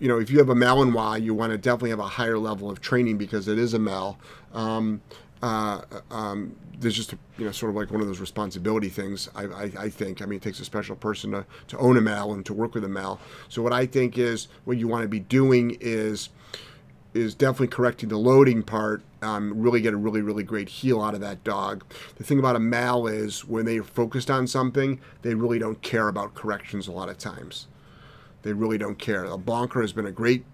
you 0.00 0.08
know, 0.08 0.18
if 0.18 0.28
you 0.28 0.38
have 0.38 0.48
a 0.48 0.54
Malinois, 0.56 1.22
you 1.22 1.32
want 1.32 1.52
to 1.52 1.58
definitely 1.58 1.90
have 1.90 2.00
a 2.00 2.08
higher 2.08 2.36
level 2.38 2.68
of 2.68 2.80
training 2.80 3.16
because 3.16 3.46
it 3.46 3.58
is 3.60 3.74
a 3.74 3.78
Mal. 3.78 4.18
Um, 4.52 5.02
uh, 5.44 5.82
um, 6.10 6.56
there's 6.78 6.96
just, 6.96 7.12
a, 7.12 7.18
you 7.36 7.44
know, 7.44 7.52
sort 7.52 7.68
of 7.68 7.76
like 7.76 7.90
one 7.90 8.00
of 8.00 8.06
those 8.06 8.18
responsibility 8.18 8.88
things, 8.88 9.28
I, 9.34 9.44
I, 9.44 9.72
I 9.78 9.88
think. 9.90 10.22
I 10.22 10.24
mean, 10.24 10.38
it 10.38 10.42
takes 10.42 10.58
a 10.58 10.64
special 10.64 10.96
person 10.96 11.32
to, 11.32 11.44
to 11.68 11.78
own 11.78 11.98
a 11.98 12.00
Mal 12.00 12.32
and 12.32 12.46
to 12.46 12.54
work 12.54 12.74
with 12.74 12.82
a 12.82 12.88
Mal. 12.88 13.20
So, 13.50 13.60
what 13.60 13.72
I 13.72 13.84
think 13.84 14.16
is 14.16 14.48
what 14.64 14.78
you 14.78 14.88
want 14.88 15.02
to 15.02 15.08
be 15.08 15.20
doing 15.20 15.76
is 15.82 16.30
is 17.12 17.34
definitely 17.34 17.68
correcting 17.68 18.08
the 18.08 18.16
loading 18.16 18.62
part. 18.62 19.02
Um, 19.22 19.52
really 19.60 19.80
get 19.80 19.94
a 19.94 19.96
really, 19.96 20.22
really 20.22 20.42
great 20.42 20.68
heel 20.68 21.00
out 21.00 21.14
of 21.14 21.20
that 21.20 21.44
dog. 21.44 21.84
The 22.16 22.24
thing 22.24 22.38
about 22.38 22.56
a 22.56 22.60
mal 22.60 23.06
is 23.06 23.44
when 23.44 23.66
they're 23.66 23.84
focused 23.84 24.30
on 24.30 24.46
something, 24.46 24.98
they 25.22 25.34
really 25.34 25.60
don't 25.60 25.80
care 25.80 26.08
about 26.08 26.34
corrections 26.34 26.88
a 26.88 26.92
lot 26.92 27.08
of 27.08 27.18
times. 27.18 27.68
They 28.42 28.52
really 28.52 28.78
don't 28.78 28.98
care. 28.98 29.24
A 29.24 29.38
bonker 29.38 29.80
has 29.80 29.92
been 29.92 30.06
a 30.06 30.12
great 30.12 30.44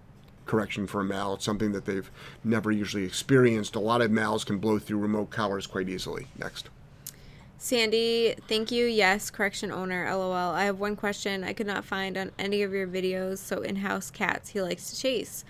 correction 0.51 0.85
for 0.85 0.99
a 0.99 1.03
mal. 1.05 1.35
It's 1.35 1.45
something 1.45 1.71
that 1.71 1.85
they've 1.85 2.11
never 2.43 2.71
usually 2.71 3.05
experienced. 3.05 3.73
A 3.75 3.79
lot 3.79 4.01
of 4.01 4.11
mals 4.11 4.45
can 4.45 4.57
blow 4.57 4.79
through 4.79 4.97
remote 4.97 5.29
collars 5.29 5.65
quite 5.65 5.87
easily. 5.87 6.27
Next. 6.37 6.69
Sandy, 7.57 8.35
thank 8.49 8.69
you. 8.69 8.85
Yes, 8.85 9.29
correction 9.29 9.71
owner. 9.71 10.13
LOL. 10.13 10.33
I 10.33 10.65
have 10.65 10.77
one 10.77 10.97
question 10.97 11.45
I 11.45 11.53
could 11.53 11.67
not 11.67 11.85
find 11.85 12.17
on 12.17 12.31
any 12.37 12.63
of 12.63 12.73
your 12.73 12.85
videos. 12.85 13.37
So, 13.37 13.61
in 13.61 13.77
house 13.77 14.11
cats 14.11 14.49
he 14.49 14.61
likes 14.61 14.91
to 14.91 14.99
chase. 14.99 15.45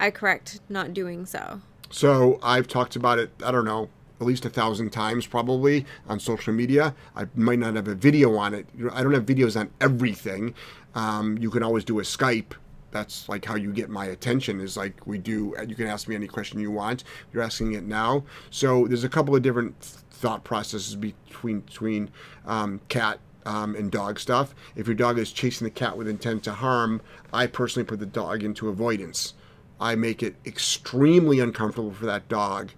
I 0.00 0.10
correct 0.10 0.60
not 0.70 0.94
doing 0.94 1.26
so. 1.26 1.60
So 1.90 2.38
I've 2.42 2.66
talked 2.66 2.96
about 2.96 3.18
it, 3.18 3.30
I 3.44 3.50
don't 3.52 3.64
know, 3.64 3.90
at 4.20 4.26
least 4.26 4.46
a 4.46 4.50
thousand 4.50 4.90
times 4.90 5.26
probably 5.26 5.84
on 6.08 6.18
social 6.18 6.54
media. 6.54 6.94
I 7.14 7.26
might 7.34 7.58
not 7.58 7.74
have 7.74 7.88
a 7.88 7.94
video 7.94 8.36
on 8.36 8.54
it. 8.54 8.66
I 8.92 9.02
don't 9.02 9.12
have 9.12 9.26
videos 9.26 9.58
on 9.58 9.68
everything. 9.80 10.54
Um, 10.94 11.36
you 11.38 11.50
can 11.50 11.62
always 11.62 11.84
do 11.84 11.98
a 11.98 12.02
Skype. 12.02 12.52
That's 12.90 13.28
like 13.28 13.44
how 13.44 13.56
you 13.56 13.72
get 13.72 13.90
my 13.90 14.06
attention 14.06 14.60
is 14.60 14.76
like 14.76 15.06
we 15.06 15.18
do. 15.18 15.54
You 15.66 15.74
can 15.74 15.86
ask 15.86 16.08
me 16.08 16.14
any 16.14 16.26
question 16.28 16.60
you 16.60 16.70
want. 16.70 17.04
You're 17.32 17.42
asking 17.42 17.72
it 17.72 17.84
now. 17.84 18.24
So 18.50 18.86
there's 18.86 19.04
a 19.04 19.08
couple 19.08 19.34
of 19.34 19.42
different 19.42 19.80
thought 19.80 20.44
processes 20.44 20.96
between 20.96 21.60
between 21.60 22.10
um, 22.46 22.80
cat 22.88 23.18
um, 23.44 23.74
and 23.76 23.90
dog 23.90 24.18
stuff. 24.18 24.54
If 24.74 24.86
your 24.86 24.96
dog 24.96 25.18
is 25.18 25.32
chasing 25.32 25.64
the 25.64 25.70
cat 25.70 25.96
with 25.96 26.08
intent 26.08 26.44
to 26.44 26.52
harm, 26.52 27.00
I 27.32 27.46
personally 27.46 27.86
put 27.86 28.00
the 28.00 28.06
dog 28.06 28.42
into 28.42 28.68
avoidance. 28.68 29.34
I 29.80 29.94
make 29.94 30.22
it 30.22 30.36
extremely 30.44 31.40
uncomfortable 31.40 31.92
for 31.92 32.06
that 32.06 32.28
dog 32.28 32.70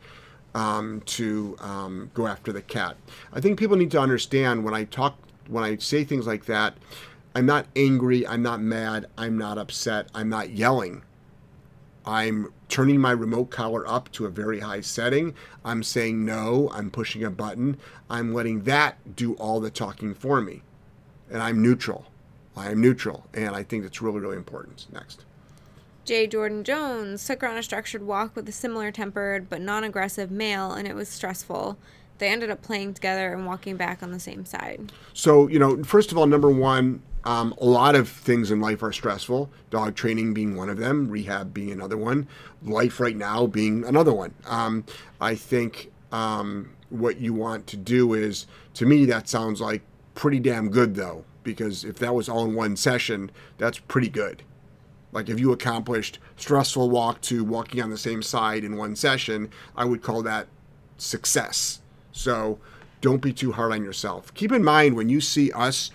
um, 0.55 1.03
to 1.07 1.57
um, 1.61 2.11
go 2.15 2.27
after 2.27 2.53
the 2.53 2.63
cat. 2.63 2.97
I 3.33 3.41
think 3.41 3.59
people 3.59 3.77
need 3.77 3.91
to 3.93 4.01
understand 4.01 4.65
when 4.65 4.75
I 4.75 4.85
talk, 4.85 5.17
when 5.47 5.65
I 5.65 5.77
say 5.77 6.05
things 6.05 6.27
like 6.27 6.47
that, 6.47 6.75
I'm 7.35 7.47
not 7.47 7.67
angry, 7.77 8.27
I'm 8.27 8.43
not 8.43 8.61
mad, 8.61 9.07
I'm 9.17 9.39
not 9.39 9.59
upset, 9.59 10.09
I'm 10.15 10.29
not 10.29 10.51
yelling. 10.51 11.03
I'm 12.05 12.53
turning 12.69 13.01
my 13.01 13.11
remote 13.11 13.51
collar 13.51 13.87
up 13.87 14.11
to 14.13 14.25
a 14.25 14.31
very 14.31 14.61
high 14.61 14.81
setting. 14.81 15.35
I'm 15.65 15.83
saying 15.83 16.25
no, 16.25 16.71
I'm 16.73 16.91
pushing 16.91 17.23
a 17.23 17.31
button. 17.31 17.77
I'm 18.09 18.33
letting 18.33 18.63
that 18.63 19.15
do 19.15 19.35
all 19.35 19.61
the 19.61 19.71
talking 19.71 20.15
for 20.15 20.41
me. 20.41 20.63
And 21.31 21.43
I'm 21.43 21.61
neutral. 21.61 22.07
I 22.57 22.71
am 22.71 22.81
neutral. 22.81 23.27
And 23.35 23.55
I 23.55 23.63
think 23.63 23.83
that's 23.83 24.01
really, 24.01 24.21
really 24.21 24.37
important. 24.37 24.87
Next. 24.91 25.25
J. 26.07 26.27
Jordan 26.27 26.65
Jones 26.65 27.27
took 27.27 27.43
her 27.43 27.49
on 27.49 27.59
a 27.59 27.63
structured 27.63 28.03
walk 28.03 28.35
with 28.35 28.49
a 28.49 28.53
similar 28.53 28.91
tempered 28.91 29.51
but 29.51 29.61
non 29.61 29.85
aggressive 29.85 30.31
male, 30.31 30.73
and 30.73 30.89
it 30.89 30.95
was 30.95 31.11
stressful. 31.11 31.77
They 32.17 32.29
ended 32.29 32.51
up 32.51 32.63
playing 32.63 32.95
together 32.95 33.35
and 33.35 33.45
walking 33.45 33.77
back 33.77 34.03
on 34.03 34.11
the 34.11 34.19
same 34.19 34.47
side. 34.47 34.91
So, 35.13 35.47
you 35.49 35.59
know, 35.59 35.85
first 35.85 36.11
of 36.11 36.17
all, 36.17 36.27
number 36.27 36.51
one, 36.51 37.03
um, 37.25 37.55
a 37.61 37.65
lot 37.65 37.95
of 37.95 38.09
things 38.09 38.51
in 38.51 38.61
life 38.61 38.83
are 38.83 38.93
stressful. 38.93 39.51
Dog 39.71 39.95
training 39.95 40.35
being 40.35 40.57
one 40.57 40.69
of 40.69 40.79
them, 40.79 41.09
rehab 41.09 41.53
being 41.53 41.71
another 41.71 41.97
one, 41.97 42.29
life 42.63 43.01
right 43.01 43.17
now 43.17 43.47
being 43.47 43.85
another 43.85 44.13
one. 44.13 44.35
Um, 44.47 44.85
I 45.21 45.35
think 45.35 45.91
um, 46.13 46.71
what 46.91 47.19
you 47.19 47.35
want 47.35 47.67
to 47.69 47.77
do 47.77 48.15
is, 48.15 48.47
to 48.75 48.87
me, 48.87 49.05
that 49.07 49.29
sounds 49.29 49.61
like 49.61 49.83
pretty 50.15 50.41
damn 50.41 50.71
good, 50.71 50.95
though, 50.95 51.25
because 51.43 51.85
if 51.85 51.99
that 51.99 52.15
was 52.15 52.29
all 52.29 52.45
in 52.45 52.55
one 52.55 52.77
session, 52.77 53.31
that's 53.59 53.79
pretty 53.79 54.09
good. 54.09 54.43
Like 55.13 55.29
if 55.29 55.41
you 55.41 55.53
accomplished 55.53 56.19
stressful 56.37 56.91
walk 56.91 57.21
to 57.23 57.45
walking 57.45 57.81
on 57.81 57.91
the 57.91 57.99
same 57.99 58.23
side 58.23 58.65
in 58.65 58.77
one 58.77 58.95
session, 58.95 59.51
I 59.77 59.85
would 59.85 60.03
call 60.03 60.23
that 60.23 60.49
success. 60.99 61.81
So 62.13 62.59
don't 63.01 63.23
be 63.23 63.33
too 63.33 63.53
hard 63.53 63.73
on 63.73 63.85
yourself. 63.85 64.35
Keep 64.35 64.53
in 64.53 64.63
mind 64.63 64.97
when 64.97 65.09
you 65.09 65.21
see 65.21 65.51
us, 65.53 65.91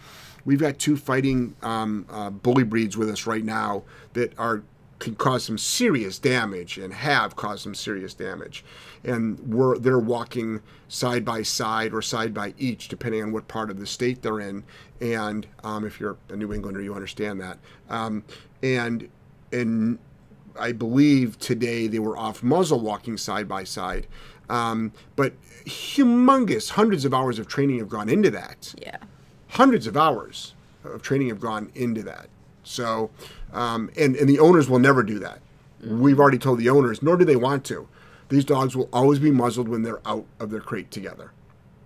we've 0.45 0.59
got 0.59 0.79
two 0.79 0.97
fighting 0.97 1.55
um, 1.61 2.05
uh, 2.09 2.29
bully 2.29 2.63
breeds 2.63 2.97
with 2.97 3.09
us 3.09 3.25
right 3.25 3.43
now 3.43 3.83
that 4.13 4.37
are 4.37 4.63
can 4.99 5.15
cause 5.15 5.43
some 5.43 5.57
serious 5.57 6.17
damage 6.17 6.77
and 6.77 6.93
have 6.93 7.35
caused 7.35 7.63
some 7.63 7.75
serious 7.75 8.13
damage. 8.13 8.63
And 9.03 9.37
we're 9.39 9.77
they're 9.77 9.99
walking 9.99 10.61
side 10.87 11.25
by 11.25 11.41
side 11.41 11.93
or 11.93 12.01
side 12.01 12.33
by 12.33 12.53
each, 12.57 12.87
depending 12.87 13.21
on 13.21 13.33
what 13.33 13.47
part 13.49 13.69
of 13.69 13.79
the 13.79 13.85
state 13.85 14.21
they're 14.21 14.39
in. 14.39 14.63
And 15.01 15.45
um, 15.63 15.85
if 15.85 15.99
you're 15.99 16.15
a 16.29 16.37
New 16.37 16.53
Englander, 16.53 16.81
you 16.81 16.93
understand 16.93 17.41
that. 17.41 17.57
Um, 17.89 18.23
and 18.61 19.09
and 19.51 19.99
I 20.57 20.71
believe 20.71 21.37
today 21.39 21.87
they 21.87 21.99
were 21.99 22.17
off 22.17 22.41
muzzle 22.41 22.79
walking 22.79 23.17
side 23.17 23.47
by 23.47 23.65
side. 23.65 24.07
Um, 24.49 24.93
but 25.15 25.33
humongous 25.65 26.69
hundreds 26.69 27.03
of 27.05 27.13
hours 27.13 27.39
of 27.39 27.47
training 27.47 27.79
have 27.79 27.89
gone 27.89 28.09
into 28.09 28.29
that 28.31 28.73
Yeah. 28.81 28.97
Hundreds 29.53 29.87
of 29.87 29.95
hours 29.95 30.53
of 30.83 31.01
training 31.01 31.29
have 31.29 31.39
gone 31.39 31.71
into 31.75 32.03
that. 32.03 32.27
So, 32.63 33.09
um, 33.53 33.89
and 33.97 34.15
and 34.15 34.27
the 34.27 34.39
owners 34.39 34.69
will 34.69 34.79
never 34.79 35.03
do 35.03 35.19
that. 35.19 35.39
We've 35.85 36.19
already 36.19 36.37
told 36.37 36.59
the 36.59 36.69
owners, 36.69 37.01
nor 37.01 37.17
do 37.17 37.25
they 37.25 37.35
want 37.35 37.65
to. 37.65 37.87
These 38.29 38.45
dogs 38.45 38.75
will 38.75 38.89
always 38.93 39.19
be 39.19 39.31
muzzled 39.31 39.67
when 39.67 39.83
they're 39.83 40.05
out 40.07 40.25
of 40.39 40.49
their 40.49 40.61
crate 40.61 40.91
together. 40.91 41.31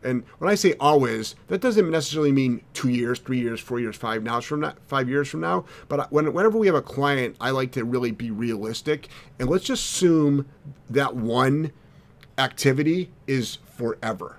And 0.04 0.24
when 0.38 0.50
I 0.50 0.56
say 0.56 0.76
always, 0.80 1.36
that 1.48 1.60
doesn't 1.60 1.90
necessarily 1.90 2.32
mean 2.32 2.62
two 2.74 2.90
years, 2.90 3.20
three 3.20 3.40
years, 3.40 3.60
four 3.60 3.80
years, 3.80 3.96
five 3.96 4.24
now 4.24 4.40
from 4.40 4.62
now, 4.62 4.76
five 4.88 5.10
years 5.10 5.28
from 5.28 5.42
now. 5.42 5.66
But 5.90 6.12
when, 6.12 6.32
whenever 6.32 6.58
we 6.58 6.68
have 6.68 6.76
a 6.76 6.82
client, 6.82 7.36
I 7.42 7.50
like 7.50 7.72
to 7.74 7.84
really 7.84 8.12
be 8.12 8.30
realistic 8.30 9.10
and 9.40 9.50
let's 9.50 9.66
just 9.66 9.84
assume 9.84 10.48
that 10.90 11.16
one 11.16 11.72
activity 12.38 13.10
is 13.26 13.58
forever. 13.66 14.38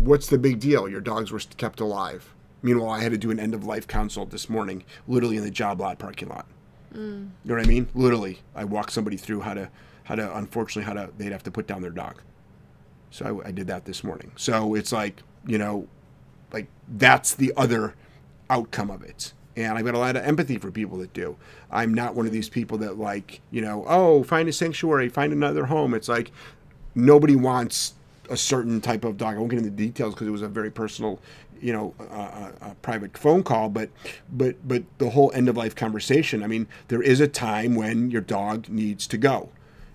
What's 0.00 0.28
the 0.28 0.38
big 0.38 0.60
deal? 0.60 0.88
Your 0.88 1.00
dogs 1.00 1.30
were 1.30 1.40
kept 1.56 1.80
alive. 1.80 2.34
Meanwhile, 2.62 2.90
I 2.90 3.00
had 3.00 3.12
to 3.12 3.18
do 3.18 3.30
an 3.30 3.38
end 3.38 3.54
of 3.54 3.64
life 3.64 3.86
consult 3.86 4.30
this 4.30 4.48
morning, 4.48 4.84
literally 5.06 5.36
in 5.36 5.44
the 5.44 5.50
job 5.50 5.80
lot 5.80 5.98
parking 5.98 6.28
lot. 6.28 6.46
Mm. 6.92 7.30
You 7.44 7.48
know 7.50 7.54
what 7.54 7.64
I 7.64 7.68
mean? 7.68 7.88
Literally, 7.94 8.40
I 8.54 8.64
walked 8.64 8.92
somebody 8.92 9.16
through 9.16 9.42
how 9.42 9.54
to, 9.54 9.70
how 10.04 10.14
to, 10.14 10.36
unfortunately, 10.36 10.84
how 10.84 10.94
to, 10.94 11.12
they'd 11.18 11.32
have 11.32 11.42
to 11.44 11.50
put 11.50 11.66
down 11.66 11.82
their 11.82 11.90
dog. 11.90 12.20
So 13.10 13.42
I, 13.44 13.48
I 13.48 13.50
did 13.52 13.66
that 13.68 13.84
this 13.84 14.02
morning. 14.02 14.32
So 14.36 14.74
it's 14.74 14.92
like, 14.92 15.22
you 15.46 15.58
know, 15.58 15.86
like 16.52 16.68
that's 16.96 17.34
the 17.34 17.52
other 17.56 17.94
outcome 18.50 18.90
of 18.90 19.02
it. 19.02 19.32
And 19.56 19.76
I've 19.76 19.84
got 19.84 19.94
a 19.94 19.98
lot 19.98 20.16
of 20.16 20.22
empathy 20.22 20.56
for 20.58 20.70
people 20.70 20.98
that 20.98 21.12
do. 21.12 21.36
I'm 21.70 21.92
not 21.92 22.14
one 22.14 22.26
of 22.26 22.32
these 22.32 22.48
people 22.48 22.78
that 22.78 22.98
like, 22.98 23.40
you 23.50 23.60
know, 23.60 23.84
oh, 23.88 24.22
find 24.22 24.48
a 24.48 24.52
sanctuary, 24.52 25.08
find 25.08 25.32
another 25.32 25.66
home. 25.66 25.94
It's 25.94 26.08
like 26.08 26.30
nobody 26.94 27.34
wants 27.34 27.94
a 28.30 28.36
certain 28.36 28.80
type 28.80 29.04
of 29.04 29.16
dog. 29.16 29.36
I 29.36 29.38
won't 29.38 29.50
get 29.50 29.58
into 29.58 29.70
the 29.70 29.76
details 29.76 30.14
because 30.14 30.26
it 30.26 30.30
was 30.30 30.42
a 30.42 30.48
very 30.48 30.70
personal, 30.70 31.20
you 31.60 31.72
know, 31.72 31.94
uh, 32.00 32.02
uh, 32.02 32.52
uh, 32.60 32.74
private 32.82 33.16
phone 33.16 33.42
call. 33.42 33.68
But, 33.68 33.90
but, 34.32 34.56
but 34.66 34.82
the 34.98 35.10
whole 35.10 35.32
end 35.34 35.48
of 35.48 35.56
life 35.56 35.74
conversation. 35.74 36.42
I 36.42 36.46
mean, 36.46 36.66
there 36.88 37.02
is 37.02 37.20
a 37.20 37.28
time 37.28 37.74
when 37.74 38.10
your 38.10 38.20
dog 38.20 38.68
needs 38.68 39.06
to 39.08 39.18
go, 39.18 39.50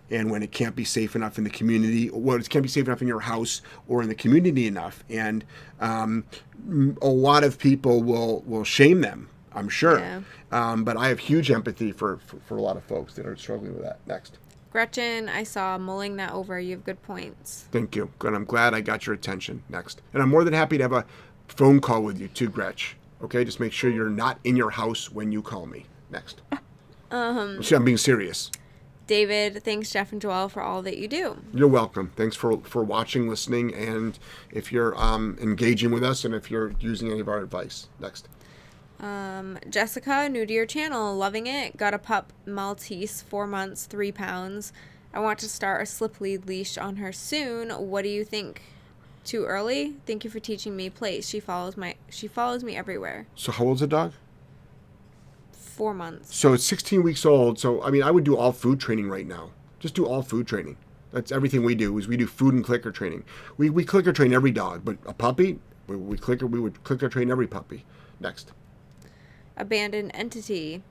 and 0.10 0.30
when 0.30 0.44
it 0.44 0.52
can't 0.52 0.76
be 0.76 0.84
safe 0.84 1.16
enough 1.16 1.38
in 1.38 1.44
the 1.44 1.50
community, 1.50 2.10
well, 2.12 2.38
it 2.38 2.50
can't 2.50 2.64
be 2.64 2.70
safe 2.70 2.86
enough 2.88 3.02
in 3.02 3.08
your 3.08 3.22
house 3.22 3.62
or 3.88 4.02
in 4.02 4.10
the 4.10 4.16
community 4.16 4.68
enough. 4.68 5.04
And 5.10 5.44
um, 5.80 6.26
a 7.02 7.08
lot 7.08 7.44
of 7.44 7.58
people 7.58 8.04
will 8.04 8.42
will 8.46 8.64
shame 8.64 9.02
them. 9.02 9.30
I'm 9.56 9.70
sure. 9.70 10.00
Yeah. 10.00 10.22
Um, 10.52 10.84
but 10.84 10.98
I 10.98 11.10
have 11.10 11.20
huge 11.20 11.52
empathy 11.52 11.92
for, 11.92 12.18
for, 12.26 12.38
for 12.48 12.58
a 12.58 12.62
lot 12.62 12.76
of 12.76 12.84
folks 12.84 13.14
that 13.16 13.26
are 13.26 13.36
struggling 13.36 13.74
with 13.74 13.84
that. 13.84 14.00
Next. 14.08 14.40
Gretchen, 14.74 15.30
I 15.30 15.44
saw 15.44 15.78
mulling 15.78 16.16
that 16.16 16.32
over. 16.32 16.60
You 16.60 16.72
have 16.72 16.84
good 16.84 17.04
points. 17.04 17.68
Thank 17.72 17.96
you. 17.96 18.10
Good. 18.18 18.34
I'm 18.34 18.44
glad 18.44 18.74
I 18.74 18.82
got 18.82 19.06
your 19.06 19.14
attention. 19.14 19.62
Next. 19.70 20.02
And 20.14 20.24
I'm 20.24 20.30
more 20.30 20.44
than 20.44 20.56
happy 20.56 20.80
to 20.80 20.84
have 20.84 20.92
a 20.92 21.06
phone 21.48 21.80
call 21.80 22.02
with 22.02 22.20
you 22.20 22.28
too, 22.28 22.50
Gretch. 22.50 22.98
Okay, 23.22 23.46
just 23.46 23.60
make 23.60 23.72
sure 23.72 23.92
you're 23.92 24.10
not 24.10 24.40
in 24.44 24.56
your 24.56 24.72
house 24.72 25.12
when 25.12 25.32
you 25.32 25.44
call 25.44 25.68
me. 25.68 25.86
Next. 26.12 26.42
Um, 27.12 27.62
I'm 27.72 27.86
being 27.86 27.98
serious. 27.98 28.50
David, 29.06 29.64
thanks 29.64 29.92
Jeff 29.92 30.12
and 30.12 30.20
Joelle 30.20 30.50
for 30.50 30.64
all 30.64 30.82
that 30.82 30.98
you 30.98 31.08
do. 31.08 31.38
You're 31.54 31.68
welcome. 31.68 32.12
Thanks 32.16 32.36
for 32.36 32.58
for 32.62 32.84
watching, 32.84 33.30
listening, 33.30 33.72
and 33.72 34.18
if 34.50 34.72
you're 34.72 35.00
um, 35.00 35.38
engaging 35.40 35.92
with 35.92 36.04
us, 36.04 36.26
and 36.26 36.34
if 36.34 36.50
you're 36.50 36.74
using 36.80 37.12
any 37.12 37.20
of 37.20 37.28
our 37.28 37.38
advice. 37.38 37.88
Next. 38.00 38.28
Um, 39.04 39.60
Jessica, 39.70 40.30
new 40.30 40.46
to 40.46 40.54
your 40.54 40.66
channel, 40.66 41.14
loving 41.14 41.46
it. 41.46 41.76
Got 41.76 41.94
a 41.94 42.00
pup 42.00 42.32
Maltese, 42.46 43.22
four 43.22 43.46
months, 43.46 43.86
three 43.86 44.14
pounds. 44.14 44.72
I 45.14 45.20
want 45.20 45.40
to 45.40 45.50
start 45.50 45.82
a 45.84 45.86
slip 45.86 46.22
lead 46.22 46.48
leash 46.48 46.78
on 46.78 46.96
her 46.96 47.12
soon. 47.12 47.70
What 47.72 48.04
do 48.04 48.10
you 48.10 48.24
think? 48.24 48.62
Too 49.26 49.44
early? 49.44 49.96
Thank 50.06 50.24
you 50.24 50.30
for 50.30 50.40
teaching 50.40 50.76
me 50.78 50.90
place. 50.90 51.28
She 51.28 51.42
follows 51.42 51.76
my 51.76 51.96
she 52.10 52.28
follows 52.28 52.64
me 52.64 52.78
everywhere. 52.78 53.28
So 53.36 53.52
how 53.52 53.66
old's 53.66 53.82
the 53.82 53.88
dog? 53.88 54.14
Four 55.52 55.94
months. 55.94 56.36
So 56.36 56.54
it's 56.54 56.66
16 56.66 57.04
weeks 57.04 57.26
old. 57.26 57.60
So 57.60 57.84
I 57.84 57.90
mean, 57.90 58.04
I 58.04 58.12
would 58.12 58.24
do 58.24 58.38
all 58.38 58.54
food 58.54 58.80
training 58.80 59.10
right 59.10 59.28
now. 59.28 59.52
Just 59.80 59.96
do 59.96 60.06
all 60.06 60.22
food 60.22 60.48
training. 60.48 60.78
That's 61.12 61.32
everything 61.32 61.64
we 61.64 61.76
do. 61.76 61.98
Is 61.98 62.08
we 62.08 62.16
do 62.16 62.28
food 62.28 62.54
and 62.54 62.64
clicker 62.64 62.92
training. 62.92 63.26
We 63.58 63.70
we 63.70 63.84
clicker 63.84 64.14
train 64.14 64.34
every 64.34 64.52
dog, 64.52 64.86
but 64.86 64.98
a 65.06 65.14
puppy, 65.14 65.60
we, 65.88 65.98
we 65.98 66.18
clicker 66.18 66.48
we 66.48 66.60
would 66.62 66.84
clicker 66.86 67.10
train 67.10 67.30
every 67.30 67.48
puppy. 67.48 67.86
Next. 68.22 68.54
Abandoned 69.56 70.12
entity. 70.14 70.84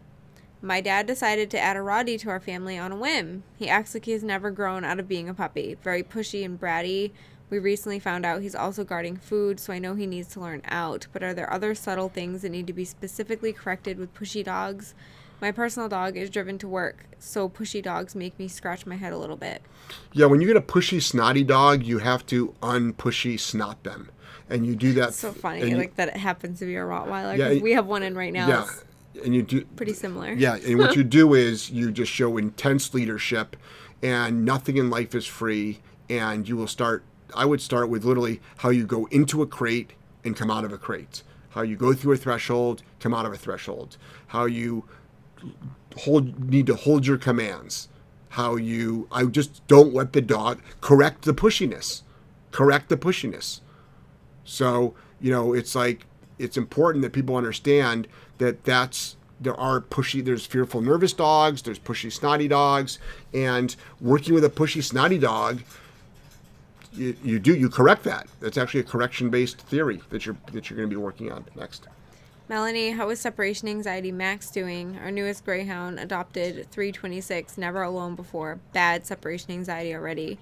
My 0.60 0.80
dad 0.80 1.06
decided 1.06 1.50
to 1.50 1.58
add 1.58 1.76
a 1.76 1.80
Rottie 1.80 2.20
to 2.20 2.30
our 2.30 2.38
family 2.38 2.78
on 2.78 2.92
a 2.92 2.96
whim. 2.96 3.42
He 3.56 3.68
acts 3.68 3.94
like 3.94 4.04
he's 4.04 4.22
never 4.22 4.50
grown 4.50 4.84
out 4.84 5.00
of 5.00 5.08
being 5.08 5.28
a 5.28 5.34
puppy. 5.34 5.76
Very 5.82 6.02
pushy 6.04 6.44
and 6.44 6.60
bratty. 6.60 7.10
We 7.50 7.58
recently 7.58 7.98
found 7.98 8.24
out 8.24 8.40
he's 8.40 8.54
also 8.54 8.84
guarding 8.84 9.16
food, 9.16 9.58
so 9.58 9.72
I 9.72 9.78
know 9.78 9.94
he 9.94 10.06
needs 10.06 10.28
to 10.28 10.40
learn 10.40 10.62
out. 10.66 11.08
But 11.12 11.22
are 11.22 11.34
there 11.34 11.52
other 11.52 11.74
subtle 11.74 12.08
things 12.08 12.42
that 12.42 12.50
need 12.50 12.66
to 12.68 12.72
be 12.72 12.84
specifically 12.84 13.52
corrected 13.52 13.98
with 13.98 14.14
pushy 14.14 14.44
dogs? 14.44 14.94
My 15.40 15.50
personal 15.50 15.88
dog 15.88 16.16
is 16.16 16.30
driven 16.30 16.56
to 16.58 16.68
work, 16.68 17.06
so 17.18 17.48
pushy 17.48 17.82
dogs 17.82 18.14
make 18.14 18.38
me 18.38 18.46
scratch 18.46 18.86
my 18.86 18.94
head 18.94 19.12
a 19.12 19.18
little 19.18 19.36
bit. 19.36 19.60
Yeah, 20.12 20.26
when 20.26 20.40
you 20.40 20.46
get 20.46 20.56
a 20.56 20.60
pushy 20.60 21.02
snotty 21.02 21.42
dog, 21.42 21.82
you 21.82 21.98
have 21.98 22.24
to 22.26 22.54
unpushy 22.62 23.40
snot 23.40 23.82
them, 23.82 24.10
and 24.52 24.66
you 24.66 24.76
do 24.76 24.92
that. 24.94 25.08
It's 25.08 25.18
So 25.18 25.32
funny, 25.32 25.68
you- 25.70 25.76
like 25.76 25.96
that 25.96 26.08
it 26.08 26.16
happens 26.16 26.58
to 26.60 26.66
be 26.66 26.76
a 26.76 26.80
Rottweiler. 26.80 27.36
Yeah, 27.36 27.60
we 27.62 27.72
have 27.72 27.86
one 27.86 28.02
in 28.02 28.14
right 28.14 28.32
now. 28.32 28.48
yeah, 28.48 29.22
and 29.24 29.34
you 29.34 29.42
do 29.42 29.64
pretty 29.76 29.92
similar. 29.94 30.32
Yeah, 30.32 30.56
and 30.56 30.78
what 30.78 30.94
you 30.96 31.04
do 31.20 31.34
is 31.34 31.70
you 31.70 31.90
just 31.90 32.12
show 32.12 32.36
intense 32.36 32.92
leadership, 32.94 33.56
and 34.02 34.44
nothing 34.44 34.76
in 34.76 34.90
life 34.90 35.14
is 35.14 35.26
free. 35.26 35.80
And 36.10 36.46
you 36.48 36.56
will 36.56 36.66
start. 36.66 37.04
I 37.34 37.46
would 37.46 37.62
start 37.62 37.88
with 37.88 38.04
literally 38.04 38.40
how 38.58 38.68
you 38.68 38.84
go 38.84 39.06
into 39.06 39.40
a 39.40 39.46
crate 39.46 39.92
and 40.24 40.36
come 40.36 40.50
out 40.50 40.64
of 40.64 40.72
a 40.72 40.76
crate. 40.78 41.22
How 41.50 41.62
you 41.62 41.76
go 41.76 41.94
through 41.94 42.12
a 42.12 42.16
threshold, 42.18 42.82
come 43.00 43.14
out 43.14 43.24
of 43.24 43.32
a 43.32 43.38
threshold. 43.38 43.96
How 44.28 44.44
you 44.44 44.84
hold 45.98 46.50
need 46.50 46.66
to 46.66 46.74
hold 46.74 47.06
your 47.06 47.16
commands. 47.18 47.88
How 48.30 48.56
you 48.56 49.08
I 49.12 49.24
just 49.24 49.66
don't 49.68 49.94
let 49.94 50.12
the 50.12 50.20
dog 50.20 50.60
correct 50.80 51.24
the 51.24 51.32
pushiness. 51.34 52.02
Correct 52.50 52.88
the 52.88 52.96
pushiness. 52.96 53.60
So, 54.44 54.94
you 55.20 55.30
know, 55.30 55.52
it's 55.52 55.74
like 55.74 56.06
it's 56.38 56.56
important 56.56 57.02
that 57.02 57.12
people 57.12 57.36
understand 57.36 58.08
that 58.38 58.64
that's 58.64 59.16
there 59.40 59.58
are 59.58 59.80
pushy 59.80 60.24
there's 60.24 60.46
fearful 60.46 60.80
nervous 60.80 61.12
dogs, 61.12 61.62
there's 61.62 61.78
pushy 61.78 62.12
snotty 62.12 62.48
dogs, 62.48 62.98
and 63.34 63.74
working 64.00 64.34
with 64.34 64.44
a 64.44 64.50
pushy 64.50 64.82
snotty 64.82 65.18
dog 65.18 65.62
you, 66.94 67.16
you 67.22 67.38
do 67.38 67.54
you 67.54 67.68
correct 67.68 68.04
that. 68.04 68.26
That's 68.40 68.58
actually 68.58 68.80
a 68.80 68.84
correction 68.84 69.30
based 69.30 69.58
theory 69.58 70.00
that 70.10 70.26
you're 70.26 70.36
that 70.52 70.68
you're 70.68 70.76
going 70.76 70.88
to 70.88 70.94
be 70.94 71.00
working 71.00 71.32
on 71.32 71.44
next. 71.56 71.88
Melanie, 72.48 72.90
how 72.90 73.08
is 73.08 73.20
separation 73.20 73.68
anxiety 73.68 74.12
Max 74.12 74.50
doing? 74.50 74.98
Our 74.98 75.10
newest 75.10 75.44
greyhound, 75.44 75.98
adopted 75.98 76.70
326, 76.70 77.56
never 77.56 77.82
alone 77.82 78.14
before. 78.14 78.58
Bad 78.72 79.06
separation 79.06 79.52
anxiety 79.52 79.94
already. 79.94 80.38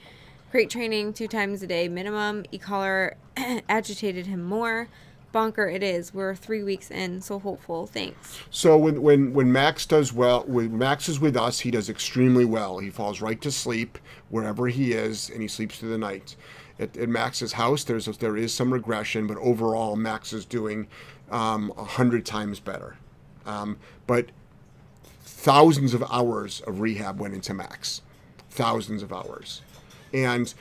Crate 0.50 0.68
training 0.68 1.12
two 1.12 1.28
times 1.28 1.62
a 1.62 1.66
day 1.68 1.86
minimum. 1.86 2.44
E-collar 2.50 3.16
agitated 3.68 4.26
him 4.26 4.42
more. 4.42 4.88
Bonker 5.30 5.68
it 5.68 5.80
is. 5.80 6.12
We're 6.12 6.34
three 6.34 6.64
weeks 6.64 6.90
in, 6.90 7.20
so 7.20 7.38
hopeful. 7.38 7.86
Thanks. 7.86 8.40
So 8.50 8.76
when 8.76 9.00
when 9.00 9.32
when 9.32 9.52
Max 9.52 9.86
does 9.86 10.12
well, 10.12 10.42
when 10.48 10.76
Max 10.76 11.08
is 11.08 11.20
with 11.20 11.36
us, 11.36 11.60
he 11.60 11.70
does 11.70 11.88
extremely 11.88 12.44
well. 12.44 12.80
He 12.80 12.90
falls 12.90 13.20
right 13.20 13.40
to 13.42 13.52
sleep 13.52 13.96
wherever 14.30 14.66
he 14.66 14.90
is, 14.90 15.30
and 15.30 15.40
he 15.40 15.46
sleeps 15.46 15.78
through 15.78 15.90
the 15.90 15.98
night. 15.98 16.34
At, 16.80 16.96
at 16.96 17.08
Max's 17.08 17.52
house, 17.52 17.84
there's 17.84 18.06
there 18.18 18.36
is 18.36 18.52
some 18.52 18.72
regression, 18.72 19.28
but 19.28 19.36
overall, 19.36 19.94
Max 19.94 20.32
is 20.32 20.44
doing 20.44 20.88
um, 21.30 21.72
a 21.78 21.84
hundred 21.84 22.26
times 22.26 22.58
better. 22.58 22.96
Um, 23.46 23.78
but 24.08 24.26
thousands 25.22 25.94
of 25.94 26.02
hours 26.10 26.60
of 26.62 26.80
rehab 26.80 27.20
went 27.20 27.34
into 27.34 27.54
Max, 27.54 28.02
thousands 28.50 29.04
of 29.04 29.12
hours, 29.12 29.62
and 30.12 30.52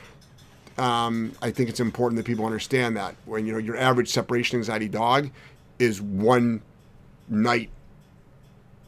um, 0.78 1.32
I 1.42 1.50
think 1.50 1.68
it's 1.68 1.80
important 1.80 2.16
that 2.16 2.26
people 2.26 2.46
understand 2.46 2.96
that 2.96 3.14
when 3.26 3.46
you 3.46 3.52
know 3.52 3.58
your 3.58 3.76
average 3.76 4.08
separation 4.08 4.58
anxiety 4.58 4.88
dog 4.88 5.30
is 5.78 6.00
one 6.00 6.62
night 7.28 7.70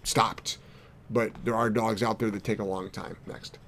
stopped, 0.02 0.58
but 1.10 1.32
there 1.44 1.54
are 1.54 1.70
dogs 1.70 2.02
out 2.02 2.18
there 2.18 2.30
that 2.30 2.44
take 2.44 2.58
a 2.58 2.64
long 2.64 2.90
time. 2.90 3.16
Next. 3.26 3.58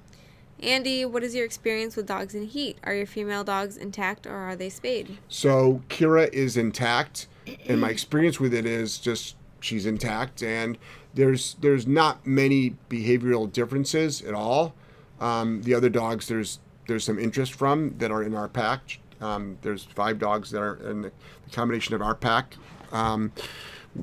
Andy, 0.61 1.05
what 1.05 1.23
is 1.23 1.35
your 1.35 1.45
experience 1.45 1.95
with 1.95 2.07
dogs 2.07 2.33
in 2.33 2.45
heat? 2.47 2.77
Are 2.83 2.93
your 2.93 3.05
female 3.05 3.43
dogs 3.43 3.77
intact 3.77 4.25
or 4.25 4.35
are 4.35 4.55
they 4.55 4.69
spayed? 4.69 5.17
So 5.27 5.81
Kira 5.89 6.31
is 6.33 6.57
intact, 6.57 7.27
and 7.67 7.79
my 7.79 7.89
experience 7.89 8.39
with 8.39 8.53
it 8.53 8.65
is 8.65 8.97
just 8.97 9.35
she's 9.59 9.85
intact, 9.85 10.41
and 10.41 10.77
there's 11.13 11.55
there's 11.61 11.85
not 11.85 12.25
many 12.25 12.75
behavioral 12.89 13.51
differences 13.51 14.21
at 14.21 14.33
all. 14.33 14.73
Um, 15.19 15.61
the 15.61 15.73
other 15.73 15.89
dogs 15.89 16.27
there's 16.27 16.59
there's 16.87 17.03
some 17.03 17.19
interest 17.19 17.53
from 17.53 17.95
that 17.97 18.11
are 18.11 18.23
in 18.23 18.35
our 18.35 18.47
pack. 18.47 18.99
Um, 19.21 19.57
there's 19.61 19.83
five 19.83 20.19
dogs 20.19 20.51
that 20.51 20.61
are 20.61 20.75
in 20.89 21.03
the, 21.03 21.11
combination 21.51 21.95
of 21.95 22.01
our 22.01 22.15
pack. 22.15 22.55
Um, 22.91 23.31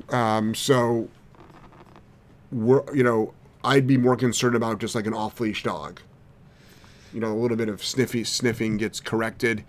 um, 0.09 0.55
so 0.55 1.09
we're 2.51 2.83
you 2.95 3.03
know 3.03 3.33
I'd 3.63 3.87
be 3.87 3.97
more 3.97 4.15
concerned 4.15 4.55
about 4.55 4.79
just 4.79 4.95
like 4.95 5.07
an 5.07 5.13
off 5.13 5.39
leash 5.39 5.63
dog. 5.63 6.01
You 7.13 7.19
know, 7.19 7.31
a 7.31 7.37
little 7.37 7.57
bit 7.57 7.69
of 7.69 7.83
sniffy 7.83 8.23
sniffing 8.23 8.77
gets 8.77 8.99
corrected, 8.99 9.63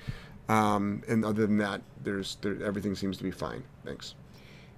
um, 0.48 1.02
and 1.08 1.24
other 1.24 1.46
than 1.46 1.58
that, 1.58 1.82
there's 2.02 2.36
there, 2.40 2.62
everything 2.62 2.94
seems 2.94 3.18
to 3.18 3.24
be 3.24 3.30
fine. 3.30 3.62
Thanks. 3.84 4.14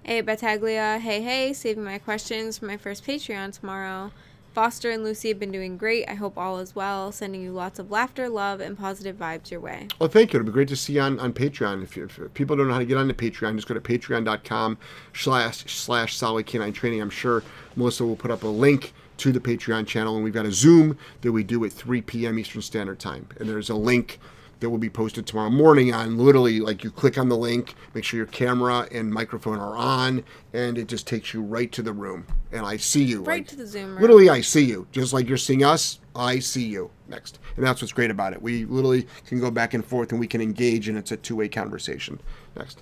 Hey, 0.03 0.21
Battaglia. 0.21 0.99
Hey, 0.99 1.21
hey. 1.21 1.53
Saving 1.53 1.83
my 1.83 1.97
questions 1.97 2.57
for 2.57 2.65
my 2.65 2.77
first 2.77 3.05
Patreon 3.05 3.57
tomorrow. 3.57 4.11
Foster 4.57 4.89
and 4.89 5.03
Lucy 5.03 5.27
have 5.27 5.37
been 5.37 5.51
doing 5.51 5.77
great. 5.77 6.09
I 6.09 6.15
hope 6.15 6.35
all 6.35 6.57
is 6.57 6.73
well. 6.73 7.11
Sending 7.11 7.43
you 7.43 7.51
lots 7.51 7.77
of 7.77 7.91
laughter, 7.91 8.27
love, 8.27 8.59
and 8.59 8.75
positive 8.75 9.15
vibes 9.15 9.51
your 9.51 9.59
way. 9.59 9.87
Well, 9.99 10.09
thank 10.09 10.33
you. 10.33 10.39
It'll 10.39 10.47
be 10.47 10.51
great 10.51 10.67
to 10.69 10.75
see 10.75 10.93
you 10.93 11.01
on, 11.01 11.19
on 11.19 11.31
Patreon. 11.31 11.83
If, 11.83 11.95
you, 11.95 12.05
if 12.05 12.33
people 12.33 12.55
don't 12.55 12.67
know 12.67 12.73
how 12.73 12.79
to 12.79 12.85
get 12.85 12.97
onto 12.97 13.13
Patreon, 13.13 13.53
just 13.53 13.67
go 13.67 13.75
to 13.75 13.79
patreon.com 13.79 14.79
slash 15.13 15.57
slash 15.71 16.15
solid 16.15 16.47
K9 16.47 16.73
training. 16.73 17.03
I'm 17.03 17.11
sure 17.11 17.43
Melissa 17.75 18.03
will 18.03 18.15
put 18.15 18.31
up 18.31 18.41
a 18.41 18.47
link 18.47 18.93
to 19.17 19.31
the 19.31 19.39
Patreon 19.39 19.85
channel, 19.85 20.15
and 20.15 20.23
we've 20.23 20.33
got 20.33 20.47
a 20.47 20.51
Zoom 20.51 20.97
that 21.21 21.31
we 21.31 21.43
do 21.43 21.63
at 21.63 21.71
3 21.71 22.01
p.m. 22.01 22.39
Eastern 22.39 22.63
Standard 22.63 22.97
Time. 22.97 23.27
And 23.39 23.47
there's 23.47 23.69
a 23.69 23.75
link 23.75 24.17
that 24.59 24.69
will 24.69 24.77
be 24.77 24.89
posted 24.89 25.25
tomorrow 25.25 25.49
morning 25.49 25.93
on 25.93 26.17
literally 26.17 26.59
like 26.59 26.83
you 26.83 26.91
click 26.91 27.17
on 27.17 27.29
the 27.29 27.37
link, 27.37 27.75
make 27.93 28.03
sure 28.03 28.17
your 28.17 28.27
camera 28.27 28.87
and 28.91 29.11
microphone 29.13 29.59
are 29.59 29.75
on, 29.75 30.23
and 30.53 30.77
it 30.77 30.87
just 30.87 31.07
takes 31.07 31.33
you 31.33 31.41
right 31.41 31.71
to 31.71 31.81
the 31.81 31.93
room. 31.93 32.25
And 32.51 32.65
I 32.65 32.77
see 32.77 33.03
you. 33.03 33.23
Right 33.23 33.41
like, 33.41 33.47
to 33.47 33.55
the 33.55 33.67
Zoom 33.67 33.91
room. 33.91 34.01
Literally, 34.01 34.29
I 34.29 34.41
see 34.41 34.63
you. 34.65 34.87
Just 34.91 35.13
like 35.13 35.27
you're 35.27 35.37
seeing 35.37 35.63
us, 35.63 35.99
I 36.15 36.39
see 36.39 36.65
you 36.65 36.89
next. 37.07 37.39
And 37.55 37.65
that's 37.65 37.81
what's 37.81 37.93
great 37.93 38.11
about 38.11 38.33
it. 38.33 38.41
We 38.41 38.65
literally 38.65 39.07
can 39.25 39.39
go 39.39 39.51
back 39.51 39.73
and 39.73 39.85
forth 39.85 40.11
and 40.11 40.19
we 40.19 40.27
can 40.27 40.41
engage, 40.41 40.87
and 40.87 40.97
it's 40.97 41.11
a 41.11 41.17
two 41.17 41.35
way 41.35 41.47
conversation. 41.47 42.19
Next. 42.55 42.81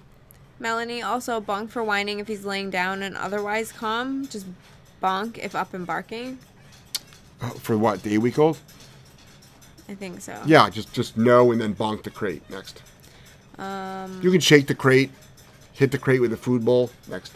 Melanie 0.60 1.02
also 1.02 1.42
bonk 1.42 1.70
for 1.70 1.84
whining 1.84 2.20
if 2.20 2.28
he's 2.28 2.46
laying 2.46 2.70
down 2.70 3.04
and 3.04 3.18
otherwise 3.18 3.72
calm. 3.72 4.28
Just 4.28 4.46
bonk 5.04 5.38
if 5.38 5.54
up 5.54 5.74
and 5.74 5.86
barking. 5.86 6.40
Uh, 7.42 7.50
For 7.50 7.78
what? 7.78 8.04
The 8.04 8.14
eight 8.14 8.20
week 8.20 8.40
old? 8.40 8.58
I 9.88 9.96
think 9.96 10.22
so. 10.22 10.40
Yeah, 10.46 10.70
just 10.70 10.92
just 10.94 11.18
no 11.18 11.52
and 11.52 11.62
then 11.62 11.76
bonk 11.76 12.04
the 12.04 12.10
crate. 12.10 12.42
Next. 12.50 12.82
Um, 13.58 14.20
You 14.22 14.32
can 14.32 14.42
shake 14.42 14.68
the 14.68 14.76
crate, 14.76 15.12
hit 15.74 15.92
the 15.92 15.98
crate 15.98 16.22
with 16.22 16.34
a 16.34 16.38
food 16.38 16.66
bowl. 16.66 16.90
Next. 17.08 17.34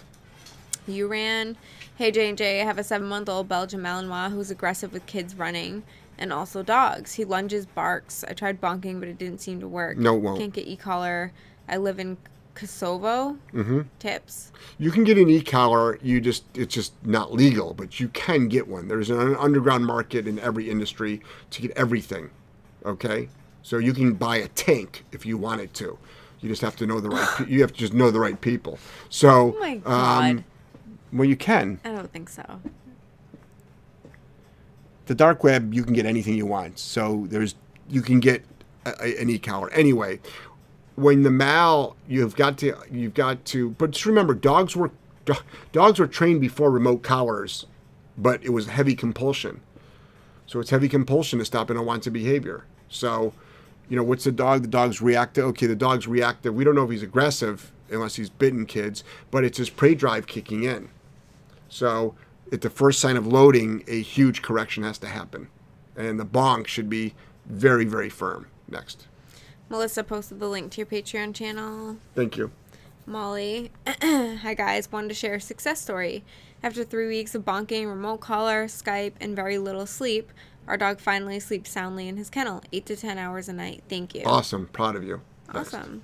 you 0.88 1.08
ran. 1.08 1.56
Hey 1.96 2.12
J 2.12 2.30
and 2.30 2.38
J, 2.38 2.62
I 2.62 2.66
have 2.66 2.78
a 2.78 2.84
seven-month-old 2.84 3.48
Belgian 3.50 3.82
Malinois 3.82 4.32
who's 4.32 4.50
aggressive 4.50 4.94
with 4.94 5.06
kids 5.06 5.36
running 5.36 5.84
and 6.18 6.32
also 6.34 6.64
dogs. 6.64 7.14
He 7.14 7.26
lunges, 7.26 7.66
barks. 7.66 8.24
I 8.28 8.34
tried 8.34 8.60
bonking, 8.62 9.00
but 9.00 9.08
it 9.10 9.18
didn't 9.18 9.40
seem 9.42 9.60
to 9.60 9.68
work. 9.68 9.98
No, 9.98 10.16
it 10.16 10.20
won't. 10.20 10.40
Can't 10.40 10.54
get 10.54 10.66
e-collar. 10.68 11.32
I 11.68 11.78
live 11.78 12.00
in 12.00 12.18
Kosovo. 12.56 13.38
Mm-hmm. 13.54 13.82
Tips. 14.00 14.52
You 14.78 14.92
can 14.92 15.04
get 15.04 15.18
an 15.18 15.30
e-collar. 15.30 16.00
You 16.02 16.20
just 16.20 16.44
it's 16.56 16.74
just 16.74 16.94
not 17.06 17.32
legal, 17.34 17.74
but 17.74 18.00
you 18.00 18.08
can 18.10 18.48
get 18.48 18.68
one. 18.68 18.88
There's 18.88 19.10
an 19.10 19.36
underground 19.36 19.86
market 19.86 20.28
in 20.28 20.40
every 20.40 20.70
industry 20.70 21.22
to 21.52 21.62
get 21.62 21.72
everything. 21.78 22.30
Okay, 22.86 23.30
so 23.62 23.78
you 23.78 23.94
can 23.94 24.14
buy 24.14 24.38
a 24.38 24.48
tank 24.50 25.04
if 25.12 25.26
you 25.26 25.38
wanted 25.38 25.74
to. 25.76 25.98
You 26.42 26.48
just 26.50 26.62
have 26.62 26.76
to 26.78 26.88
know 26.88 27.00
the 27.02 27.10
right. 27.10 27.28
pe- 27.38 27.48
You 27.52 27.62
have 27.62 27.74
to 27.74 27.78
just 27.80 27.94
know 27.94 28.10
the 28.12 28.20
right 28.20 28.40
people. 28.40 28.80
So, 29.10 29.56
Oh 29.58 29.60
my 29.60 29.76
god. 29.78 30.30
um, 30.30 30.46
well, 31.12 31.28
you 31.28 31.36
can. 31.36 31.80
I 31.84 31.90
don't 31.92 32.12
think 32.14 32.30
so. 32.30 32.62
the 35.08 35.16
dark 35.16 35.44
web 35.44 35.74
you 35.74 35.84
can 35.84 35.94
get 35.94 36.06
anything 36.06 36.36
you 36.36 36.46
want 36.46 36.78
so 36.78 37.26
there's 37.30 37.56
you 37.90 38.02
can 38.02 38.20
get 38.20 38.44
a, 38.86 38.94
a- 39.02 39.22
an 39.22 39.28
e-collar 39.30 39.70
anyway 39.72 40.20
when 40.96 41.24
the 41.24 41.32
mal 41.32 41.96
you've 42.08 42.36
got 42.36 42.58
to 42.60 42.76
you've 42.92 43.16
got 43.16 43.44
to 43.46 43.72
but 43.72 43.90
just 43.92 44.06
remember 44.06 44.36
dogs 44.36 44.76
were 44.76 44.92
do- 45.26 45.34
dogs 45.72 45.98
were 46.00 46.06
trained 46.06 46.40
before 46.40 46.70
remote 46.70 47.02
collars 47.02 47.66
but 48.20 48.44
it 48.44 48.50
was 48.50 48.68
heavy 48.68 48.94
compulsion 48.96 49.62
so 50.46 50.60
it's 50.60 50.70
heavy 50.70 50.88
compulsion 50.88 51.40
to 51.40 51.46
stop 51.46 51.72
an 51.72 51.78
unwanted 51.78 52.14
behavior 52.14 52.66
so 52.90 53.34
you 53.88 53.96
know 53.96 54.04
what's 54.04 54.24
the 54.24 54.32
dog 54.32 54.62
the 54.62 54.68
dog's 54.68 55.02
reactive 55.02 55.46
okay 55.46 55.68
the 55.68 55.76
dog's 55.76 56.08
reactive 56.08 56.54
we 56.54 56.64
don't 56.64 56.76
know 56.76 56.84
if 56.84 56.92
he's 56.92 57.04
aggressive 57.04 57.72
unless 57.90 58.16
he's 58.16 58.30
bitten 58.30 58.66
kids 58.66 59.04
but 59.32 59.44
it's 59.44 59.58
his 59.58 59.70
prey 59.70 59.96
drive 59.96 60.28
kicking 60.28 60.64
in 60.64 60.90
so 61.70 62.16
at 62.52 62.62
the 62.62 62.70
first 62.70 63.00
sign 63.00 63.16
of 63.16 63.28
loading, 63.28 63.84
a 63.88 64.02
huge 64.02 64.42
correction 64.42 64.84
has 64.84 64.98
to 65.00 65.08
happen. 65.08 65.48
And 65.96 66.20
the 66.20 66.26
bonk 66.26 66.68
should 66.68 66.90
be 66.90 67.14
very, 67.46 67.86
very 67.86 68.10
firm. 68.10 68.48
Next. 68.68 69.08
Melissa 69.70 70.04
posted 70.04 70.40
the 70.40 70.48
link 70.48 70.72
to 70.74 70.78
your 70.82 70.88
Patreon 70.88 71.34
channel. 71.34 71.98
Thank 72.16 72.38
you. 72.38 72.52
Molly. 73.06 73.72
Hi 74.02 74.54
guys, 74.54 74.92
wanted 74.92 75.10
to 75.10 75.14
share 75.14 75.36
a 75.36 75.42
success 75.42 75.82
story. 75.82 76.24
After 76.62 76.84
three 76.84 77.08
weeks 77.08 77.34
of 77.36 77.44
bonking, 77.46 77.88
remote 77.88 78.20
collar, 78.20 78.66
Skype, 78.66 79.14
and 79.20 79.36
very 79.36 79.58
little 79.58 79.86
sleep, 79.86 80.32
our 80.70 80.78
dog 80.78 81.00
finally 81.00 81.40
sleeps 81.40 81.70
soundly 81.70 82.08
in 82.08 82.16
his 82.16 82.30
kennel, 82.30 82.62
eight 82.72 82.86
to 82.86 82.96
ten 82.96 83.18
hours 83.18 83.50
a 83.50 83.54
night. 83.54 83.84
Thank 83.90 84.16
you. 84.16 84.24
Awesome. 84.24 84.68
Proud 84.68 84.96
of 84.96 85.04
you. 85.04 85.20
Awesome. 85.54 86.04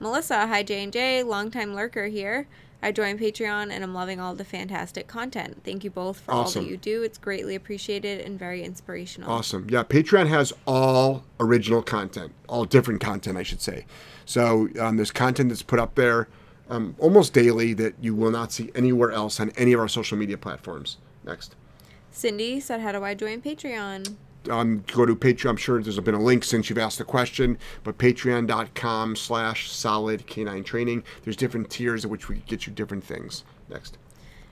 Melissa, 0.00 0.46
hi 0.46 0.62
J 0.62 0.82
and 0.82 0.92
J, 0.92 1.22
longtime 1.22 1.74
lurker 1.74 2.06
here. 2.06 2.48
I 2.82 2.92
joined 2.92 3.20
Patreon 3.20 3.70
and 3.70 3.84
I'm 3.84 3.92
loving 3.92 4.18
all 4.18 4.34
the 4.34 4.44
fantastic 4.44 5.06
content. 5.06 5.60
Thank 5.64 5.84
you 5.84 5.90
both 5.90 6.20
for 6.20 6.32
all 6.32 6.50
that 6.50 6.64
you 6.64 6.78
do. 6.78 7.02
It's 7.02 7.18
greatly 7.18 7.54
appreciated 7.54 8.22
and 8.22 8.38
very 8.38 8.64
inspirational. 8.64 9.30
Awesome. 9.30 9.68
Yeah, 9.68 9.82
Patreon 9.82 10.28
has 10.28 10.54
all 10.66 11.24
original 11.38 11.82
content, 11.82 12.32
all 12.48 12.64
different 12.64 13.02
content, 13.02 13.36
I 13.36 13.42
should 13.42 13.60
say. 13.60 13.84
So 14.24 14.70
um, 14.80 14.96
there's 14.96 15.10
content 15.10 15.50
that's 15.50 15.62
put 15.62 15.78
up 15.78 15.94
there 15.94 16.28
um, 16.70 16.96
almost 16.98 17.34
daily 17.34 17.74
that 17.74 17.96
you 18.00 18.14
will 18.14 18.30
not 18.30 18.50
see 18.50 18.70
anywhere 18.74 19.10
else 19.10 19.40
on 19.40 19.50
any 19.58 19.74
of 19.74 19.80
our 19.80 19.88
social 19.88 20.16
media 20.16 20.38
platforms. 20.38 20.96
Next. 21.22 21.56
Cindy 22.10 22.60
said, 22.60 22.80
"How 22.80 22.92
do 22.92 23.04
I 23.04 23.14
join 23.14 23.40
Patreon?" 23.40 24.16
um, 24.48 24.84
go 24.92 25.04
to 25.04 25.14
Patreon. 25.14 25.50
I'm 25.50 25.56
sure 25.56 25.82
there's 25.82 25.98
been 26.00 26.14
a 26.14 26.22
link 26.22 26.44
since 26.44 26.70
you've 26.70 26.78
asked 26.78 26.98
the 26.98 27.04
question, 27.04 27.58
but 27.84 27.98
patreon.com 27.98 29.16
slash 29.16 29.70
solid 29.70 30.26
K9 30.26 30.64
training. 30.64 31.04
There's 31.24 31.36
different 31.36 31.70
tiers 31.70 32.04
at 32.04 32.10
which 32.10 32.28
we 32.28 32.36
get 32.46 32.66
you 32.66 32.72
different 32.72 33.04
things. 33.04 33.44
Next. 33.68 33.98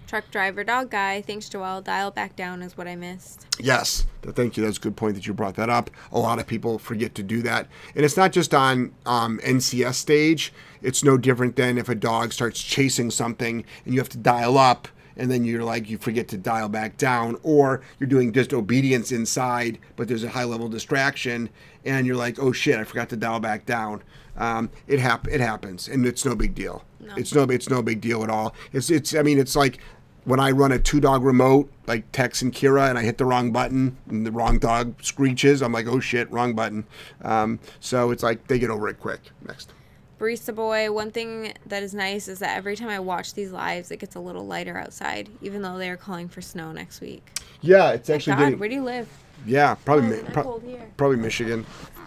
Truck 0.07 0.31
driver 0.31 0.65
dog 0.65 0.91
guy. 0.91 1.21
Thanks, 1.21 1.51
Joelle. 1.51 1.85
Dial 1.85 2.11
back 2.11 2.35
down 2.35 2.63
is 2.63 2.79
what 2.79 2.89
I 2.89 2.97
missed. 2.97 3.47
Yes, 3.61 4.07
thank 4.23 4.57
you. 4.57 4.65
That's 4.65 4.79
a 4.79 4.81
good 4.81 4.97
point 4.97 5.17
that 5.17 5.27
you 5.27 5.35
brought 5.35 5.57
that 5.57 5.69
up. 5.69 5.91
A 6.13 6.19
lot 6.19 6.39
of 6.39 6.47
people 6.47 6.79
forget 6.79 7.15
to 7.17 7.23
do 7.23 7.43
that. 7.43 7.69
And 7.95 8.07
it's 8.07 8.17
not 8.17 8.33
just 8.33 8.55
on 8.55 8.95
um, 9.05 9.39
NCS 9.45 9.95
stage, 9.95 10.51
it's 10.81 11.05
no 11.05 11.19
different 11.19 11.57
than 11.57 11.77
if 11.77 11.91
a 11.91 11.95
dog 11.95 12.33
starts 12.33 12.63
chasing 12.63 13.11
something 13.11 13.65
and 13.85 13.95
you 13.95 14.01
have 14.01 14.09
to 14.11 14.19
dial 14.19 14.57
up 14.57 14.89
and 15.19 15.31
then 15.31 15.45
you're 15.45 15.65
like, 15.65 15.91
you 15.91 15.99
forget 15.99 16.29
to 16.29 16.39
dial 16.39 16.69
back 16.69 16.97
down, 16.97 17.37
or 17.43 17.83
you're 17.99 18.09
doing 18.09 18.33
just 18.33 18.53
obedience 18.53 19.13
inside, 19.13 19.79
but 19.97 20.09
there's 20.09 20.25
a 20.25 20.31
high 20.31 20.45
level 20.45 20.69
distraction 20.69 21.51
and 21.85 22.07
you're 22.07 22.17
like, 22.17 22.39
oh 22.39 22.53
shit, 22.53 22.79
I 22.79 22.85
forgot 22.85 23.09
to 23.11 23.17
dial 23.17 23.41
back 23.41 23.67
down. 23.67 24.03
Um, 24.37 24.71
it 24.87 25.01
hap- 25.01 25.27
it 25.29 25.41
happens, 25.41 25.89
and 25.89 26.07
it's 26.07 26.25
no 26.25 26.37
big 26.37 26.55
deal. 26.55 26.85
It's 27.17 27.35
no 27.35 27.43
it's 27.45 27.69
no 27.69 27.83
big 27.83 28.01
deal 28.01 28.23
at 28.23 28.31
all. 28.31 28.55
It's 28.73 28.91
it's 28.91 29.15
I 29.15 29.23
mean 29.23 29.39
it's 29.39 29.57
like 29.57 29.79
when 30.25 30.39
I 30.41 30.51
run 30.51 30.73
a 30.73 30.79
two 30.79 31.01
dog 31.01 31.25
remote, 31.25 31.73
like 31.87 32.11
Tex 32.13 32.43
and 32.43 32.53
Kira, 32.53 32.89
and 32.89 32.99
I 32.99 33.03
hit 33.03 33.19
the 33.19 33.25
wrong 33.25 33.51
button 33.51 33.97
and 34.09 34.27
the 34.27 34.31
wrong 34.31 34.59
dog 34.59 35.03
screeches, 35.03 35.63
I'm 35.63 35.73
like, 35.73 35.87
oh 35.87 36.01
shit, 36.01 36.31
wrong 36.31 36.55
button. 36.55 36.87
Um, 37.23 37.59
so 37.81 38.11
it's 38.11 38.23
like 38.23 38.47
they 38.47 38.59
get 38.59 38.71
over 38.71 38.89
it 38.89 39.01
quick. 39.01 39.21
Next. 39.47 39.73
Barista 40.19 40.55
boy, 40.55 40.91
one 40.91 41.11
thing 41.13 41.53
that 41.67 41.83
is 41.83 41.95
nice 41.95 42.27
is 42.27 42.41
that 42.41 42.57
every 42.57 42.77
time 42.77 42.89
I 42.89 42.99
watch 42.99 43.35
these 43.35 43.53
lives, 43.53 43.91
it 43.91 43.99
gets 43.99 44.17
a 44.17 44.21
little 44.21 44.47
lighter 44.47 44.77
outside, 44.77 45.29
even 45.41 45.63
though 45.63 45.79
they 45.79 45.89
are 45.91 45.97
calling 45.97 46.29
for 46.29 46.41
snow 46.41 46.73
next 46.73 47.01
week. 47.01 47.25
Yeah, 47.61 47.91
it's 47.93 48.11
actually 48.11 48.35
God, 48.35 48.39
getting. 48.45 48.59
where 48.59 48.69
do 48.69 48.75
you 48.75 48.83
live? 48.85 49.09
Yeah, 49.47 49.77
probably 49.77 50.19
Oh, 50.19 50.23
Mi- 50.23 50.29
pro- 50.33 50.59
here. 50.61 50.91
probably 50.97 51.17
Michigan. 51.19 51.65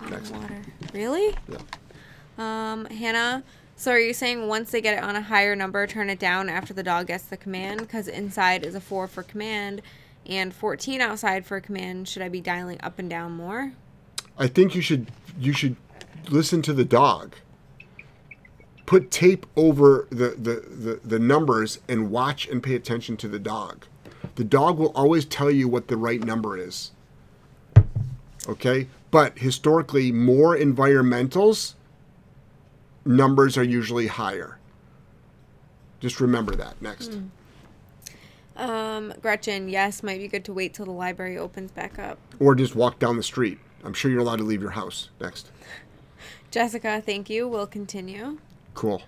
Next. 0.09 0.31
Water. 0.31 0.61
Really? 0.93 1.35
Yeah. 1.47 1.57
Um, 2.37 2.85
Hannah. 2.85 3.43
So 3.77 3.91
are 3.91 3.99
you 3.99 4.13
saying 4.13 4.47
once 4.47 4.71
they 4.71 4.81
get 4.81 4.97
it 4.97 5.03
on 5.03 5.15
a 5.15 5.21
higher 5.21 5.55
number, 5.55 5.87
turn 5.87 6.09
it 6.09 6.19
down 6.19 6.49
after 6.49 6.73
the 6.73 6.83
dog 6.83 7.07
gets 7.07 7.23
the 7.23 7.37
command? 7.37 7.79
Because 7.79 8.07
inside 8.07 8.65
is 8.65 8.75
a 8.75 8.81
four 8.81 9.07
for 9.07 9.23
command, 9.23 9.81
and 10.27 10.53
14 10.53 11.01
outside 11.01 11.45
for 11.45 11.59
command. 11.61 12.07
Should 12.07 12.21
I 12.21 12.29
be 12.29 12.41
dialing 12.41 12.79
up 12.83 12.99
and 12.99 13.09
down 13.09 13.31
more? 13.31 13.71
I 14.37 14.47
think 14.47 14.75
you 14.75 14.81
should 14.81 15.11
you 15.39 15.53
should 15.53 15.77
listen 16.29 16.61
to 16.63 16.73
the 16.73 16.85
dog. 16.85 17.35
Put 18.85 19.11
tape 19.11 19.45
over 19.55 20.07
the, 20.09 20.29
the, 20.29 20.65
the, 20.67 20.99
the 21.03 21.19
numbers 21.19 21.79
and 21.87 22.11
watch 22.11 22.47
and 22.47 22.61
pay 22.61 22.75
attention 22.75 23.17
to 23.17 23.27
the 23.27 23.39
dog. 23.39 23.85
The 24.35 24.43
dog 24.43 24.77
will 24.77 24.91
always 24.95 25.25
tell 25.25 25.51
you 25.51 25.67
what 25.67 25.87
the 25.87 25.97
right 25.97 26.21
number 26.23 26.57
is. 26.57 26.91
Okay? 28.47 28.87
But 29.11 29.39
historically, 29.39 30.11
more 30.11 30.55
environmentals 30.55 31.75
numbers 33.05 33.57
are 33.57 33.63
usually 33.63 34.07
higher. 34.07 34.57
Just 35.99 36.19
remember 36.19 36.55
that. 36.55 36.81
Next. 36.81 37.19
Um, 38.55 39.13
Gretchen, 39.21 39.69
yes, 39.69 40.03
might 40.03 40.19
be 40.19 40.27
good 40.27 40.45
to 40.45 40.53
wait 40.53 40.73
till 40.73 40.85
the 40.85 40.91
library 40.91 41.37
opens 41.37 41.71
back 41.71 41.97
up. 41.99 42.17
Or 42.39 42.55
just 42.55 42.75
walk 42.75 42.99
down 42.99 43.17
the 43.17 43.23
street. 43.23 43.59
I'm 43.83 43.93
sure 43.93 44.11
you're 44.11 44.19
allowed 44.19 44.37
to 44.37 44.43
leave 44.43 44.61
your 44.61 44.71
house. 44.71 45.09
Next. 45.19 45.51
Jessica, 46.51 47.01
thank 47.05 47.29
you. 47.29 47.47
We'll 47.47 47.67
continue. 47.67 48.37
Cool. 48.73 49.01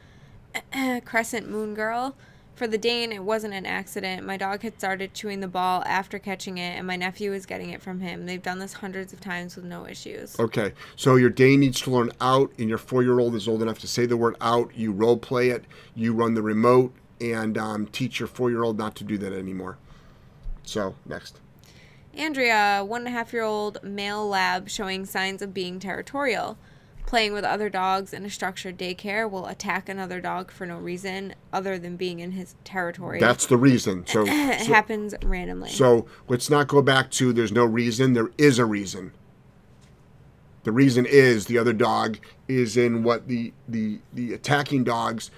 Crescent 1.06 1.50
Moon 1.50 1.74
Girl. 1.74 2.16
For 2.56 2.68
the 2.68 2.78
Dane, 2.78 3.12
it 3.12 3.24
wasn't 3.24 3.56
an 3.56 3.66
accident. 3.66 4.28
My 4.28 4.38
dog 4.38 4.62
had 4.62 4.78
started 4.78 5.16
chewing 5.16 5.40
the 5.40 5.48
ball 5.48 5.84
after 5.88 6.20
catching 6.20 6.60
it, 6.60 6.78
and 6.78 6.86
my 6.86 6.96
nephew 6.96 7.32
was 7.32 7.48
getting 7.48 7.72
it 7.72 7.82
from 7.82 8.00
him. 8.00 8.28
They've 8.28 8.42
done 8.42 8.60
this 8.60 8.74
hundreds 8.74 9.12
of 9.12 9.20
times 9.20 9.56
with 9.56 9.66
no 9.66 9.88
issues. 9.88 10.40
Okay, 10.40 10.74
so 10.96 11.16
your 11.16 11.32
Dane 11.32 11.62
needs 11.62 11.82
to 11.82 11.92
learn 11.92 12.12
out, 12.22 12.52
and 12.60 12.70
your 12.70 12.78
four-year-old 12.78 13.34
is 13.34 13.48
old 13.48 13.64
enough 13.64 13.80
to 13.80 13.88
say 13.88 14.06
the 14.06 14.18
word 14.18 14.36
out. 14.40 14.72
You 14.76 14.92
role 14.92 15.18
play 15.18 15.50
it. 15.50 15.66
You 15.96 16.14
run 16.14 16.36
the 16.36 16.44
remote, 16.44 16.94
and 17.20 17.58
um, 17.58 17.88
teach 17.88 18.20
your 18.20 18.28
four 18.28 18.52
year 18.52 18.62
old 18.62 18.78
not 18.78 18.96
to 18.98 19.04
do 19.04 19.18
that 19.18 19.34
anymore. 19.34 19.78
So, 20.64 20.94
next. 21.08 21.40
Andrea, 22.16 22.84
one 22.86 23.02
and 23.02 23.08
a 23.08 23.12
half 23.12 23.34
year 23.34 23.44
old 23.44 23.84
male 23.84 24.28
lab 24.28 24.70
showing 24.70 25.06
signs 25.06 25.42
of 25.42 25.56
being 25.56 25.80
territorial. 25.80 26.58
Playing 27.14 27.34
with 27.34 27.44
other 27.46 27.70
dogs 27.70 28.12
in 28.12 28.26
a 28.26 28.30
structured 28.32 28.76
daycare 28.76 29.30
will 29.30 29.46
attack 29.46 29.88
another 29.88 30.20
dog 30.20 30.50
for 30.50 30.66
no 30.66 30.80
reason 30.80 31.36
other 31.54 31.78
than 31.78 31.96
being 31.96 32.20
in 32.22 32.32
his 32.32 32.56
territory. 32.64 33.20
That's 33.20 33.46
the 33.46 33.56
reason. 33.56 34.04
So, 34.08 34.24
it 34.26 34.62
so, 34.62 34.74
happens 34.74 35.14
randomly. 35.24 35.70
so 35.70 36.08
let's 36.28 36.50
not 36.50 36.68
go 36.68 36.82
back 36.82 37.12
to 37.12 37.32
there's 37.32 37.52
no 37.52 37.66
reason. 37.66 38.14
There 38.14 38.32
is 38.40 38.58
a 38.58 38.66
reason. 38.66 39.12
The 40.64 40.72
reason 40.72 41.06
is 41.06 41.46
the 41.46 41.60
other 41.60 41.72
dog 41.72 42.18
is 42.48 42.76
in 42.76 43.04
what 43.04 43.28
the 43.28 43.54
the 43.68 44.00
the 44.12 44.34
attacking 44.34 44.84
dog's 44.84 45.30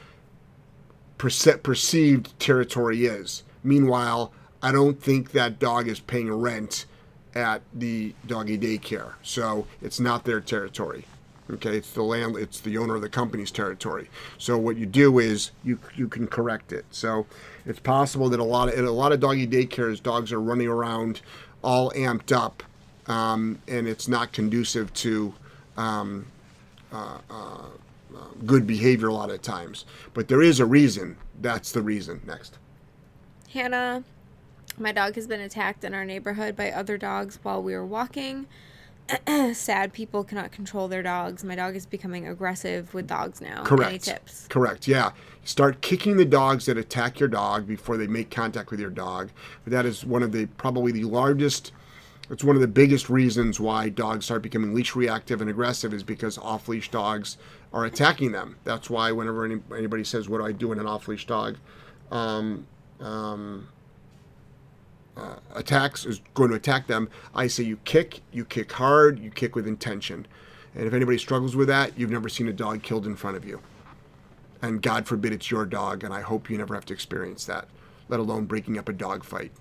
perce- 1.17 1.57
perceived 1.61 2.39
territory 2.39 3.05
is. 3.05 3.43
Meanwhile, 3.65 4.31
I 4.63 4.71
don't 4.71 5.03
think 5.03 5.33
that 5.33 5.59
dog 5.59 5.89
is 5.89 5.99
paying 5.99 6.31
rent 6.31 6.85
at 7.33 7.63
the 7.73 8.15
doggy 8.25 8.57
daycare, 8.57 9.15
so 9.21 9.67
it's 9.81 9.99
not 9.99 10.23
their 10.23 10.39
territory. 10.39 11.03
Okay, 11.51 11.77
it's 11.77 11.91
the 11.91 12.01
land, 12.01 12.37
it's 12.37 12.59
the 12.59 12.77
owner 12.77 12.95
of 12.95 13.01
the 13.01 13.09
company's 13.09 13.51
territory. 13.51 14.09
So 14.37 14.57
what 14.57 14.77
you 14.77 14.87
do 14.87 15.19
is 15.19 15.51
you 15.63 15.77
you 15.95 16.07
can 16.07 16.25
correct 16.27 16.73
it. 16.73 16.85
So 16.89 17.27
it's 17.65 17.79
possible 17.79 18.29
that 18.29 18.39
a 18.39 18.43
lot 18.43 18.73
of 18.73 18.83
a 18.83 18.91
lot 18.91 19.11
of 19.11 19.19
doggy 19.19 19.47
daycares, 19.47 20.01
dogs 20.01 20.31
are 20.31 20.41
running 20.41 20.67
around 20.67 21.21
all 21.63 21.91
amped 21.91 22.35
up, 22.35 22.63
um, 23.07 23.59
and 23.67 23.87
it's 23.87 24.07
not 24.07 24.31
conducive 24.31 24.91
to 24.93 25.33
um, 25.77 26.25
uh, 26.91 27.19
uh, 27.29 27.65
good 28.45 28.65
behavior 28.65 29.07
a 29.07 29.13
lot 29.13 29.29
of 29.29 29.41
times. 29.41 29.85
But 30.15 30.27
there 30.27 30.41
is 30.41 30.59
a 30.59 30.65
reason. 30.65 31.17
That's 31.41 31.71
the 31.71 31.81
reason. 31.81 32.21
Next. 32.25 32.57
Hannah, 33.53 34.03
my 34.77 34.91
dog 34.91 35.15
has 35.15 35.27
been 35.27 35.41
attacked 35.41 35.83
in 35.83 35.93
our 35.93 36.05
neighborhood 36.05 36.55
by 36.55 36.71
other 36.71 36.97
dogs 36.97 37.39
while 37.43 37.61
we 37.61 37.73
were 37.73 37.85
walking. 37.85 38.47
Sad 39.53 39.93
people 39.93 40.23
cannot 40.23 40.51
control 40.51 40.87
their 40.87 41.03
dogs. 41.03 41.43
My 41.43 41.55
dog 41.55 41.75
is 41.75 41.85
becoming 41.85 42.27
aggressive 42.27 42.93
with 42.93 43.07
dogs 43.07 43.39
now. 43.39 43.63
Correct. 43.63 43.89
Any 43.89 43.99
tips? 43.99 44.47
Correct. 44.47 44.87
Yeah. 44.87 45.11
Start 45.43 45.81
kicking 45.81 46.17
the 46.17 46.25
dogs 46.25 46.65
that 46.65 46.77
attack 46.77 47.19
your 47.19 47.29
dog 47.29 47.67
before 47.67 47.97
they 47.97 48.07
make 48.07 48.31
contact 48.31 48.71
with 48.71 48.79
your 48.79 48.89
dog. 48.89 49.29
That 49.67 49.85
is 49.85 50.05
one 50.05 50.23
of 50.23 50.31
the 50.31 50.47
probably 50.57 50.91
the 50.91 51.03
largest. 51.03 51.71
It's 52.31 52.43
one 52.43 52.55
of 52.55 52.61
the 52.61 52.67
biggest 52.67 53.07
reasons 53.07 53.59
why 53.59 53.89
dogs 53.89 54.25
start 54.25 54.41
becoming 54.41 54.73
leash 54.73 54.95
reactive 54.95 55.41
and 55.41 55.49
aggressive 55.49 55.93
is 55.93 56.01
because 56.01 56.39
off 56.39 56.67
leash 56.67 56.89
dogs 56.89 57.37
are 57.71 57.85
attacking 57.85 58.31
them. 58.31 58.55
That's 58.63 58.89
why 58.89 59.11
whenever 59.11 59.45
any, 59.45 59.61
anybody 59.77 60.03
says, 60.03 60.27
"What 60.27 60.39
do 60.39 60.45
I 60.45 60.51
do 60.51 60.71
in 60.71 60.79
an 60.79 60.87
off 60.87 61.07
leash 61.07 61.27
dog?" 61.27 61.57
Um, 62.11 62.65
um, 62.99 63.67
uh, 65.17 65.35
attacks 65.53 66.05
is 66.05 66.21
going 66.33 66.49
to 66.49 66.55
attack 66.55 66.87
them, 66.87 67.09
I 67.33 67.47
say 67.47 67.63
you 67.63 67.77
kick, 67.77 68.21
you 68.31 68.45
kick 68.45 68.71
hard, 68.71 69.19
you 69.19 69.29
kick 69.29 69.55
with 69.55 69.67
intention. 69.67 70.27
And 70.75 70.85
if 70.85 70.93
anybody 70.93 71.17
struggles 71.17 71.55
with 71.55 71.67
that, 71.69 71.97
you've 71.97 72.11
never 72.11 72.29
seen 72.29 72.47
a 72.47 72.53
dog 72.53 72.83
killed 72.83 73.05
in 73.05 73.15
front 73.15 73.37
of 73.37 73.45
you. 73.45 73.61
And 74.61 74.81
God 74.81 75.07
forbid 75.07 75.31
it's 75.31 75.49
your 75.49 75.65
dog, 75.65 76.03
and 76.03 76.13
I 76.13 76.21
hope 76.21 76.49
you 76.49 76.57
never 76.57 76.73
have 76.73 76.85
to 76.85 76.93
experience 76.93 77.45
that, 77.45 77.67
let 78.09 78.19
alone 78.19 78.45
breaking 78.45 78.77
up 78.77 78.89
a 78.89 78.93
dog 78.93 79.23
fight. 79.23 79.51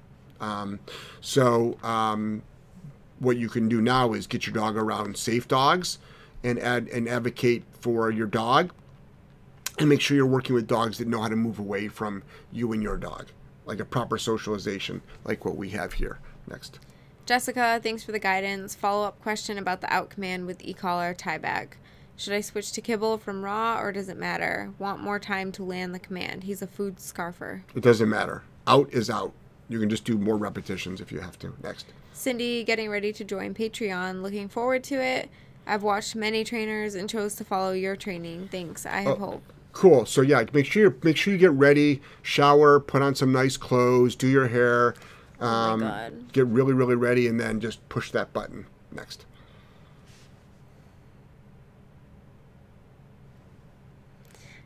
Um, 0.40 0.80
so, 1.20 1.78
um, 1.82 2.42
what 3.20 3.36
you 3.36 3.48
can 3.48 3.68
do 3.68 3.80
now 3.80 4.12
is 4.12 4.26
get 4.26 4.46
your 4.46 4.54
dog 4.54 4.76
around 4.76 5.16
safe 5.16 5.46
dogs 5.46 5.98
and 6.42 6.58
add 6.58 6.88
and 6.88 7.08
advocate 7.08 7.62
for 7.80 8.10
your 8.10 8.26
dog 8.26 8.72
and 9.78 9.88
make 9.88 10.00
sure 10.00 10.16
you're 10.16 10.26
working 10.26 10.54
with 10.54 10.66
dogs 10.66 10.98
that 10.98 11.08
know 11.08 11.20
how 11.20 11.28
to 11.28 11.36
move 11.36 11.58
away 11.58 11.88
from 11.88 12.22
you 12.52 12.72
and 12.72 12.82
your 12.82 12.96
dog 12.96 13.26
like 13.66 13.80
a 13.80 13.84
proper 13.84 14.18
socialization 14.18 15.02
like 15.24 15.44
what 15.44 15.56
we 15.56 15.70
have 15.70 15.94
here 15.94 16.18
next 16.48 16.78
Jessica, 17.26 17.80
thanks 17.82 18.04
for 18.04 18.12
the 18.12 18.18
guidance. 18.18 18.74
Follow 18.74 19.06
up 19.06 19.18
question 19.22 19.56
about 19.56 19.80
the 19.80 19.90
out 19.90 20.10
command 20.10 20.44
with 20.46 20.62
e 20.62 20.74
collar 20.74 21.14
tie 21.14 21.38
bag. 21.38 21.78
Should 22.16 22.34
I 22.34 22.42
switch 22.42 22.70
to 22.72 22.82
kibble 22.82 23.16
from 23.16 23.42
raw 23.42 23.80
or 23.80 23.92
does 23.92 24.10
it 24.10 24.18
matter? 24.18 24.72
Want 24.78 25.00
more 25.00 25.18
time 25.18 25.50
to 25.52 25.64
land 25.64 25.94
the 25.94 25.98
command. 25.98 26.44
He's 26.44 26.60
a 26.60 26.66
food 26.66 26.96
scarfer. 26.96 27.62
it 27.74 27.82
doesn't 27.82 28.10
matter 28.10 28.42
out 28.66 28.92
is 28.92 29.08
out 29.08 29.32
you 29.68 29.80
can 29.80 29.88
just 29.88 30.04
do 30.04 30.18
more 30.18 30.36
repetitions 30.36 31.00
if 31.00 31.10
you 31.10 31.20
have 31.20 31.38
to 31.38 31.54
next 31.62 31.86
Cindy, 32.12 32.62
getting 32.62 32.90
ready 32.90 33.12
to 33.12 33.24
join 33.24 33.54
Patreon. 33.54 34.22
Looking 34.22 34.48
forward 34.48 34.84
to 34.84 35.02
it. 35.02 35.28
I've 35.66 35.82
watched 35.82 36.14
many 36.14 36.44
trainers 36.44 36.94
and 36.94 37.10
chose 37.10 37.34
to 37.36 37.44
follow 37.44 37.72
your 37.72 37.96
training. 37.96 38.48
Thanks. 38.52 38.86
I 38.86 39.00
have 39.00 39.20
oh. 39.20 39.26
hope. 39.26 39.52
Cool 39.74 40.06
so 40.06 40.22
yeah 40.22 40.42
make 40.52 40.64
sure 40.64 40.84
you 40.84 41.00
make 41.02 41.16
sure 41.16 41.32
you 41.32 41.38
get 41.38 41.52
ready 41.52 42.00
shower 42.22 42.80
put 42.80 43.02
on 43.02 43.14
some 43.14 43.32
nice 43.32 43.56
clothes 43.56 44.16
do 44.16 44.26
your 44.26 44.48
hair 44.48 44.94
um, 45.40 45.80
God. 45.80 46.32
get 46.32 46.46
really 46.46 46.72
really 46.72 46.94
ready 46.94 47.26
and 47.26 47.38
then 47.38 47.60
just 47.60 47.86
push 47.88 48.10
that 48.10 48.32
button 48.32 48.66
next 48.92 49.26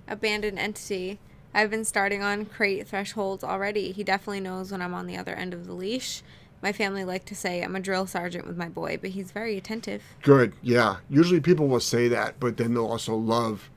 Abandoned 0.08 0.58
entity. 0.58 1.18
I've 1.52 1.70
been 1.70 1.84
starting 1.84 2.22
on 2.22 2.46
crate 2.46 2.88
thresholds 2.88 3.44
already. 3.44 3.92
He 3.92 4.02
definitely 4.02 4.40
knows 4.40 4.72
when 4.72 4.80
I'm 4.80 4.94
on 4.94 5.06
the 5.06 5.16
other 5.16 5.34
end 5.34 5.52
of 5.52 5.66
the 5.66 5.74
leash. 5.74 6.22
My 6.62 6.72
family 6.72 7.04
like 7.04 7.24
to 7.26 7.34
say 7.34 7.62
I'm 7.62 7.76
a 7.76 7.80
drill 7.80 8.06
sergeant 8.06 8.46
with 8.46 8.56
my 8.56 8.68
boy, 8.68 8.98
but 9.00 9.10
he's 9.10 9.30
very 9.30 9.56
attentive. 9.56 10.02
good 10.22 10.54
yeah 10.62 10.96
usually 11.08 11.40
people 11.40 11.68
will 11.68 11.78
say 11.78 12.08
that 12.08 12.40
but 12.40 12.56
then 12.56 12.74
they'll 12.74 12.86
also 12.86 13.14
love 13.14 13.70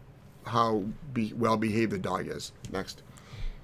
how 0.46 0.84
be, 1.14 1.34
well 1.34 1.58
behaved 1.58 1.92
the 1.92 1.98
dog 1.98 2.28
is 2.28 2.52
next 2.72 3.04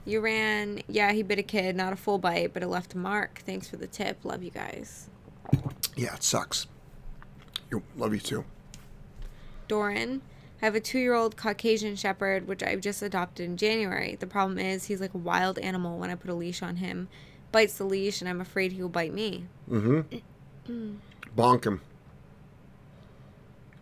You 0.05 0.21
ran, 0.21 0.81
yeah, 0.87 1.11
he 1.11 1.23
bit 1.23 1.39
a 1.39 1.43
kid, 1.43 1.75
not 1.75 1.93
a 1.93 1.95
full 1.95 2.17
bite, 2.17 2.53
but 2.53 2.63
it 2.63 2.67
left 2.67 2.93
a 2.93 2.97
mark. 2.97 3.41
Thanks 3.45 3.67
for 3.67 3.77
the 3.77 3.87
tip. 3.87 4.23
Love 4.23 4.43
you 4.43 4.51
guys. 4.51 5.09
yeah 5.95 6.13
it 6.15 6.23
sucks 6.23 6.67
you 7.71 7.81
love 7.95 8.13
you 8.13 8.19
too 8.19 8.43
Doran, 9.67 10.21
I 10.61 10.65
have 10.65 10.75
a 10.75 10.79
two 10.79 10.99
year 10.99 11.13
old 11.13 11.37
Caucasian 11.37 11.95
Shepherd, 11.95 12.47
which 12.47 12.63
I've 12.63 12.81
just 12.81 13.01
adopted 13.01 13.45
in 13.45 13.57
January. 13.57 14.15
The 14.15 14.27
problem 14.27 14.57
is 14.57 14.85
he's 14.85 15.01
like 15.01 15.13
a 15.13 15.17
wild 15.17 15.59
animal 15.59 15.99
when 15.99 16.09
I 16.09 16.15
put 16.15 16.31
a 16.31 16.33
leash 16.33 16.61
on 16.61 16.77
him. 16.77 17.09
Bites 17.51 17.77
the 17.77 17.85
leash, 17.85 18.21
and 18.21 18.29
I'm 18.29 18.41
afraid 18.41 18.71
he 18.71 18.81
will 18.81 18.89
bite 18.89 19.13
me. 19.13 19.45
Mm-hmm. 19.69 20.95
bonk 21.37 21.65
him. 21.65 21.81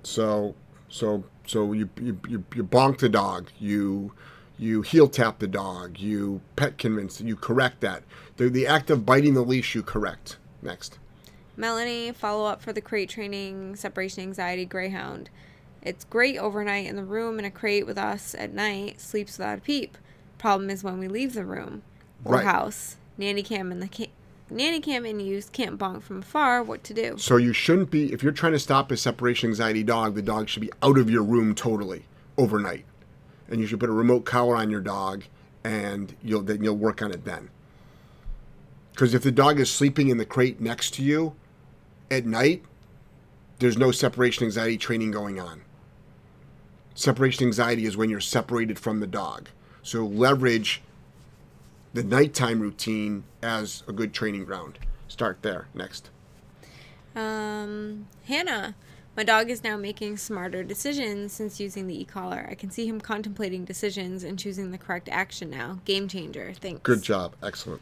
So, 0.04 0.56
so, 0.90 1.24
so 1.46 1.74
you 1.74 1.90
you 2.00 2.20
you, 2.28 2.44
you 2.56 2.64
bonk 2.64 3.00
the 3.00 3.10
dog. 3.10 3.50
You 3.60 4.14
you 4.58 4.82
heel 4.82 5.08
tap 5.08 5.40
the 5.40 5.48
dog. 5.48 6.00
You 6.00 6.42
pet 6.56 6.78
convince. 6.78 7.20
You 7.22 7.36
correct 7.36 7.82
that. 7.82 8.04
The 8.38 8.50
the 8.50 8.68
act 8.68 8.90
of 8.90 9.06
biting 9.06 9.34
the 9.34 9.42
leash. 9.44 9.76
You 9.76 9.84
correct. 9.84 10.38
Next. 10.62 10.98
Melanie, 11.58 12.12
follow 12.12 12.46
up 12.46 12.62
for 12.62 12.74
the 12.74 12.82
crate 12.82 13.10
training, 13.10 13.78
separation 13.78 14.24
anxiety, 14.24 14.66
Greyhound. 14.66 15.30
It's 15.82 16.04
great 16.04 16.38
overnight 16.38 16.88
in 16.88 16.96
the 16.98 17.04
room 17.06 17.40
in 17.40 17.46
a 17.46 17.52
crate 17.52 17.86
with 17.86 17.98
us 17.98 18.36
at 18.38 18.54
night, 18.54 19.00
sleeps 19.00 19.38
without 19.38 19.60
a 19.60 19.62
peep. 19.62 19.98
Problem 20.38 20.70
is 20.70 20.84
when 20.84 20.98
we 21.00 21.08
leave 21.08 21.34
the 21.34 21.46
room 21.46 21.84
or 22.26 22.34
Right. 22.36 22.44
house. 22.46 22.98
Nanny 23.18 23.42
cam 23.44 23.72
in 23.72 23.80
the 23.80 23.88
ca- 23.88 24.12
nanny 24.50 24.80
cam 24.80 25.06
in 25.06 25.20
use 25.20 25.50
can't 25.50 25.78
bonk 25.78 26.04
from 26.04 26.20
afar. 26.20 26.64
What 26.64 26.84
to 26.86 26.93
do? 26.93 27.18
So 27.18 27.38
you 27.38 27.54
shouldn't 27.54 27.91
be 27.91 28.14
if 28.14 28.24
you're 28.24 28.32
trying 28.32 28.54
to 28.54 28.60
stop 28.60 28.91
a 28.91 28.98
separation 28.98 29.50
anxiety 29.50 29.84
dog. 29.84 30.16
The 30.16 30.22
dog 30.22 30.50
should 30.50 30.62
be 30.62 30.72
out 30.82 30.98
of 30.98 31.10
your 31.10 31.24
room 31.24 31.56
totally 31.56 32.04
overnight, 32.38 32.86
and 33.50 33.60
you 33.60 33.68
should 33.68 33.80
put 33.80 33.89
a 33.89 33.93
remote 33.93 34.26
collar 34.26 34.56
on 34.56 34.70
your 34.70 34.82
dog, 34.82 35.24
and 35.64 36.16
you'll 36.22 36.41
then 36.41 36.64
you'll 36.64 36.78
work 36.78 37.02
on 37.02 37.12
it 37.12 37.26
then. 37.26 37.50
Because 38.91 39.14
if 39.14 39.24
the 39.24 39.32
dog 39.32 39.60
is 39.60 39.70
sleeping 39.70 40.10
in 40.10 40.18
the 40.18 40.26
crate 40.26 40.62
next 40.62 40.93
to 40.96 41.04
you 41.04 41.36
at 42.10 42.26
night, 42.26 42.64
there's 43.60 43.78
no 43.78 43.91
separation 43.91 44.46
anxiety 44.46 44.78
training 44.78 45.12
going 45.12 45.39
on. 45.39 45.62
Separation 46.93 47.46
anxiety 47.46 47.86
is 47.86 47.98
when 47.98 48.10
you're 48.10 48.22
separated 48.22 48.80
from 48.80 49.02
the 49.02 49.08
dog. 49.08 49.50
So 49.84 50.06
leverage 50.06 50.82
the 51.96 52.04
nighttime 52.04 52.60
routine 52.60 53.24
as 53.41 53.82
a 53.88 53.93
good 53.93 54.14
training 54.14 54.43
ground. 54.43 54.78
Start 55.08 55.38
there. 55.43 55.70
Next. 55.74 56.10
Um, 57.16 58.08
Hannah, 58.28 58.76
my 59.16 59.24
dog 59.24 59.50
is 59.50 59.64
now 59.64 59.78
making 59.78 60.18
smarter 60.18 60.62
decisions 60.62 61.32
since 61.32 61.58
using 61.58 61.88
the 61.88 62.02
e-collar. 62.02 62.48
I 62.52 62.56
can 62.56 62.70
see 62.70 62.86
him 62.86 63.00
contemplating 63.00 63.64
decisions 63.64 64.26
and 64.26 64.38
choosing 64.38 64.72
the 64.72 64.78
correct 64.78 65.08
action 65.10 65.50
now. 65.50 65.80
Game 65.86 66.10
changer. 66.10 66.54
Thanks. 66.60 66.82
Good 66.82 67.02
job. 67.02 67.34
Excellent. 67.41 67.82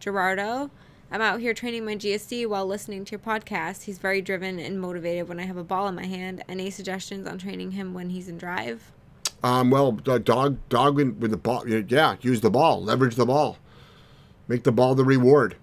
Gerardo, 0.00 0.72
I'm 1.12 1.20
out 1.20 1.38
here 1.38 1.54
training 1.54 1.84
my 1.84 1.94
GSD 1.94 2.48
while 2.48 2.66
listening 2.66 3.04
to 3.04 3.12
your 3.12 3.20
podcast. 3.20 3.84
He's 3.84 3.98
very 3.98 4.20
driven 4.20 4.58
and 4.58 4.80
motivated 4.80 5.28
when 5.28 5.38
I 5.38 5.44
have 5.44 5.56
a 5.56 5.62
ball 5.62 5.86
in 5.86 5.94
my 5.94 6.06
hand. 6.06 6.42
Any 6.48 6.68
suggestions 6.70 7.28
on 7.28 7.38
training 7.38 7.70
him 7.70 7.94
when 7.94 8.10
he's 8.10 8.26
in 8.26 8.38
drive? 8.38 8.90
Um, 9.42 9.70
well, 9.70 9.92
the 9.92 10.18
dog, 10.18 10.58
dog 10.68 10.96
with 10.96 11.30
the 11.30 11.36
ball. 11.36 11.66
Yeah, 11.68 12.16
use 12.20 12.40
the 12.40 12.50
ball. 12.50 12.82
Leverage 12.82 13.16
the 13.16 13.26
ball. 13.26 13.58
Make 14.48 14.62
the 14.64 14.72
ball 14.72 14.94
the 14.94 15.04
reward. 15.04 15.56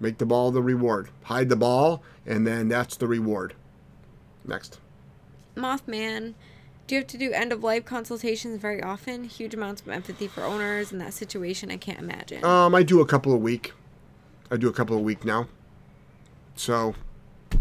Make 0.00 0.18
the 0.18 0.26
ball 0.26 0.50
the 0.50 0.62
reward. 0.62 1.08
Hide 1.24 1.48
the 1.48 1.56
ball, 1.56 2.02
and 2.26 2.46
then 2.46 2.68
that's 2.68 2.96
the 2.96 3.06
reward. 3.06 3.54
Next. 4.44 4.80
Mothman, 5.56 6.34
Do 6.86 6.94
you 6.94 7.00
have 7.02 7.08
to 7.08 7.18
do 7.18 7.32
end 7.32 7.52
of 7.52 7.62
life 7.62 7.84
consultations 7.84 8.60
very 8.60 8.82
often? 8.82 9.24
Huge 9.24 9.54
amounts 9.54 9.80
of 9.82 9.88
empathy 9.88 10.26
for 10.26 10.42
owners 10.42 10.92
in 10.92 10.98
that 10.98 11.14
situation. 11.14 11.70
I 11.70 11.76
can't 11.76 12.00
imagine. 12.00 12.44
Um, 12.44 12.74
I 12.74 12.82
do 12.82 13.00
a 13.00 13.06
couple 13.06 13.32
a 13.32 13.36
week. 13.36 13.72
I 14.50 14.56
do 14.56 14.68
a 14.68 14.72
couple 14.72 14.96
a 14.96 15.00
week 15.00 15.24
now. 15.24 15.46
So, 16.56 16.94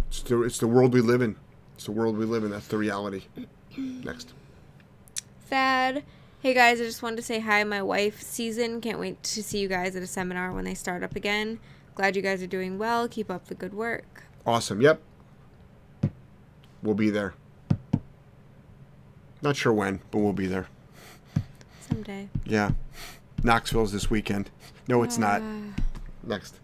it's 0.09 0.21
the, 0.23 0.41
it's 0.41 0.57
the 0.57 0.67
world 0.67 0.93
we 0.93 1.01
live 1.01 1.21
in. 1.21 1.35
It's 1.75 1.85
the 1.85 1.91
world 1.91 2.17
we 2.17 2.25
live 2.25 2.43
in. 2.43 2.49
That's 2.51 2.67
the 2.67 2.77
reality. 2.77 3.23
Next. 3.77 4.33
Thad. 5.51 6.03
Hey 6.39 6.53
guys, 6.53 6.79
I 6.79 6.85
just 6.85 7.03
wanted 7.03 7.17
to 7.17 7.21
say 7.23 7.41
hi. 7.41 7.61
My 7.65 7.81
wife, 7.81 8.21
Season, 8.21 8.79
can't 8.79 8.97
wait 8.97 9.21
to 9.23 9.43
see 9.43 9.59
you 9.59 9.67
guys 9.67 9.97
at 9.97 10.01
a 10.01 10.07
seminar 10.07 10.53
when 10.53 10.63
they 10.63 10.73
start 10.73 11.03
up 11.03 11.13
again. 11.13 11.59
Glad 11.93 12.15
you 12.15 12.21
guys 12.21 12.41
are 12.41 12.47
doing 12.47 12.77
well. 12.77 13.09
Keep 13.09 13.29
up 13.29 13.47
the 13.47 13.53
good 13.53 13.73
work. 13.73 14.23
Awesome. 14.47 14.79
Yep. 14.79 15.01
We'll 16.81 16.95
be 16.95 17.09
there. 17.09 17.33
Not 19.41 19.57
sure 19.57 19.73
when, 19.73 19.99
but 20.09 20.19
we'll 20.19 20.31
be 20.31 20.47
there. 20.47 20.67
Someday. 21.81 22.29
Yeah. 22.45 22.71
Knoxville's 23.43 23.91
this 23.91 24.09
weekend. 24.09 24.49
No, 24.87 25.03
it's 25.03 25.17
not. 25.17 25.41
Ah. 25.43 25.81
Next. 26.23 26.61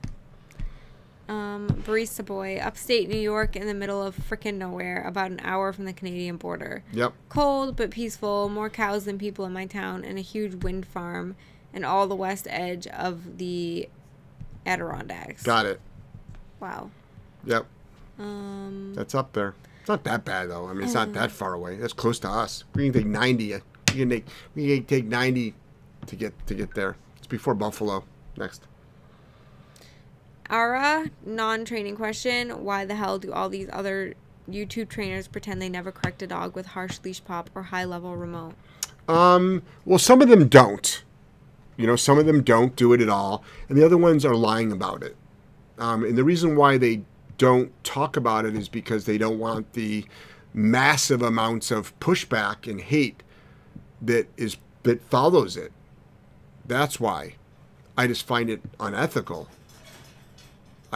Um, 1.28 1.67
Barista 1.86 2.23
Boy, 2.25 2.57
upstate 2.57 3.09
New 3.09 3.19
York 3.19 3.55
in 3.57 3.67
the 3.67 3.73
middle 3.73 4.01
of 4.01 4.15
frickin' 4.15 4.55
nowhere, 4.55 5.03
about 5.05 5.30
an 5.30 5.41
hour 5.43 5.73
from 5.73 5.84
the 5.84 5.91
Canadian 5.91 6.38
border. 6.38 6.84
Yep. 6.93 7.13
Cold 7.28 7.75
but 7.75 7.91
peaceful, 7.91 8.47
more 8.47 8.69
cows 8.69 9.03
than 9.03 9.17
people 9.17 9.45
in 9.45 9.51
my 9.51 9.65
town, 9.65 10.05
and 10.05 10.17
a 10.17 10.21
huge 10.21 10.63
wind 10.63 10.86
farm, 10.86 11.36
and 11.73 11.86
all 11.86 12.07
the 12.07 12.15
west 12.15 12.47
edge 12.49 12.88
of 12.88 13.38
the 13.38 13.89
Adirondacks. 14.65 15.43
Got 15.43 15.65
it. 15.65 15.82
Wow. 16.61 16.91
Yep. 17.45 17.65
Um, 18.19 18.93
That's 18.95 19.13
up 19.13 19.34
there. 19.34 19.53
It's 19.82 19.89
not 19.89 20.03
that 20.05 20.25
bad 20.25 20.49
though. 20.49 20.67
I 20.67 20.73
mean, 20.73 20.84
it's 20.84 20.93
not 20.93 21.13
that 21.13 21.32
far 21.32 21.53
away. 21.53 21.78
That's 21.78 21.93
close 21.93 22.19
to 22.19 22.30
us. 22.30 22.63
We 22.73 22.86
can 22.86 22.93
take 22.93 23.05
ninety. 23.05 23.53
We 23.53 23.99
can 23.99 24.09
take 24.09 24.25
we 24.55 24.78
can 24.78 24.86
take 24.86 25.05
ninety 25.05 25.53
to 26.07 26.15
get 26.15 26.34
to 26.47 26.55
get 26.55 26.73
there. 26.73 26.97
It's 27.17 27.28
before 27.28 27.53
Buffalo. 27.53 28.03
Next. 28.36 28.63
Ara, 30.49 31.09
non-training 31.25 31.95
question: 31.95 32.63
Why 32.63 32.85
the 32.85 32.95
hell 32.95 33.19
do 33.19 33.31
all 33.31 33.49
these 33.49 33.69
other 33.71 34.13
YouTube 34.49 34.89
trainers 34.89 35.27
pretend 35.27 35.61
they 35.61 35.69
never 35.69 35.91
correct 35.91 36.21
a 36.21 36.27
dog 36.27 36.55
with 36.55 36.67
harsh 36.67 36.99
leash 37.03 37.23
pop 37.23 37.49
or 37.53 37.63
high-level 37.63 38.15
remote? 38.15 38.53
Um. 39.07 39.63
Well, 39.85 39.99
some 39.99 40.21
of 40.21 40.29
them 40.29 40.47
don't. 40.47 41.03
You 41.77 41.85
know, 41.85 41.95
some 41.95 42.17
of 42.17 42.25
them 42.25 42.41
don't 42.41 42.75
do 42.75 42.93
it 42.93 43.01
at 43.01 43.09
all, 43.09 43.43
and 43.69 43.77
the 43.77 43.85
other 43.85 43.97
ones 43.97 44.25
are 44.25 44.35
lying 44.35 44.71
about 44.71 45.03
it. 45.03 45.15
Um, 45.77 46.03
and 46.03 46.17
the 46.17 46.23
reason 46.23 46.55
why 46.55 46.77
they 46.77 47.03
don't 47.37 47.71
talk 47.83 48.17
about 48.17 48.45
it 48.45 48.55
is 48.55 48.67
because 48.67 49.05
they 49.05 49.17
don't 49.17 49.37
want 49.37 49.73
the 49.73 50.05
massive 50.53 51.21
amounts 51.21 51.69
of 51.69 51.97
pushback 51.99 52.69
and 52.69 52.81
hate 52.81 53.21
that 54.01 54.27
is 54.37 54.57
that 54.83 55.03
follows 55.03 55.55
it. 55.55 55.71
That's 56.65 56.99
why. 56.99 57.35
I 57.97 58.07
just 58.07 58.25
find 58.25 58.49
it 58.49 58.61
unethical. 58.79 59.47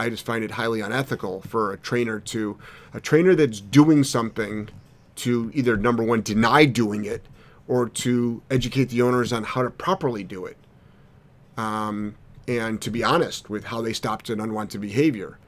I 0.02 0.10
just 0.10 0.26
find 0.26 0.42
it 0.42 0.50
highly 0.50 0.80
unethical 0.80 1.42
for 1.42 1.72
a 1.72 1.78
trainer 1.78 2.18
to 2.18 2.58
a 2.92 3.00
trainer 3.00 3.36
that's 3.36 3.60
doing 3.60 4.02
something 4.02 4.68
to 5.14 5.52
either 5.54 5.76
number 5.76 6.02
one 6.02 6.22
deny 6.22 6.64
doing 6.64 7.04
it 7.04 7.24
or 7.68 7.88
to 7.88 8.42
educate 8.50 8.86
the 8.86 9.00
owners 9.00 9.32
on 9.32 9.44
how 9.44 9.62
to 9.62 9.70
properly 9.70 10.24
do 10.24 10.44
it. 10.44 10.56
Um, 11.56 12.16
and 12.48 12.80
to 12.82 12.90
be 12.90 13.04
honest 13.04 13.48
with 13.48 13.64
how 13.64 13.80
they 13.80 13.92
stopped 13.92 14.28
an 14.28 14.40
unwanted 14.40 14.80
behavior. 14.80 15.38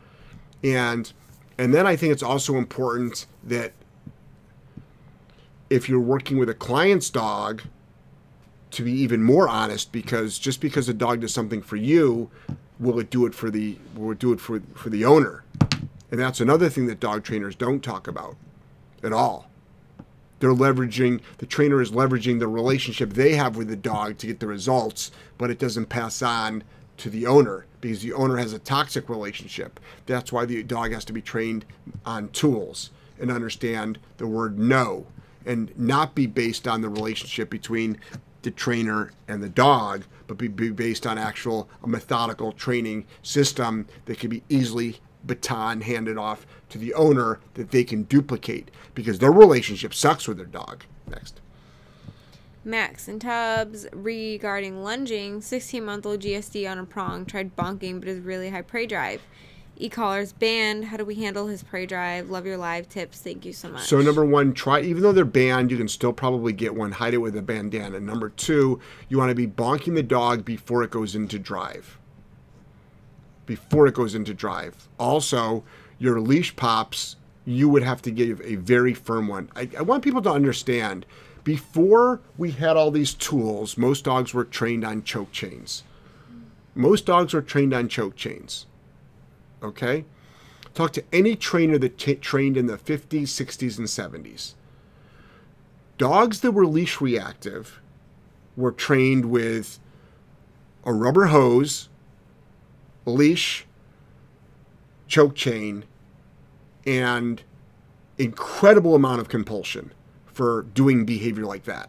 And 0.62 1.12
and 1.59 1.74
then 1.74 1.86
I 1.86 1.96
think 1.96 2.12
it's 2.12 2.22
also 2.22 2.55
important 2.55 3.26
that 3.42 3.72
if 5.68 5.88
you're 5.88 5.98
working 5.98 6.38
with 6.38 6.48
a 6.48 6.55
client's 6.55 7.11
dog 7.11 7.62
to 8.70 8.84
be 8.84 8.92
even 8.92 9.22
more 9.22 9.48
honest 9.48 9.90
because 9.90 10.38
just 10.38 10.61
because 10.61 10.88
a 10.88 10.94
dog 10.94 11.20
does 11.20 11.34
something 11.34 11.62
for 11.62 11.76
you 11.76 12.30
will 12.79 12.99
it 12.99 13.11
do 13.11 13.27
it 13.27 13.35
for 13.35 13.51
the 13.51 13.79
will 13.95 14.12
it 14.12 14.18
do 14.18 14.33
it 14.33 14.41
for 14.41 14.61
for 14.75 14.91
the 14.91 15.05
owner? 15.05 15.45
And 16.11 16.20
that's 16.20 16.41
another 16.41 16.68
thing 16.68 16.87
that 16.87 17.01
dog 17.01 17.25
trainers 17.25 17.57
don't 17.57 17.83
talk 17.83 18.07
about 18.07 18.37
at 19.03 19.12
all. 19.12 19.49
They're 20.41 20.53
leveraging 20.53 21.20
the 21.39 21.47
trainer 21.47 21.81
is 21.81 21.91
leveraging 21.91 22.39
the 22.39 22.49
relationship 22.49 23.11
they 23.11 23.35
have 23.35 23.57
with 23.57 23.68
the 23.68 23.77
dog 23.77 24.18
to 24.18 24.27
get 24.27 24.41
the 24.41 24.47
results 24.47 25.11
but 25.39 25.51
it 25.51 25.59
doesn't 25.59 25.87
pass 25.87 26.22
on 26.22 26.62
to 26.99 27.11
the 27.11 27.27
owner 27.27 27.66
because 27.81 28.03
the 28.03 28.12
owner 28.12 28.37
has 28.37 28.53
a 28.53 28.59
toxic 28.59 29.09
relationship. 29.09 29.81
That's 30.07 30.33
why 30.33 30.45
the 30.45 30.62
dog 30.62 30.93
has 30.93 31.05
to 31.07 31.12
be 31.12 31.22
trained 31.22 31.64
on 32.05 32.29
tools 32.29 32.91
and 33.20 33.31
understand 33.31 33.99
the 34.16 34.27
word 34.27 34.59
no 34.59 35.07
and 35.47 35.77
not 35.79 36.14
be 36.14 36.27
based 36.27 36.66
on 36.66 36.81
the 36.81 36.89
relationship 36.89 37.51
between 37.51 37.99
the 38.45 38.51
trainer 38.51 39.11
and 39.26 39.42
the 39.42 39.49
dog, 39.49 40.05
but 40.26 40.38
be, 40.38 40.49
be 40.49 40.70
based 40.70 41.07
on 41.07 41.18
actual 41.18 41.68
a 41.82 41.88
methodical 41.88 42.53
training 42.53 43.05
system 43.22 43.86
that 44.07 44.18
can 44.18 44.30
be 44.30 44.42
easily 44.49 45.01
baton 45.26 45.80
handed 45.80 46.18
off 46.18 46.47
to 46.68 46.78
the 46.78 46.95
owner 46.95 47.40
that 47.55 47.70
they 47.70 47.82
can 47.82 48.05
duplicate 48.05 48.70
because 48.95 49.18
their 49.18 49.32
relationship 49.32 49.92
sucks 49.92 50.28
with 50.28 50.36
their 50.36 50.47
dog. 50.47 50.84
Next. 51.09 51.40
Max 52.64 53.09
and 53.09 53.20
Tubbs 53.20 53.86
regarding 53.92 54.82
lunging, 54.82 55.42
16 55.42 55.84
month 55.84 56.07
old 56.07 56.20
GSD 56.20 56.70
on 56.70 56.78
a 56.78 56.84
prong 56.84 57.26
tried 57.26 57.55
bonking 57.57 58.01
but 58.01 58.09
is 58.09 58.20
really 58.20 58.51
high 58.51 58.62
prey 58.62 58.86
drive. 58.86 59.20
E-collar's 59.77 60.33
banned. 60.33 60.85
How 60.85 60.97
do 60.97 61.05
we 61.05 61.16
handle 61.16 61.49
his 61.49 61.62
prey 61.62 61.87
drive? 61.87 62.31
Love 62.31 62.47
your 62.47 62.57
live 62.57 62.89
tips. 62.89 63.20
Thank 63.20 63.45
you 63.45 63.53
so 63.53 63.68
much. 63.70 63.83
So 63.83 64.01
number 64.01 64.25
one, 64.25 64.53
try 64.53 64.81
even 64.81 65.03
though 65.03 65.12
they're 65.12 65.25
banned, 65.25 65.70
you 65.70 65.77
can 65.77 65.89
still 65.89 66.12
probably 66.12 66.53
get 66.53 66.75
one. 66.75 66.93
Hide 66.93 67.14
it 67.14 67.18
with 67.18 67.37
a 67.37 67.43
bandana. 67.43 67.99
Number 67.99 68.29
two, 68.29 68.81
you 69.09 69.18
want 69.18 69.31
to 69.31 69.35
be 69.35 69.49
bonking 69.49 69.95
the 69.95 70.03
dog 70.03 70.45
before 70.45 70.83
it 70.85 70.91
goes 70.91 71.16
into 71.16 71.39
drive. 71.39 71.99
Before 73.47 73.87
it 73.87 73.95
goes 73.95 74.14
into 74.14 74.33
drive. 74.33 74.89
Also, 74.99 75.64
your 75.99 76.20
leash 76.20 76.55
pops, 76.55 77.16
you 77.45 77.68
would 77.68 77.83
have 77.83 78.01
to 78.03 78.11
give 78.11 78.41
a 78.43 78.55
very 78.57 78.95
firm 78.95 79.27
one. 79.27 79.51
I, 79.57 79.68
I 79.77 79.83
want 79.83 80.05
people 80.05 80.22
to 80.22 80.31
understand. 80.31 81.05
Before 81.43 82.20
we 82.39 82.53
had 82.53 82.77
all 82.77 82.91
these 82.91 83.12
tools, 83.12 83.77
most 83.77 84.05
dogs 84.05 84.33
were 84.33 84.45
trained 84.45 84.85
on 84.85 85.03
choke 85.03 85.33
chains. 85.33 85.83
Most 86.75 87.07
dogs 87.07 87.35
were 87.35 87.43
trained 87.43 87.75
on 87.75 87.89
choke 87.89 88.16
chains 88.16 88.66
okay? 89.64 90.04
Talk 90.74 90.92
to 90.92 91.04
any 91.12 91.36
trainer 91.36 91.78
that 91.78 91.98
trained 92.20 92.56
in 92.56 92.66
the 92.66 92.76
50s, 92.76 93.22
60s, 93.22 93.78
and 93.78 93.86
70s. 93.86 94.54
Dogs 95.98 96.40
that 96.40 96.52
were 96.52 96.66
leash 96.66 97.00
reactive 97.00 97.80
were 98.56 98.72
trained 98.72 99.26
with 99.26 99.78
a 100.84 100.92
rubber 100.92 101.26
hose, 101.26 101.88
leash, 103.04 103.66
choke 105.06 105.34
chain, 105.34 105.84
and 106.86 107.42
incredible 108.18 108.94
amount 108.94 109.20
of 109.20 109.28
compulsion 109.28 109.92
for 110.26 110.62
doing 110.74 111.04
behavior 111.04 111.44
like 111.44 111.64
that. 111.64 111.88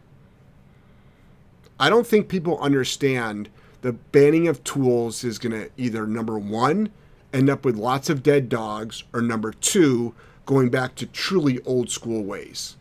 I 1.79 1.89
don't 1.89 2.07
think 2.07 2.29
people 2.29 2.59
understand 2.59 3.49
the 3.81 3.93
banning 3.93 4.47
of 4.47 4.63
tools 4.63 5.23
is 5.23 5.37
going 5.37 5.51
to 5.51 5.69
either 5.77 6.07
number 6.07 6.39
one, 6.39 6.89
end 7.35 7.49
up 7.49 7.65
with 7.65 7.75
lots 7.75 8.09
of 8.09 8.23
dead 8.23 8.47
dogs, 8.47 9.03
or 9.13 9.21
number 9.21 9.51
two, 9.51 10.15
going 10.45 10.69
back 10.69 10.95
to 10.95 11.05
truly 11.05 11.61
old 11.65 11.89
school 11.89 12.23
ways. 12.23 12.77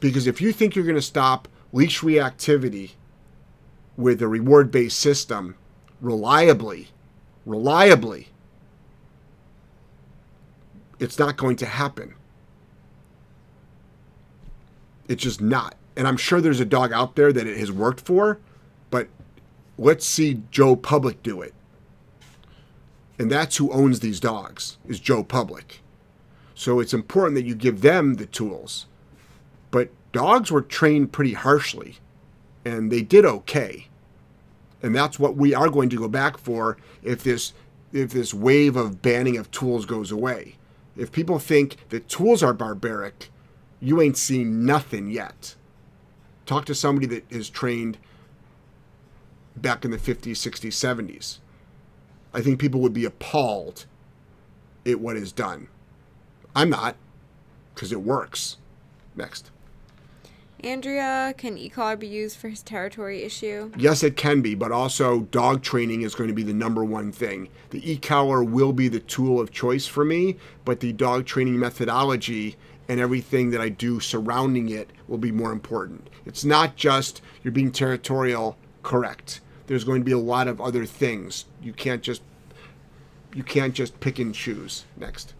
Because 0.00 0.26
if 0.26 0.40
you 0.40 0.52
think 0.52 0.76
you're 0.76 0.84
going 0.84 0.94
to 0.94 1.02
stop 1.02 1.48
leash 1.72 2.02
reactivity 2.02 2.92
with 3.96 4.20
a 4.20 4.28
reward 4.28 4.70
based 4.70 4.98
system 4.98 5.56
reliably, 6.02 6.88
reliably, 7.46 8.28
it's 11.00 11.18
not 11.18 11.38
going 11.38 11.56
to 11.56 11.66
happen. 11.66 12.14
It's 15.08 15.22
just 15.22 15.40
not. 15.40 15.74
And 15.96 16.06
I'm 16.06 16.16
sure 16.16 16.40
there's 16.40 16.60
a 16.60 16.66
dog 16.66 16.92
out 16.92 17.16
there 17.16 17.32
that 17.32 17.46
it 17.46 17.56
has 17.56 17.72
worked 17.72 18.00
for, 18.00 18.38
but 18.90 19.08
let's 19.78 20.06
see 20.06 20.42
Joe 20.50 20.76
Public 20.76 21.22
do 21.22 21.40
it 21.40 21.54
and 23.18 23.30
that's 23.30 23.56
who 23.56 23.72
owns 23.72 24.00
these 24.00 24.20
dogs 24.20 24.78
is 24.86 24.98
Joe 24.98 25.22
Public. 25.22 25.80
So 26.54 26.80
it's 26.80 26.94
important 26.94 27.36
that 27.36 27.46
you 27.46 27.54
give 27.54 27.80
them 27.80 28.14
the 28.14 28.26
tools. 28.26 28.86
But 29.70 29.90
dogs 30.12 30.50
were 30.50 30.62
trained 30.62 31.12
pretty 31.12 31.34
harshly, 31.34 31.98
and 32.64 32.90
they 32.90 33.02
did 33.02 33.24
okay. 33.24 33.88
And 34.82 34.94
that's 34.94 35.18
what 35.18 35.36
we 35.36 35.54
are 35.54 35.68
going 35.68 35.88
to 35.90 35.98
go 35.98 36.08
back 36.08 36.38
for 36.38 36.76
if 37.02 37.22
this 37.22 37.52
if 37.92 38.10
this 38.10 38.34
wave 38.34 38.76
of 38.76 39.00
banning 39.02 39.36
of 39.36 39.50
tools 39.52 39.86
goes 39.86 40.10
away. 40.10 40.56
If 40.96 41.12
people 41.12 41.38
think 41.38 41.76
that 41.90 42.08
tools 42.08 42.42
are 42.42 42.52
barbaric, 42.52 43.30
you 43.80 44.00
ain't 44.00 44.16
seen 44.16 44.66
nothing 44.66 45.10
yet. 45.10 45.54
Talk 46.44 46.64
to 46.66 46.74
somebody 46.74 47.06
that 47.06 47.24
is 47.30 47.48
trained 47.48 47.98
back 49.56 49.84
in 49.84 49.92
the 49.92 49.96
50s, 49.96 50.32
60s, 50.32 50.72
70s 50.72 51.38
I 52.34 52.40
think 52.40 52.58
people 52.58 52.80
would 52.80 52.92
be 52.92 53.04
appalled 53.04 53.86
at 54.84 55.00
what 55.00 55.16
is 55.16 55.32
done. 55.32 55.68
I'm 56.54 56.68
not, 56.68 56.96
because 57.74 57.92
it 57.92 58.02
works. 58.02 58.58
Next. 59.16 59.50
Andrea, 60.60 61.34
can 61.36 61.58
e-collar 61.58 61.94
be 61.94 62.06
used 62.06 62.38
for 62.38 62.48
his 62.48 62.62
territory 62.62 63.22
issue? 63.22 63.70
Yes, 63.76 64.02
it 64.02 64.16
can 64.16 64.40
be, 64.40 64.54
but 64.54 64.72
also 64.72 65.20
dog 65.20 65.62
training 65.62 66.02
is 66.02 66.14
going 66.14 66.28
to 66.28 66.34
be 66.34 66.42
the 66.42 66.54
number 66.54 66.84
one 66.84 67.12
thing. 67.12 67.48
The 67.70 67.92
e-collar 67.92 68.42
will 68.42 68.72
be 68.72 68.88
the 68.88 69.00
tool 69.00 69.40
of 69.40 69.50
choice 69.50 69.86
for 69.86 70.04
me, 70.04 70.36
but 70.64 70.80
the 70.80 70.92
dog 70.92 71.26
training 71.26 71.58
methodology 71.58 72.56
and 72.88 72.98
everything 72.98 73.50
that 73.50 73.60
I 73.60 73.68
do 73.68 74.00
surrounding 74.00 74.70
it 74.70 74.90
will 75.06 75.18
be 75.18 75.32
more 75.32 75.52
important. 75.52 76.08
It's 76.24 76.44
not 76.44 76.76
just 76.76 77.20
you're 77.42 77.52
being 77.52 77.70
territorial, 77.70 78.56
correct. 78.82 79.42
There's 79.66 79.84
going 79.84 80.00
to 80.00 80.04
be 80.04 80.12
a 80.12 80.18
lot 80.18 80.48
of 80.48 80.60
other 80.60 80.84
things. 80.86 81.46
You 81.62 81.72
can't 81.72 82.02
just 82.02 82.22
you 83.34 83.42
can't 83.42 83.74
just 83.74 83.98
pick 84.00 84.18
and 84.18 84.34
choose. 84.34 84.84
Next. 84.96 85.34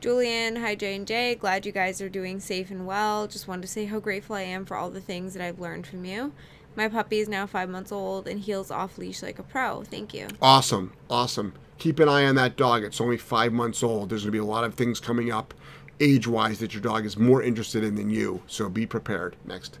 Julian, 0.00 0.56
hi 0.56 0.74
J 0.74 0.96
and 0.96 1.06
J. 1.06 1.34
Glad 1.34 1.66
you 1.66 1.72
guys 1.72 2.00
are 2.00 2.08
doing 2.08 2.40
safe 2.40 2.70
and 2.70 2.86
well. 2.86 3.26
Just 3.26 3.46
wanted 3.46 3.62
to 3.62 3.68
say 3.68 3.84
how 3.84 4.00
grateful 4.00 4.36
I 4.36 4.42
am 4.42 4.64
for 4.64 4.76
all 4.76 4.90
the 4.90 5.00
things 5.00 5.34
that 5.34 5.46
I've 5.46 5.60
learned 5.60 5.86
from 5.86 6.04
you. 6.04 6.32
My 6.76 6.88
puppy 6.88 7.18
is 7.18 7.28
now 7.28 7.46
five 7.46 7.68
months 7.68 7.92
old 7.92 8.26
and 8.26 8.40
heels 8.40 8.70
off 8.70 8.96
leash 8.96 9.22
like 9.22 9.38
a 9.38 9.42
pro. 9.42 9.82
Thank 9.82 10.14
you. 10.14 10.28
Awesome, 10.40 10.92
awesome. 11.10 11.52
Keep 11.78 11.98
an 11.98 12.08
eye 12.08 12.24
on 12.24 12.36
that 12.36 12.56
dog. 12.56 12.84
It's 12.84 13.00
only 13.00 13.16
five 13.16 13.52
months 13.52 13.82
old. 13.82 14.08
There's 14.08 14.22
going 14.22 14.32
to 14.32 14.32
be 14.32 14.38
a 14.38 14.44
lot 14.44 14.64
of 14.64 14.74
things 14.74 15.00
coming 15.00 15.30
up 15.30 15.52
age 15.98 16.26
wise 16.26 16.58
that 16.60 16.72
your 16.72 16.82
dog 16.82 17.04
is 17.04 17.18
more 17.18 17.42
interested 17.42 17.84
in 17.84 17.94
than 17.94 18.10
you. 18.10 18.42
So 18.46 18.68
be 18.68 18.86
prepared. 18.86 19.36
Next. 19.44 19.78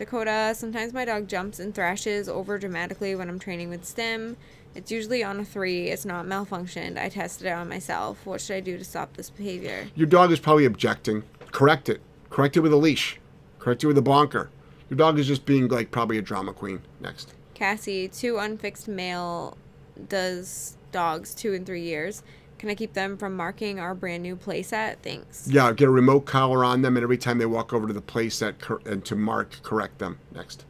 Dakota, 0.00 0.54
sometimes 0.56 0.94
my 0.94 1.04
dog 1.04 1.28
jumps 1.28 1.60
and 1.60 1.74
thrashes 1.74 2.26
over 2.26 2.56
dramatically 2.56 3.14
when 3.14 3.28
I'm 3.28 3.38
training 3.38 3.68
with 3.68 3.84
Stim. 3.84 4.38
It's 4.74 4.90
usually 4.90 5.22
on 5.22 5.40
a 5.40 5.44
three. 5.44 5.88
It's 5.88 6.06
not 6.06 6.24
malfunctioned. 6.24 6.98
I 6.98 7.10
tested 7.10 7.48
it 7.48 7.50
on 7.50 7.68
myself. 7.68 8.24
What 8.24 8.40
should 8.40 8.56
I 8.56 8.60
do 8.60 8.78
to 8.78 8.84
stop 8.84 9.14
this 9.14 9.28
behavior? 9.28 9.88
Your 9.94 10.06
dog 10.06 10.32
is 10.32 10.40
probably 10.40 10.64
objecting. 10.64 11.22
Correct 11.52 11.90
it. 11.90 12.00
Correct 12.30 12.56
it 12.56 12.60
with 12.60 12.72
a 12.72 12.76
leash. 12.76 13.20
Correct 13.58 13.84
it 13.84 13.88
with 13.88 13.98
a 13.98 14.02
bonker. 14.02 14.48
Your 14.88 14.96
dog 14.96 15.18
is 15.18 15.26
just 15.26 15.44
being 15.44 15.68
like 15.68 15.90
probably 15.90 16.16
a 16.16 16.22
drama 16.22 16.54
queen. 16.54 16.80
Next. 17.00 17.34
Cassie, 17.52 18.08
two 18.08 18.38
unfixed 18.38 18.88
male 18.88 19.58
does 20.08 20.78
dogs 20.92 21.34
two 21.34 21.52
and 21.52 21.66
three 21.66 21.82
years. 21.82 22.22
Can 22.60 22.68
I 22.68 22.74
keep 22.74 22.92
them 22.92 23.16
from 23.16 23.36
marking 23.36 23.80
our 23.80 23.94
brand 23.94 24.22
new 24.22 24.36
playset? 24.36 24.96
Thanks. 25.02 25.48
Yeah, 25.48 25.72
get 25.72 25.88
a 25.88 25.90
remote 25.90 26.26
collar 26.26 26.62
on 26.62 26.82
them, 26.82 26.94
and 26.98 27.02
every 27.02 27.16
time 27.16 27.38
they 27.38 27.46
walk 27.46 27.72
over 27.72 27.86
to 27.86 27.92
the 27.94 28.02
playset 28.02 28.60
cor- 28.60 28.82
and 28.84 29.02
to 29.06 29.16
mark, 29.16 29.62
correct 29.62 29.98
them. 29.98 30.18
Next. 30.34 30.66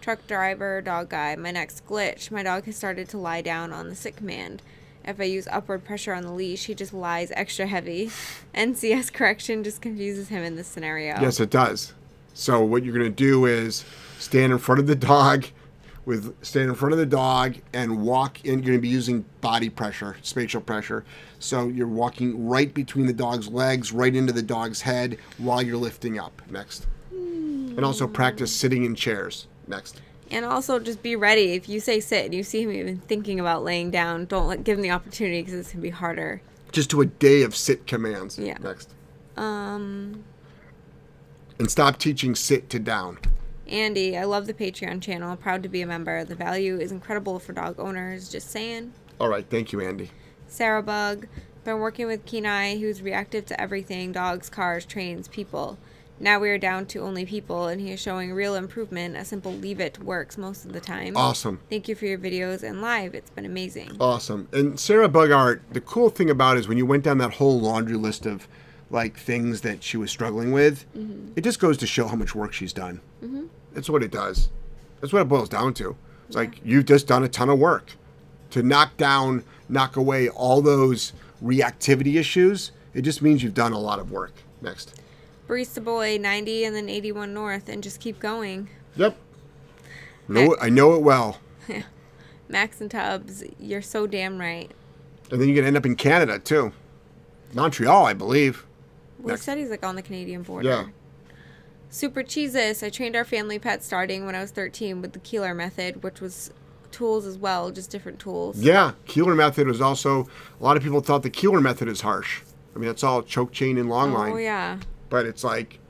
Truck 0.00 0.26
driver, 0.26 0.80
dog 0.80 1.10
guy. 1.10 1.36
My 1.36 1.50
next 1.50 1.86
glitch. 1.86 2.30
My 2.30 2.42
dog 2.42 2.64
has 2.64 2.76
started 2.76 3.06
to 3.10 3.18
lie 3.18 3.42
down 3.42 3.70
on 3.70 3.90
the 3.90 3.94
sit 3.94 4.16
command. 4.16 4.62
If 5.04 5.20
I 5.20 5.24
use 5.24 5.46
upward 5.48 5.84
pressure 5.84 6.14
on 6.14 6.22
the 6.22 6.32
leash, 6.32 6.64
he 6.64 6.74
just 6.74 6.94
lies 6.94 7.30
extra 7.32 7.66
heavy. 7.66 8.10
NCS 8.54 9.12
correction 9.12 9.62
just 9.62 9.82
confuses 9.82 10.30
him 10.30 10.42
in 10.42 10.56
this 10.56 10.68
scenario. 10.68 11.20
Yes, 11.20 11.38
it 11.38 11.50
does. 11.50 11.92
So 12.32 12.64
what 12.64 12.82
you're 12.82 12.96
going 12.96 13.04
to 13.04 13.10
do 13.10 13.44
is 13.44 13.84
stand 14.18 14.54
in 14.54 14.58
front 14.58 14.78
of 14.78 14.86
the 14.86 14.96
dog 14.96 15.44
with 16.10 16.44
stand 16.44 16.68
in 16.68 16.74
front 16.74 16.92
of 16.92 16.98
the 16.98 17.06
dog 17.06 17.54
and 17.72 18.02
walk 18.02 18.44
in 18.44 18.54
you're 18.54 18.72
going 18.72 18.78
to 18.78 18.82
be 18.82 18.88
using 18.88 19.24
body 19.40 19.70
pressure, 19.70 20.16
spatial 20.22 20.60
pressure. 20.60 21.04
So 21.38 21.68
you're 21.68 21.86
walking 21.86 22.48
right 22.48 22.74
between 22.74 23.06
the 23.06 23.12
dog's 23.12 23.46
legs, 23.46 23.92
right 23.92 24.14
into 24.14 24.32
the 24.32 24.42
dog's 24.42 24.80
head 24.80 25.18
while 25.38 25.62
you're 25.62 25.76
lifting 25.76 26.18
up. 26.18 26.42
Next. 26.50 26.88
And 27.12 27.84
also 27.84 28.08
practice 28.08 28.54
sitting 28.54 28.84
in 28.84 28.96
chairs. 28.96 29.46
Next. 29.68 30.02
And 30.32 30.44
also 30.44 30.80
just 30.80 31.00
be 31.00 31.14
ready. 31.14 31.52
If 31.52 31.68
you 31.68 31.78
say 31.78 32.00
sit 32.00 32.24
and 32.24 32.34
you 32.34 32.42
see 32.42 32.62
him 32.62 32.72
even 32.72 32.98
thinking 32.98 33.38
about 33.38 33.62
laying 33.62 33.92
down, 33.92 34.24
don't 34.26 34.48
let, 34.48 34.64
give 34.64 34.78
him 34.78 34.82
the 34.82 34.90
opportunity 34.90 35.40
because 35.40 35.54
it's 35.54 35.68
going 35.68 35.78
to 35.78 35.82
be 35.82 35.90
harder. 35.90 36.42
Just 36.72 36.90
do 36.90 37.00
a 37.00 37.06
day 37.06 37.42
of 37.42 37.54
sit 37.54 37.86
commands. 37.86 38.36
Yeah. 38.36 38.58
Next. 38.60 38.90
Um, 39.36 40.24
And 41.60 41.70
stop 41.70 41.98
teaching 41.98 42.34
sit 42.34 42.68
to 42.70 42.80
down. 42.80 43.18
Andy, 43.70 44.18
I 44.18 44.24
love 44.24 44.46
the 44.46 44.54
Patreon 44.54 45.00
channel. 45.00 45.36
Proud 45.36 45.62
to 45.62 45.68
be 45.68 45.80
a 45.80 45.86
member. 45.86 46.24
The 46.24 46.34
value 46.34 46.78
is 46.78 46.90
incredible 46.90 47.38
for 47.38 47.52
dog 47.52 47.78
owners. 47.78 48.28
Just 48.28 48.50
saying. 48.50 48.92
All 49.20 49.28
right. 49.28 49.46
Thank 49.48 49.72
you, 49.72 49.80
Andy. 49.80 50.10
Sarah 50.46 50.82
Bug, 50.82 51.28
been 51.64 51.78
working 51.78 52.06
with 52.06 52.26
Kenai, 52.26 52.78
who's 52.78 53.02
reactive 53.02 53.46
to 53.46 53.60
everything 53.60 54.10
dogs, 54.12 54.48
cars, 54.48 54.84
trains, 54.84 55.28
people. 55.28 55.78
Now 56.22 56.38
we 56.38 56.50
are 56.50 56.58
down 56.58 56.84
to 56.86 56.98
only 56.98 57.24
people, 57.24 57.68
and 57.68 57.80
he 57.80 57.92
is 57.92 58.00
showing 58.00 58.32
real 58.32 58.54
improvement. 58.54 59.16
A 59.16 59.24
simple 59.24 59.52
leave 59.52 59.80
it 59.80 59.98
works 60.00 60.36
most 60.36 60.66
of 60.66 60.72
the 60.72 60.80
time. 60.80 61.16
Awesome. 61.16 61.60
Thank 61.70 61.88
you 61.88 61.94
for 61.94 62.04
your 62.04 62.18
videos 62.18 62.62
and 62.62 62.82
live. 62.82 63.14
It's 63.14 63.30
been 63.30 63.46
amazing. 63.46 63.96
Awesome. 64.00 64.48
And 64.52 64.78
Sarah 64.78 65.08
Bugart, 65.08 65.60
the 65.70 65.80
cool 65.80 66.10
thing 66.10 66.28
about 66.28 66.56
it 66.56 66.60
is 66.60 66.68
when 66.68 66.76
you 66.76 66.84
went 66.84 67.04
down 67.04 67.18
that 67.18 67.34
whole 67.34 67.58
laundry 67.58 67.96
list 67.96 68.26
of 68.26 68.48
like 68.90 69.16
things 69.16 69.62
that 69.62 69.82
she 69.82 69.96
was 69.96 70.10
struggling 70.10 70.52
with, 70.52 70.84
it 71.36 71.42
just 71.42 71.60
goes 71.60 71.78
to 71.78 71.86
show 71.86 72.08
how 72.08 72.16
much 72.16 72.34
work 72.34 72.52
she's 72.52 72.72
done. 72.72 73.00
Mm-hmm. 73.24 73.46
That's 73.72 73.88
what 73.88 74.02
it 74.02 74.10
does. 74.10 74.50
That's 75.00 75.12
what 75.12 75.22
it 75.22 75.28
boils 75.28 75.48
down 75.48 75.74
to. 75.74 75.96
It's 76.26 76.36
like 76.36 76.60
you've 76.64 76.84
just 76.84 77.06
done 77.06 77.24
a 77.24 77.28
ton 77.28 77.48
of 77.48 77.58
work 77.58 77.92
to 78.50 78.62
knock 78.62 78.96
down, 78.96 79.44
knock 79.68 79.96
away 79.96 80.28
all 80.28 80.60
those 80.60 81.12
reactivity 81.42 82.16
issues. 82.16 82.72
It 82.94 83.02
just 83.02 83.22
means 83.22 83.42
you've 83.42 83.54
done 83.54 83.72
a 83.72 83.78
lot 83.78 83.98
of 83.98 84.10
work. 84.10 84.32
Next. 84.60 85.00
Barista 85.48 85.82
Boy, 85.82 86.18
90 86.20 86.64
and 86.64 86.76
then 86.76 86.88
81 86.88 87.34
North, 87.34 87.68
and 87.68 87.82
just 87.82 88.00
keep 88.00 88.20
going. 88.20 88.68
Yep. 88.96 89.16
It, 90.28 90.58
I 90.60 90.68
know 90.68 90.94
it 90.94 91.02
well. 91.02 91.38
Max 92.48 92.80
and 92.80 92.90
Tubbs, 92.90 93.42
you're 93.58 93.82
so 93.82 94.06
damn 94.06 94.38
right. 94.38 94.70
And 95.30 95.40
then 95.40 95.48
you 95.48 95.54
can 95.54 95.64
end 95.64 95.76
up 95.76 95.86
in 95.86 95.96
Canada 95.96 96.38
too. 96.38 96.72
Montreal, 97.52 98.06
I 98.06 98.12
believe. 98.12 98.64
Well, 99.18 99.34
he 99.34 99.40
said 99.40 99.58
he's 99.58 99.70
like 99.70 99.84
on 99.84 99.96
the 99.96 100.02
Canadian 100.02 100.42
border. 100.42 100.68
Yeah. 100.68 100.86
Super 101.90 102.22
Cheesus. 102.22 102.82
I 102.82 102.88
trained 102.88 103.16
our 103.16 103.24
family 103.24 103.58
pet 103.58 103.82
starting 103.82 104.24
when 104.24 104.34
I 104.34 104.40
was 104.40 104.52
13 104.52 105.02
with 105.02 105.12
the 105.12 105.18
Koehler 105.18 105.54
method, 105.54 106.02
which 106.02 106.20
was 106.20 106.52
tools 106.92 107.26
as 107.26 107.36
well, 107.36 107.70
just 107.70 107.90
different 107.90 108.18
tools. 108.18 108.60
Yeah, 108.60 108.92
Koehler 109.06 109.36
method 109.36 109.66
was 109.66 109.80
also 109.80 110.28
a 110.60 110.64
lot 110.64 110.76
of 110.76 110.82
people 110.82 111.00
thought 111.00 111.22
the 111.22 111.30
Koehler 111.30 111.60
method 111.60 111.88
is 111.88 112.00
harsh. 112.00 112.42
I 112.74 112.78
mean, 112.78 112.86
that's 112.86 113.02
all 113.02 113.22
choke 113.22 113.52
chain 113.52 113.76
and 113.76 113.88
long 113.88 114.12
oh, 114.12 114.18
line, 114.18 114.32
Oh, 114.32 114.36
yeah. 114.36 114.78
but 115.08 115.26
it's 115.26 115.42
like 115.42 115.80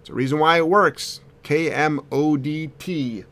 it's 0.00 0.10
a 0.10 0.14
reason 0.14 0.38
why 0.38 0.58
it 0.58 0.68
works. 0.68 1.20
K 1.42 1.70
M 1.70 2.00
O 2.12 2.36
D 2.36 2.68
T. 2.78 3.24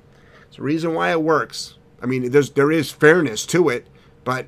It's 0.49 0.59
a 0.59 0.63
reason 0.63 0.95
why 0.95 1.11
it 1.11 1.23
works. 1.23 1.77
I 2.03 2.07
mean, 2.07 2.31
there's 2.31 2.51
there 2.51 2.73
is 2.73 2.91
fairness 2.91 3.45
to 3.47 3.69
it, 3.69 3.87
but 4.25 4.47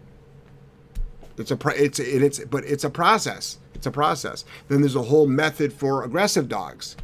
it's 1.36 1.50
a 1.50 1.58
it's 1.76 1.98
it's 1.98 2.38
but 2.44 2.64
it's 2.64 2.84
a 2.84 2.90
process. 2.90 3.58
It's 3.74 3.86
a 3.86 3.90
process. 3.90 4.44
Then 4.68 4.80
there's 4.80 4.96
a 4.96 5.02
whole 5.02 5.26
method 5.26 5.72
for 5.72 6.02
aggressive 6.02 6.48
dogs. 6.48 6.96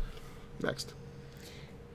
Next. 0.63 0.95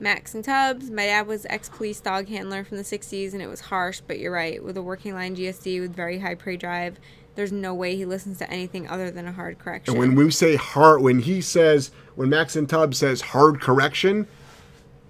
Max 0.00 0.34
and 0.34 0.44
Tubbs. 0.44 0.90
My 0.90 1.06
dad 1.06 1.26
was 1.26 1.46
ex 1.50 1.68
police 1.68 2.00
dog 2.00 2.28
handler 2.28 2.64
from 2.64 2.76
the 2.76 2.84
60s, 2.84 3.32
and 3.32 3.42
it 3.42 3.48
was 3.48 3.60
harsh, 3.62 4.00
but 4.06 4.18
you're 4.18 4.32
right. 4.32 4.62
With 4.62 4.76
a 4.76 4.82
working 4.82 5.14
line 5.14 5.34
GSD 5.34 5.80
with 5.80 5.94
very 5.94 6.18
high 6.18 6.34
prey 6.34 6.56
drive, 6.56 6.98
there's 7.34 7.52
no 7.52 7.74
way 7.74 7.96
he 7.96 8.04
listens 8.04 8.38
to 8.38 8.50
anything 8.50 8.88
other 8.88 9.10
than 9.10 9.26
a 9.26 9.32
hard 9.32 9.58
correction. 9.58 9.94
And 9.94 10.00
when 10.00 10.14
we 10.14 10.30
say 10.30 10.56
hard, 10.56 11.02
when 11.02 11.20
he 11.20 11.40
says, 11.40 11.90
when 12.14 12.28
Max 12.28 12.56
and 12.56 12.68
Tubbs 12.68 12.98
says 12.98 13.20
hard 13.20 13.60
correction, 13.60 14.26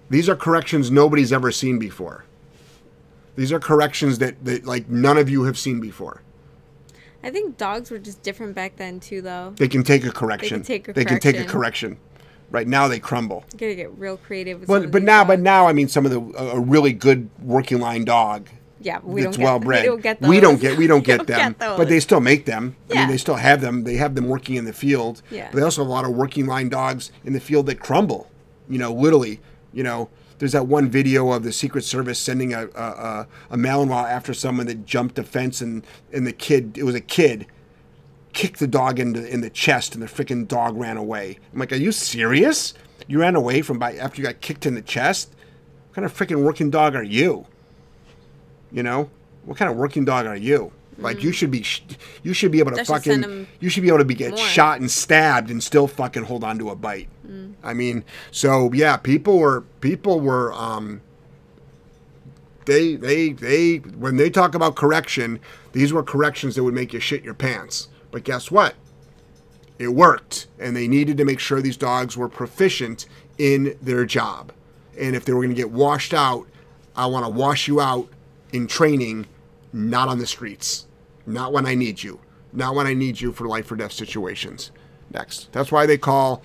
these 0.09 0.27
are 0.27 0.35
corrections 0.35 0.89
nobody's 0.89 1.31
ever 1.31 1.51
seen 1.51 1.79
before. 1.79 2.25
These 3.35 3.51
are 3.51 3.59
corrections 3.59 4.19
that, 4.19 4.43
that 4.43 4.65
like 4.65 4.89
none 4.89 5.17
of 5.17 5.29
you 5.29 5.43
have 5.43 5.57
seen 5.57 5.79
before. 5.79 6.21
I 7.23 7.29
think 7.31 7.57
dogs 7.57 7.91
were 7.91 7.99
just 7.99 8.23
different 8.23 8.55
back 8.55 8.77
then, 8.77 8.99
too, 8.99 9.21
though. 9.21 9.53
They 9.57 9.67
can 9.67 9.83
take 9.83 10.05
a 10.05 10.11
correction. 10.11 10.61
They 10.61 10.79
can 10.79 10.83
take 10.83 10.87
a 10.87 10.93
They 10.93 11.05
can 11.05 11.19
take 11.19 11.37
a 11.37 11.45
correction. 11.45 11.97
Right 12.51 12.67
now 12.67 12.87
they 12.87 12.99
crumble. 12.99 13.43
You 13.53 13.59
gotta 13.59 13.75
get 13.75 13.97
real 13.97 14.17
creative 14.17 14.65
But 14.65 14.91
but 14.91 15.03
now 15.03 15.23
but 15.23 15.39
now 15.39 15.67
I 15.67 15.73
mean 15.73 15.87
some 15.87 16.05
of 16.05 16.11
the 16.11 16.19
a 16.37 16.57
a 16.57 16.59
really 16.59 16.93
good 16.93 17.29
working 17.41 17.79
line 17.79 18.05
dog 18.05 18.49
Yeah, 18.81 18.99
we 19.03 19.21
that's 19.21 19.37
don't 19.37 19.41
get, 19.41 19.45
well 19.45 19.59
bred. 19.67 19.83
We 19.83 19.87
don't 19.89 20.01
get 20.01 20.21
those. 20.21 20.29
We 20.29 20.39
don't 20.39 20.59
get 20.61 20.77
we 20.77 20.87
don't 20.87 20.99
We 21.07 21.17
get 21.17 21.27
them. 21.27 21.55
those. 21.59 21.77
but 21.77 21.89
they 21.89 21.99
still 21.99 22.19
make 22.21 22.45
them. 22.45 22.75
Yeah. 22.89 22.95
I 22.95 22.99
mean 23.01 23.09
they 23.09 23.17
still 23.17 23.35
have 23.35 23.61
them. 23.61 23.83
They 23.83 23.95
have 23.97 24.15
them 24.15 24.27
working 24.27 24.55
in 24.55 24.65
the 24.65 24.73
field. 24.73 25.21
Yeah. 25.29 25.49
But 25.51 25.57
they 25.57 25.63
also 25.63 25.81
have 25.81 25.89
a 25.89 25.91
lot 25.91 26.05
of 26.05 26.11
working 26.15 26.45
line 26.47 26.69
dogs 26.69 27.11
in 27.23 27.33
the 27.33 27.39
field 27.39 27.65
that 27.67 27.79
crumble. 27.79 28.29
You 28.67 28.79
know, 28.79 28.91
literally. 28.93 29.39
You 29.71 29.83
know, 29.83 30.09
there's 30.39 30.53
that 30.53 30.65
one 30.65 30.89
video 30.89 31.31
of 31.31 31.43
the 31.43 31.51
Secret 31.51 31.83
Service 31.83 32.17
sending 32.17 32.53
a 32.55 32.65
a, 32.73 32.81
a, 32.81 33.27
a 33.51 33.57
Malinois 33.57 34.09
after 34.09 34.33
someone 34.33 34.65
that 34.65 34.83
jumped 34.87 35.19
a 35.19 35.23
fence 35.23 35.61
and 35.61 35.85
and 36.11 36.25
the 36.25 36.33
kid 36.33 36.75
it 36.77 36.83
was 36.83 36.95
a 36.95 37.01
kid 37.01 37.45
kicked 38.33 38.59
the 38.59 38.67
dog 38.67 38.99
in 38.99 39.13
the 39.13 39.27
in 39.27 39.41
the 39.41 39.49
chest 39.49 39.93
and 39.93 40.03
the 40.03 40.07
freaking 40.07 40.47
dog 40.47 40.77
ran 40.77 40.97
away. 40.97 41.39
I'm 41.53 41.59
like, 41.59 41.71
are 41.71 41.77
you 41.77 41.91
serious? 41.91 42.73
You 43.07 43.19
ran 43.19 43.35
away 43.35 43.61
from 43.61 43.79
by 43.79 43.95
after 43.95 44.21
you 44.21 44.27
got 44.27 44.41
kicked 44.41 44.65
in 44.65 44.75
the 44.75 44.81
chest? 44.81 45.33
What 45.89 45.95
kind 45.95 46.05
of 46.05 46.15
freaking 46.15 46.43
working 46.43 46.69
dog 46.69 46.95
are 46.95 47.03
you? 47.03 47.47
You 48.71 48.83
know, 48.83 49.09
what 49.45 49.57
kind 49.57 49.71
of 49.71 49.77
working 49.77 50.05
dog 50.05 50.25
are 50.27 50.35
you? 50.35 50.71
Like 51.01 51.23
you 51.23 51.31
should 51.31 51.49
be, 51.49 51.65
you 52.23 52.33
should 52.33 52.51
be 52.51 52.59
able 52.59 52.71
to 52.71 52.77
That 52.77 52.87
fucking, 52.87 53.47
you 53.61 53.69
should 53.69 53.83
be 53.83 53.87
able 53.87 53.99
to 53.99 54.05
be 54.05 54.15
get 54.15 54.31
more. 54.31 54.37
shot 54.37 54.81
and 54.81 54.91
stabbed 54.91 55.49
and 55.49 55.63
still 55.63 55.87
fucking 55.87 56.23
hold 56.23 56.43
on 56.43 56.59
to 56.59 56.69
a 56.71 56.75
bite. 56.75 57.07
I 57.63 57.73
mean, 57.73 58.03
so 58.31 58.71
yeah, 58.73 58.97
people 58.97 59.37
were 59.39 59.61
people 59.81 60.19
were 60.19 60.51
um, 60.53 61.01
they 62.65 62.95
they 62.95 63.29
they 63.31 63.77
when 63.77 64.17
they 64.17 64.29
talk 64.29 64.55
about 64.55 64.75
correction, 64.75 65.39
these 65.71 65.93
were 65.93 66.03
corrections 66.03 66.55
that 66.55 66.63
would 66.63 66.73
make 66.73 66.91
you 66.93 66.99
shit 66.99 67.23
your 67.23 67.33
pants. 67.33 67.87
But 68.11 68.23
guess 68.23 68.49
what? 68.51 68.75
It 69.77 69.89
worked, 69.89 70.47
and 70.59 70.75
they 70.75 70.87
needed 70.87 71.17
to 71.17 71.25
make 71.25 71.39
sure 71.39 71.61
these 71.61 71.77
dogs 71.77 72.17
were 72.17 72.27
proficient 72.27 73.05
in 73.37 73.77
their 73.81 74.05
job. 74.05 74.51
And 74.99 75.15
if 75.15 75.23
they 75.23 75.33
were 75.33 75.39
going 75.39 75.49
to 75.49 75.55
get 75.55 75.71
washed 75.71 76.13
out, 76.13 76.47
I 76.95 77.05
want 77.05 77.25
to 77.25 77.31
wash 77.31 77.67
you 77.67 77.79
out 77.79 78.09
in 78.51 78.67
training, 78.67 79.25
not 79.71 80.09
on 80.09 80.19
the 80.19 80.27
streets. 80.27 80.85
Not 81.25 81.53
when 81.53 81.65
I 81.65 81.75
need 81.75 82.03
you. 82.03 82.19
Not 82.51 82.75
when 82.75 82.87
I 82.87 82.93
need 82.93 83.21
you 83.21 83.31
for 83.31 83.47
life 83.47 83.71
or 83.71 83.75
death 83.75 83.93
situations. 83.93 84.71
Next. 85.13 85.51
That's 85.53 85.71
why 85.71 85.85
they 85.85 85.97
call 85.97 86.43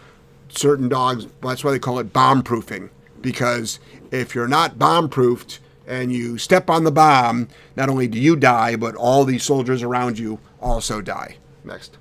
certain 0.49 0.89
dogs, 0.89 1.27
that's 1.43 1.65
why 1.65 1.73
they 1.73 1.79
call 1.79 1.99
it 1.99 2.13
bomb 2.13 2.43
proofing. 2.43 2.91
Because 3.21 3.81
if 4.11 4.35
you're 4.35 4.47
not 4.47 4.79
bomb 4.79 5.09
proofed 5.09 5.59
and 5.87 6.13
you 6.13 6.39
step 6.39 6.71
on 6.71 6.85
the 6.85 6.93
bomb, 6.93 7.49
not 7.77 7.89
only 7.89 8.07
do 8.07 8.19
you 8.19 8.37
die, 8.37 8.77
but 8.77 8.95
all 8.95 9.25
these 9.25 9.43
soldiers 9.43 9.83
around 9.83 10.19
you 10.19 10.39
also 10.61 11.01
die. 11.01 11.37
Next. 11.65 11.97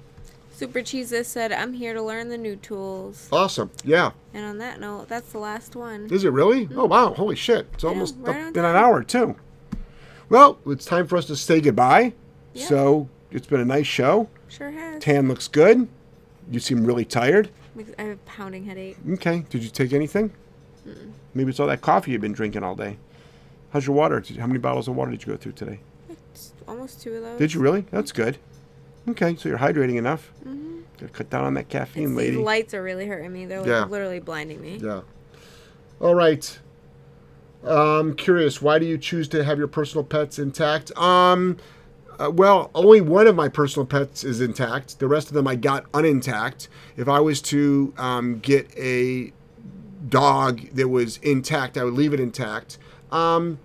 Super 0.51 0.81
Cheeses 0.81 1.27
said, 1.27 1.51
I'm 1.51 1.73
here 1.73 1.93
to 1.93 2.01
learn 2.01 2.29
the 2.29 2.37
new 2.37 2.55
tools. 2.55 3.27
Awesome. 3.31 3.71
Yeah. 3.83 4.11
And 4.33 4.45
on 4.45 4.57
that 4.59 4.79
note, 4.79 5.09
that's 5.09 5.31
the 5.31 5.39
last 5.39 5.75
one. 5.75 6.07
Is 6.11 6.23
it 6.25 6.29
really? 6.29 6.65
Oh, 6.65 6.83
mm-hmm. 6.83 6.89
wow. 6.89 7.13
Holy 7.13 7.35
shit. 7.35 7.67
It's 7.73 7.83
almost 7.83 8.15
right 8.19 8.49
up 8.49 8.55
in 8.55 8.63
an 8.63 8.75
hour, 8.75 9.03
too. 9.03 9.35
Well, 10.29 10.59
it's 10.67 10.85
time 10.85 11.07
for 11.07 11.17
us 11.17 11.25
to 11.25 11.35
say 11.35 11.59
goodbye. 11.59 12.13
Yeah. 12.53 12.67
So 12.67 13.09
it's 13.31 13.47
been 13.47 13.61
a 13.61 13.65
nice 13.65 13.87
show. 13.87 14.29
Sure 14.47 14.69
has. 14.69 15.01
Tan 15.01 15.27
looks 15.27 15.47
good. 15.47 15.87
You 16.51 16.59
seem 16.59 16.85
really 16.85 17.05
tired. 17.05 17.49
I 17.97 18.03
have 18.03 18.11
a 18.11 18.15
pounding 18.17 18.65
headache. 18.65 18.97
Okay. 19.13 19.45
Did 19.49 19.63
you 19.63 19.69
take 19.69 19.91
anything? 19.91 20.31
Maybe 21.33 21.49
it's 21.49 21.59
all 21.59 21.67
that 21.67 21.81
coffee 21.81 22.11
you've 22.11 22.21
been 22.21 22.33
drinking 22.33 22.63
all 22.63 22.75
day. 22.75 22.97
How's 23.71 23.87
your 23.87 23.95
water? 23.95 24.23
How 24.37 24.45
many 24.45 24.59
bottles 24.59 24.87
of 24.87 24.95
water 24.95 25.09
did 25.09 25.25
you 25.25 25.33
go 25.33 25.37
through 25.37 25.53
today? 25.53 25.79
It's 26.09 26.53
almost 26.67 27.01
two 27.01 27.15
of 27.15 27.23
those. 27.23 27.39
Did 27.39 27.55
you 27.55 27.59
really? 27.59 27.85
That's 27.89 28.11
good. 28.11 28.37
Okay, 29.07 29.35
so 29.35 29.49
you're 29.49 29.57
hydrating 29.57 29.97
enough. 29.97 30.31
Gotta 30.99 31.11
cut 31.11 31.29
down 31.29 31.43
on 31.43 31.53
that 31.55 31.69
caffeine, 31.69 32.09
It's, 32.09 32.13
lady. 32.17 32.35
these 32.37 32.45
lights 32.45 32.73
are 32.73 32.83
really 32.83 33.05
hurting 33.07 33.31
me. 33.33 33.45
They're 33.45 33.59
like 33.59 33.67
Yeah. 33.67 33.85
literally 33.85 34.19
blinding 34.19 34.61
me. 34.61 34.79
Yeah. 34.81 35.01
All 35.99 36.15
right. 36.15 36.59
I'm 37.65 38.15
curious. 38.15 38.61
Why 38.61 38.77
do 38.79 38.85
you 38.85 38.97
choose 38.97 39.27
to 39.29 39.43
have 39.43 39.57
your 39.57 39.67
personal 39.67 40.03
pets 40.03 40.37
intact? 40.39 40.95
Um, 40.97 41.57
uh, 42.19 42.29
well, 42.29 42.69
only 42.75 43.01
one 43.01 43.25
of 43.27 43.35
my 43.35 43.47
personal 43.49 43.85
pets 43.85 44.23
is 44.23 44.39
intact. 44.41 44.99
The 44.99 45.07
rest 45.07 45.29
of 45.29 45.33
them 45.33 45.47
I 45.47 45.55
got 45.55 45.89
unintact. 45.93 46.67
If 46.97 47.07
I 47.07 47.19
was 47.19 47.41
to 47.43 47.93
um, 47.97 48.39
get 48.39 48.69
a 48.77 49.31
dog 50.09 50.61
that 50.73 50.89
was 50.89 51.17
intact, 51.17 51.77
I 51.77 51.83
would 51.85 51.93
leave 51.93 52.13
it 52.13 52.19
intact. 52.19 52.77
Um, 53.11 53.59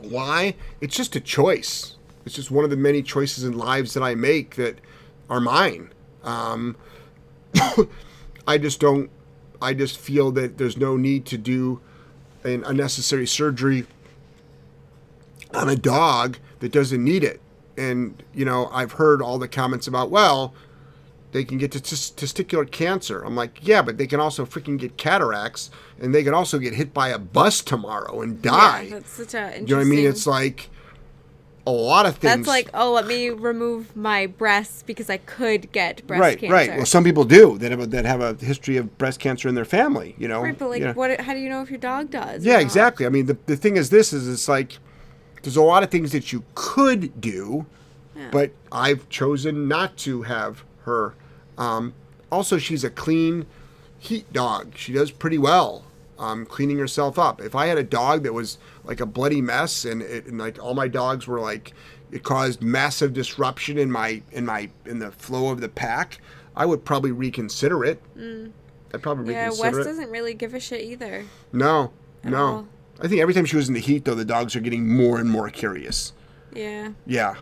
why? 0.00 0.54
It's 0.80 0.96
just 0.96 1.14
a 1.16 1.20
choice. 1.20 1.96
It's 2.28 2.36
just 2.36 2.50
one 2.50 2.62
of 2.62 2.68
the 2.68 2.76
many 2.76 3.02
choices 3.02 3.42
in 3.42 3.56
lives 3.56 3.94
that 3.94 4.02
I 4.02 4.14
make 4.14 4.56
that 4.56 4.82
are 5.30 5.40
mine. 5.40 5.94
Um, 6.22 6.76
I 8.46 8.58
just 8.58 8.80
don't. 8.80 9.08
I 9.62 9.72
just 9.72 9.96
feel 9.96 10.30
that 10.32 10.58
there's 10.58 10.76
no 10.76 10.98
need 10.98 11.24
to 11.24 11.38
do 11.38 11.80
an 12.44 12.64
unnecessary 12.64 13.26
surgery 13.26 13.86
on 15.54 15.70
a 15.70 15.74
dog 15.74 16.36
that 16.60 16.70
doesn't 16.70 17.02
need 17.02 17.24
it. 17.24 17.40
And 17.78 18.22
you 18.34 18.44
know, 18.44 18.68
I've 18.72 18.92
heard 18.92 19.22
all 19.22 19.38
the 19.38 19.48
comments 19.48 19.86
about 19.86 20.10
well, 20.10 20.52
they 21.32 21.44
can 21.44 21.56
get 21.56 21.72
to 21.72 21.80
tes- 21.80 22.10
testicular 22.10 22.70
cancer. 22.70 23.22
I'm 23.22 23.36
like, 23.36 23.66
yeah, 23.66 23.80
but 23.80 23.96
they 23.96 24.06
can 24.06 24.20
also 24.20 24.44
freaking 24.44 24.78
get 24.78 24.98
cataracts, 24.98 25.70
and 25.98 26.14
they 26.14 26.22
can 26.22 26.34
also 26.34 26.58
get 26.58 26.74
hit 26.74 26.92
by 26.92 27.08
a 27.08 27.18
bus 27.18 27.62
tomorrow 27.62 28.20
and 28.20 28.42
die. 28.42 28.82
Yeah, 28.82 28.90
that's 28.96 29.12
such 29.12 29.32
a 29.32 29.38
interesting. 29.38 29.66
you 29.66 29.74
know 29.76 29.80
what 29.80 29.86
I 29.86 29.88
mean? 29.88 30.06
It's 30.06 30.26
like 30.26 30.68
a 31.68 31.70
lot 31.70 32.06
of 32.06 32.16
things. 32.16 32.34
That's 32.34 32.48
like, 32.48 32.70
oh, 32.72 32.92
let 32.92 33.06
me 33.06 33.28
remove 33.28 33.94
my 33.94 34.26
breasts 34.26 34.82
because 34.82 35.10
I 35.10 35.18
could 35.18 35.70
get 35.70 36.06
breast 36.06 36.20
right, 36.20 36.38
cancer. 36.38 36.52
right. 36.54 36.68
right. 36.70 36.76
Well, 36.78 36.86
some 36.86 37.04
people 37.04 37.24
do 37.24 37.58
that 37.58 37.70
have 37.70 37.80
a, 37.80 37.86
that 37.88 38.06
have 38.06 38.22
a 38.22 38.34
history 38.34 38.78
of 38.78 38.96
breast 38.96 39.20
cancer 39.20 39.48
in 39.48 39.54
their 39.54 39.66
family. 39.66 40.14
You 40.18 40.28
know, 40.28 40.42
right, 40.42 40.58
but 40.58 40.70
like, 40.70 40.80
you 40.80 40.86
know. 40.86 40.92
what? 40.94 41.20
How 41.20 41.34
do 41.34 41.40
you 41.40 41.50
know 41.50 41.60
if 41.60 41.70
your 41.70 41.78
dog 41.78 42.10
does? 42.10 42.42
Yeah, 42.44 42.58
exactly. 42.58 43.04
I 43.04 43.10
mean, 43.10 43.26
the, 43.26 43.36
the 43.44 43.56
thing 43.56 43.76
is, 43.76 43.90
this 43.90 44.14
is 44.14 44.26
it's 44.26 44.48
like 44.48 44.78
there's 45.42 45.56
a 45.56 45.62
lot 45.62 45.82
of 45.82 45.90
things 45.90 46.12
that 46.12 46.32
you 46.32 46.42
could 46.54 47.20
do, 47.20 47.66
Yeah. 48.16 48.30
but 48.32 48.52
I've 48.72 49.06
chosen 49.10 49.68
not 49.68 49.96
to 49.98 50.22
have 50.22 50.64
her. 50.84 51.14
Um, 51.58 51.92
also, 52.32 52.56
she's 52.56 52.82
a 52.82 52.90
clean 52.90 53.44
heat 53.98 54.32
dog. 54.32 54.72
She 54.74 54.94
does 54.94 55.10
pretty 55.10 55.38
well 55.38 55.84
um, 56.18 56.44
cleaning 56.46 56.78
herself 56.78 57.18
up. 57.18 57.40
If 57.40 57.54
I 57.54 57.66
had 57.66 57.78
a 57.78 57.82
dog 57.84 58.22
that 58.24 58.32
was 58.32 58.58
like 58.84 59.00
a 59.00 59.06
bloody 59.06 59.40
mess 59.40 59.84
and, 59.84 60.02
it, 60.02 60.26
and 60.26 60.38
like 60.38 60.62
all 60.62 60.74
my 60.74 60.88
dogs 60.88 61.26
were 61.26 61.40
like 61.40 61.72
it 62.10 62.22
caused 62.24 62.62
massive 62.62 63.12
disruption 63.12 63.78
in 63.78 63.90
my 63.90 64.22
in 64.32 64.44
my 64.46 64.68
in 64.86 64.98
the 64.98 65.10
flow 65.12 65.50
of 65.50 65.60
the 65.60 65.68
pack, 65.68 66.18
I 66.56 66.66
would 66.66 66.84
probably 66.84 67.12
reconsider 67.12 67.84
it. 67.84 68.02
I'd 68.94 69.02
probably 69.02 69.34
Mm. 69.34 69.36
Yeah, 69.36 69.50
Wes 69.60 69.76
it. 69.76 69.84
doesn't 69.84 70.10
really 70.10 70.34
give 70.34 70.54
a 70.54 70.60
shit 70.60 70.80
either. 70.82 71.24
No, 71.52 71.92
no. 72.24 72.44
all. 72.46 72.68
I 73.00 73.06
think 73.08 73.20
every 73.20 73.34
time 73.34 73.44
she 73.44 73.56
was 73.56 73.68
in 73.68 73.74
the 73.74 73.80
heat, 73.80 74.04
though, 74.04 74.14
the 74.14 74.24
dogs 74.24 74.56
are 74.56 74.60
getting 74.60 74.88
more 74.88 75.20
and 75.20 75.30
more 75.30 75.50
curious. 75.50 76.12
Yeah. 76.52 76.92
Yeah. 77.06 77.36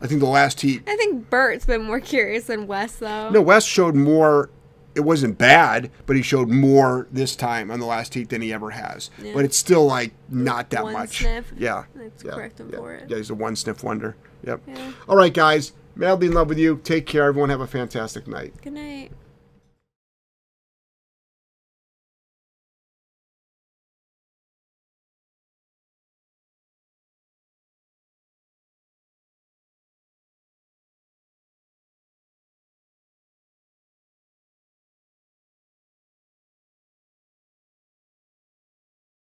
I 0.00 0.06
think 0.06 0.20
the 0.20 0.26
last 0.26 0.60
heat. 0.62 0.82
I 0.86 0.96
think 0.96 1.28
Bert's 1.28 1.66
been 1.66 1.82
more 1.82 2.00
curious 2.14 2.44
than 2.44 2.66
Wes, 2.66 2.96
though. 2.96 3.28
No, 3.28 3.42
Wes 3.42 3.64
showed 3.64 3.94
more. 3.94 4.48
It 4.94 5.00
wasn't 5.00 5.38
bad, 5.38 5.90
but 6.06 6.16
he 6.16 6.22
showed 6.22 6.48
more 6.48 7.06
this 7.12 7.36
time 7.36 7.70
on 7.70 7.78
the 7.78 7.86
last 7.86 8.14
heat 8.14 8.28
than 8.28 8.42
he 8.42 8.52
ever 8.52 8.70
has. 8.70 9.10
Yeah. 9.22 9.32
But 9.34 9.44
it's 9.44 9.56
still 9.56 9.86
like 9.86 10.12
not 10.28 10.70
that 10.70 10.84
One 10.84 10.92
much. 10.94 11.18
sniff. 11.18 11.52
Yeah. 11.56 11.84
Yeah. 11.96 12.32
correct 12.32 12.58
him 12.58 12.70
yeah. 12.72 12.78
for 12.78 12.94
it. 12.94 13.08
Yeah, 13.08 13.16
he's 13.18 13.30
a 13.30 13.34
one 13.34 13.54
sniff 13.54 13.84
wonder. 13.84 14.16
Yep. 14.44 14.62
Yeah. 14.66 14.92
All 15.08 15.16
right, 15.16 15.32
guys. 15.32 15.72
Madly 15.94 16.28
in 16.28 16.32
love 16.32 16.48
with 16.48 16.58
you. 16.58 16.80
Take 16.82 17.06
care. 17.06 17.24
Everyone 17.24 17.50
have 17.50 17.60
a 17.60 17.66
fantastic 17.66 18.26
night. 18.26 18.54
Good 18.62 18.72
night. 18.72 19.12